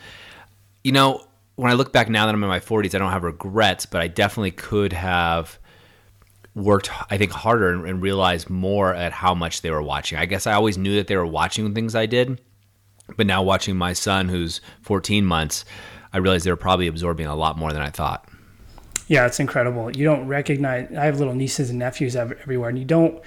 you 0.84 0.92
know 0.92 1.26
when 1.56 1.72
i 1.72 1.74
look 1.74 1.92
back 1.92 2.10
now 2.10 2.26
that 2.26 2.36
i'm 2.36 2.44
in 2.44 2.50
my 2.50 2.60
40s 2.60 2.94
i 2.94 2.98
don't 2.98 3.12
have 3.12 3.24
regrets 3.24 3.86
but 3.86 4.02
i 4.02 4.08
definitely 4.08 4.52
could 4.52 4.94
have 4.94 5.58
worked 6.54 6.92
i 7.10 7.18
think 7.18 7.32
harder 7.32 7.70
and, 7.70 7.88
and 7.88 8.02
realized 8.02 8.50
more 8.50 8.94
at 8.94 9.12
how 9.12 9.34
much 9.34 9.62
they 9.62 9.72
were 9.72 9.82
watching. 9.82 10.18
I 10.20 10.26
guess 10.26 10.46
i 10.46 10.54
always 10.54 10.78
knew 10.78 10.96
that 10.96 11.08
they 11.08 11.16
were 11.16 11.26
watching 11.26 11.74
things 11.74 11.96
i 11.96 12.06
did 12.06 12.42
but 13.16 13.26
now 13.26 13.42
watching 13.42 13.78
my 13.78 13.94
son 13.94 14.28
who's 14.28 14.60
14 14.82 15.26
months 15.26 15.64
I 16.14 16.18
realized 16.18 16.46
they 16.46 16.52
were 16.52 16.58
probably 16.58 16.88
absorbing 16.88 17.28
a 17.28 17.36
lot 17.36 17.58
more 17.58 17.74
than 17.74 17.82
I 17.82 17.90
thought. 17.90 18.28
Yeah, 19.08 19.26
it's 19.26 19.40
incredible. 19.40 19.96
You 19.96 20.04
don't 20.04 20.28
recognize. 20.28 20.94
I 20.96 21.06
have 21.06 21.20
little 21.20 21.36
nieces 21.36 21.70
and 21.70 21.80
nephews 21.80 22.16
everywhere, 22.16 22.70
and 22.70 22.78
you 22.78 22.86
don't 22.86 23.22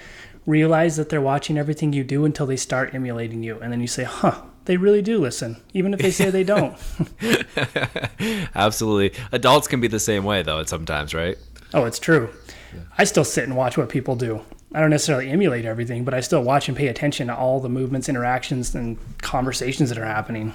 realize 0.45 0.97
that 0.97 1.09
they're 1.09 1.21
watching 1.21 1.57
everything 1.57 1.93
you 1.93 2.03
do 2.03 2.25
until 2.25 2.45
they 2.45 2.55
start 2.55 2.93
emulating 2.93 3.43
you, 3.43 3.59
and 3.59 3.71
then 3.71 3.81
you 3.81 3.87
say, 3.87 4.03
"Huh." 4.03 4.43
They 4.65 4.77
really 4.77 5.01
do 5.01 5.17
listen, 5.17 5.59
even 5.73 5.91
if 5.91 5.99
they 6.01 6.11
say 6.11 6.29
they 6.29 6.43
don't. 6.43 6.77
Absolutely. 8.55 9.19
Adults 9.31 9.67
can 9.67 9.81
be 9.81 9.87
the 9.87 9.99
same 9.99 10.23
way, 10.23 10.43
though, 10.43 10.63
sometimes, 10.65 11.15
right? 11.15 11.35
Oh, 11.73 11.85
it's 11.85 11.97
true. 11.97 12.29
Yeah. 12.73 12.81
I 12.97 13.05
still 13.05 13.23
sit 13.23 13.45
and 13.45 13.57
watch 13.57 13.75
what 13.75 13.89
people 13.89 14.15
do. 14.15 14.41
I 14.73 14.79
don't 14.79 14.91
necessarily 14.91 15.29
emulate 15.29 15.65
everything, 15.65 16.05
but 16.05 16.13
I 16.13 16.21
still 16.21 16.43
watch 16.43 16.67
and 16.67 16.77
pay 16.77 16.87
attention 16.87 17.27
to 17.27 17.35
all 17.35 17.59
the 17.59 17.69
movements, 17.69 18.07
interactions, 18.07 18.73
and 18.75 18.97
conversations 19.21 19.89
that 19.89 19.97
are 19.97 20.05
happening. 20.05 20.53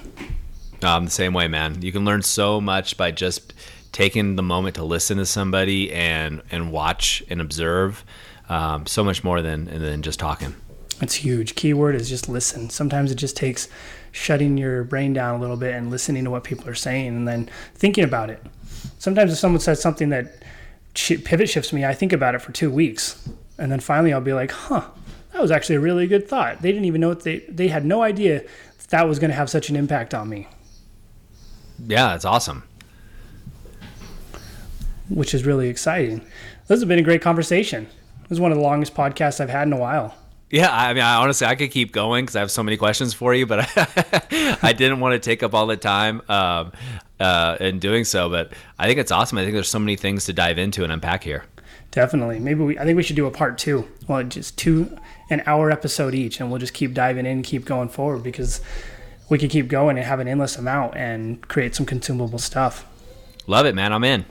I'm 0.81 1.05
the 1.05 1.11
same 1.11 1.33
way, 1.33 1.47
man. 1.47 1.81
You 1.81 1.91
can 1.91 2.05
learn 2.05 2.21
so 2.21 2.61
much 2.61 2.97
by 2.97 3.11
just 3.11 3.53
taking 3.91 4.35
the 4.35 4.43
moment 4.43 4.75
to 4.75 4.83
listen 4.83 5.17
to 5.17 5.25
somebody 5.25 5.91
and 5.91 6.41
and 6.51 6.71
watch 6.71 7.23
and 7.29 7.41
observe. 7.41 8.03
Um, 8.49 8.85
so 8.85 9.03
much 9.03 9.23
more 9.23 9.41
than 9.41 9.65
than 9.65 10.01
just 10.01 10.19
talking. 10.19 10.55
It's 11.01 11.15
huge. 11.15 11.55
Keyword 11.55 11.95
is 11.95 12.09
just 12.09 12.29
listen. 12.29 12.69
Sometimes 12.69 13.11
it 13.11 13.15
just 13.15 13.35
takes 13.35 13.67
shutting 14.11 14.57
your 14.57 14.83
brain 14.83 15.13
down 15.13 15.35
a 15.35 15.41
little 15.41 15.57
bit 15.57 15.75
and 15.75 15.91
listening 15.91 16.23
to 16.23 16.31
what 16.31 16.43
people 16.43 16.67
are 16.69 16.75
saying, 16.75 17.07
and 17.07 17.27
then 17.27 17.49
thinking 17.75 18.03
about 18.03 18.29
it. 18.29 18.41
Sometimes 18.99 19.31
if 19.31 19.37
someone 19.37 19.59
says 19.59 19.81
something 19.81 20.09
that 20.09 20.41
pivot 20.93 21.49
shifts 21.49 21.71
me, 21.73 21.85
I 21.85 21.93
think 21.93 22.13
about 22.13 22.33
it 22.33 22.41
for 22.41 22.51
two 22.51 22.71
weeks 22.71 23.27
and 23.57 23.71
then 23.71 23.79
finally 23.79 24.13
I'll 24.13 24.21
be 24.21 24.33
like, 24.33 24.51
huh, 24.51 24.85
that 25.33 25.41
was 25.41 25.51
actually 25.51 25.75
a 25.75 25.79
really 25.79 26.07
good 26.07 26.27
thought. 26.27 26.61
They 26.61 26.71
didn't 26.71 26.85
even 26.85 27.01
know 27.01 27.09
what 27.09 27.23
they 27.23 27.39
they 27.49 27.67
had 27.67 27.85
no 27.85 28.01
idea 28.01 28.41
that, 28.79 28.89
that 28.89 29.07
was 29.07 29.19
going 29.19 29.29
to 29.29 29.35
have 29.35 29.49
such 29.49 29.69
an 29.69 29.75
impact 29.75 30.13
on 30.13 30.29
me. 30.29 30.47
Yeah, 31.85 32.15
it's 32.15 32.25
awesome. 32.25 32.63
Which 35.09 35.33
is 35.33 35.45
really 35.45 35.69
exciting. 35.69 36.19
This 36.67 36.79
has 36.79 36.85
been 36.85 36.99
a 36.99 37.03
great 37.03 37.21
conversation. 37.21 37.87
This 38.23 38.37
is 38.37 38.39
one 38.39 38.51
of 38.51 38.57
the 38.57 38.63
longest 38.63 38.93
podcasts 38.93 39.39
I've 39.39 39.49
had 39.49 39.67
in 39.67 39.73
a 39.73 39.77
while. 39.77 40.15
Yeah, 40.49 40.69
I 40.71 40.93
mean, 40.93 41.03
I, 41.03 41.15
honestly, 41.15 41.45
I 41.45 41.55
could 41.55 41.71
keep 41.71 41.91
going 41.91 42.23
because 42.23 42.35
I 42.35 42.39
have 42.39 42.51
so 42.51 42.63
many 42.63 42.77
questions 42.77 43.13
for 43.13 43.33
you, 43.33 43.45
but 43.45 43.69
I, 43.77 44.57
I 44.61 44.73
didn't 44.73 45.01
want 45.01 45.13
to 45.13 45.19
take 45.19 45.43
up 45.43 45.53
all 45.53 45.67
the 45.67 45.75
time 45.75 46.21
um, 46.29 46.71
uh, 47.19 47.57
in 47.59 47.79
doing 47.79 48.05
so. 48.05 48.29
But 48.29 48.53
I 48.79 48.87
think 48.87 48.99
it's 48.99 49.11
awesome. 49.11 49.37
I 49.37 49.43
think 49.43 49.53
there's 49.53 49.69
so 49.69 49.79
many 49.79 49.97
things 49.97 50.25
to 50.25 50.33
dive 50.33 50.57
into 50.57 50.83
and 50.83 50.93
unpack 50.93 51.23
here. 51.23 51.43
Definitely. 51.91 52.39
Maybe 52.39 52.61
we. 52.61 52.79
I 52.79 52.85
think 52.85 52.95
we 52.95 53.03
should 53.03 53.17
do 53.17 53.25
a 53.25 53.31
part 53.31 53.57
two. 53.57 53.87
Well, 54.07 54.23
just 54.23 54.57
two, 54.57 54.97
an 55.29 55.43
hour 55.45 55.69
episode 55.69 56.15
each, 56.15 56.39
and 56.39 56.49
we'll 56.49 56.59
just 56.59 56.73
keep 56.73 56.93
diving 56.93 57.25
in, 57.25 57.43
keep 57.43 57.65
going 57.65 57.89
forward 57.89 58.23
because 58.23 58.61
we 59.29 59.37
could 59.37 59.49
keep 59.49 59.67
going 59.67 59.97
and 59.97 60.05
have 60.05 60.19
an 60.19 60.27
endless 60.27 60.57
amount 60.57 60.95
and 60.95 61.45
create 61.47 61.75
some 61.75 61.85
consumable 61.85 62.39
stuff. 62.39 62.85
Love 63.47 63.65
it, 63.65 63.75
man. 63.75 63.93
I'm 63.93 64.03
in. 64.03 64.25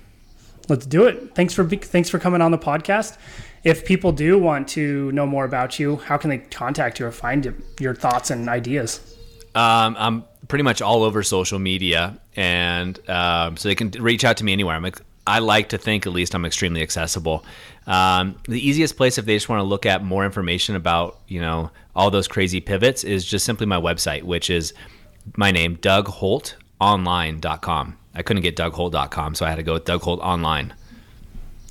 Let's 0.68 0.86
do 0.86 1.04
it. 1.04 1.34
Thanks 1.34 1.54
for 1.54 1.66
thanks 1.68 2.08
for 2.08 2.18
coming 2.18 2.40
on 2.40 2.50
the 2.50 2.58
podcast. 2.58 3.18
If 3.62 3.84
people 3.84 4.12
do 4.12 4.38
want 4.38 4.68
to 4.68 5.10
know 5.12 5.26
more 5.26 5.44
about 5.44 5.78
you, 5.78 5.96
how 5.96 6.16
can 6.16 6.30
they 6.30 6.38
contact 6.38 7.00
you 7.00 7.06
or 7.06 7.12
find 7.12 7.62
your 7.80 7.94
thoughts 7.94 8.30
and 8.30 8.48
ideas? 8.48 9.16
Um, 9.54 9.96
I'm 9.98 10.24
pretty 10.48 10.62
much 10.62 10.82
all 10.82 11.02
over 11.02 11.22
social 11.22 11.58
media, 11.58 12.20
and 12.36 12.98
um, 13.08 13.56
so 13.56 13.68
they 13.68 13.74
can 13.74 13.90
reach 13.90 14.24
out 14.24 14.36
to 14.38 14.44
me 14.44 14.52
anywhere. 14.52 14.76
I'm 14.76 14.92
I 15.26 15.40
like 15.40 15.70
to 15.70 15.78
think, 15.78 16.06
at 16.06 16.12
least, 16.12 16.34
I'm 16.34 16.44
extremely 16.44 16.82
accessible. 16.82 17.44
Um, 17.86 18.36
the 18.48 18.66
easiest 18.66 18.96
place 18.96 19.18
if 19.18 19.26
they 19.26 19.36
just 19.36 19.48
want 19.48 19.60
to 19.60 19.64
look 19.64 19.86
at 19.86 20.02
more 20.02 20.24
information 20.24 20.74
about, 20.74 21.20
you 21.28 21.40
know, 21.40 21.70
all 21.94 22.10
those 22.10 22.26
crazy 22.26 22.60
pivots 22.60 23.04
is 23.04 23.24
just 23.24 23.44
simply 23.44 23.66
my 23.66 23.80
website, 23.80 24.24
which 24.24 24.50
is 24.50 24.74
my 25.36 25.52
name, 25.52 25.76
DougHoltOnline.com. 25.76 27.98
I 28.14 28.22
couldn't 28.22 28.42
get 28.42 28.56
DougHolt.com, 28.56 29.34
so 29.34 29.46
I 29.46 29.50
had 29.50 29.56
to 29.56 29.62
go 29.62 29.74
with 29.74 29.84
Doug 29.84 30.00
Holt 30.02 30.20
Online. 30.20 30.72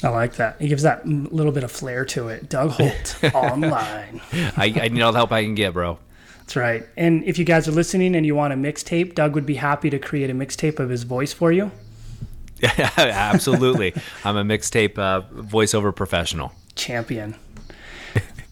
I 0.03 0.09
like 0.09 0.35
that. 0.35 0.57
It 0.59 0.67
gives 0.67 0.83
that 0.83 1.07
little 1.07 1.51
bit 1.51 1.63
of 1.63 1.71
flair 1.71 2.05
to 2.05 2.27
it. 2.27 2.49
Doug 2.49 2.69
Holt 2.71 3.17
Online. 3.33 4.21
I, 4.33 4.73
I 4.81 4.87
need 4.89 5.01
all 5.01 5.11
the 5.11 5.17
help 5.17 5.31
I 5.31 5.43
can 5.43 5.55
get, 5.55 5.73
bro. 5.73 5.97
That's 6.39 6.55
right. 6.55 6.85
And 6.95 7.23
if 7.23 7.39
you 7.39 7.45
guys 7.45 7.67
are 7.67 7.71
listening 7.71 8.15
and 8.15 8.23
you 8.25 8.35
want 8.35 8.53
a 8.53 8.55
mixtape, 8.55 9.15
Doug 9.15 9.33
would 9.33 9.47
be 9.47 9.55
happy 9.55 9.89
to 9.89 9.97
create 9.97 10.29
a 10.29 10.33
mixtape 10.33 10.79
of 10.79 10.89
his 10.89 11.03
voice 11.03 11.33
for 11.33 11.51
you. 11.51 11.71
Yeah, 12.59 12.89
absolutely. 12.97 13.93
I'm 14.23 14.37
a 14.37 14.43
mixtape 14.43 14.97
uh, 14.97 15.21
voiceover 15.33 15.95
professional. 15.95 16.53
Champion. 16.75 17.35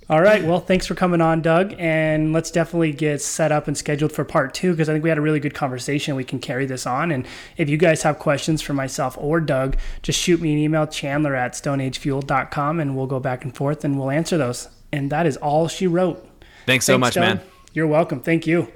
All 0.10 0.22
right. 0.22 0.43
Well, 0.43 0.60
thanks 0.60 0.86
for 0.86 0.95
coming 0.95 1.22
on, 1.22 1.41
Doug. 1.41 1.74
And 1.80 2.34
let's 2.34 2.51
definitely 2.51 2.91
get 2.91 3.22
set 3.22 3.51
up 3.51 3.68
and 3.68 3.78
scheduled 3.78 4.12
for 4.12 4.26
part 4.26 4.54
two 4.54 4.72
because 4.72 4.89
I 4.89 4.93
think 4.93 5.04
we 5.04 5.10
had 5.10 5.18
a 5.18 5.22
really 5.22 5.39
good 5.39 5.54
conversation. 5.54 6.16
We 6.16 6.26
can 6.26 6.39
carry 6.39 6.66
this 6.66 6.86
on. 6.86 7.12
And 7.12 7.26
if 7.58 7.70
you 7.70 7.78
guys 7.78 8.04
have 8.04 8.20
questions 8.20 8.62
for 8.62 8.74
myself 8.74 9.18
or 9.18 9.39
Doug, 9.39 9.78
just 10.01 10.20
shoot 10.20 10.41
me 10.41 10.51
an 10.51 10.60
email, 10.60 10.86
chandler 10.88 11.36
at 11.36 11.54
stoneagefuel.com, 11.54 12.80
and 12.80 12.97
we'll 12.97 13.08
go 13.08 13.20
back 13.20 13.45
and 13.45 13.56
forth 13.56 13.86
and 13.86 13.97
we'll 13.97 14.12
answer 14.12 14.38
those. 14.38 14.68
And 14.91 15.10
that 15.12 15.26
is 15.26 15.38
all 15.38 15.68
she 15.68 15.88
wrote. 15.88 16.24
Thanks 16.66 16.86
so 16.86 16.93
thanks, 16.93 17.01
much, 17.01 17.14
Doug. 17.16 17.22
man. 17.24 17.41
You're 17.74 17.88
welcome. 17.88 18.20
Thank 18.20 18.45
you. 18.45 18.72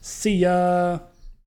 See 0.00 0.36
ya. 0.36 0.98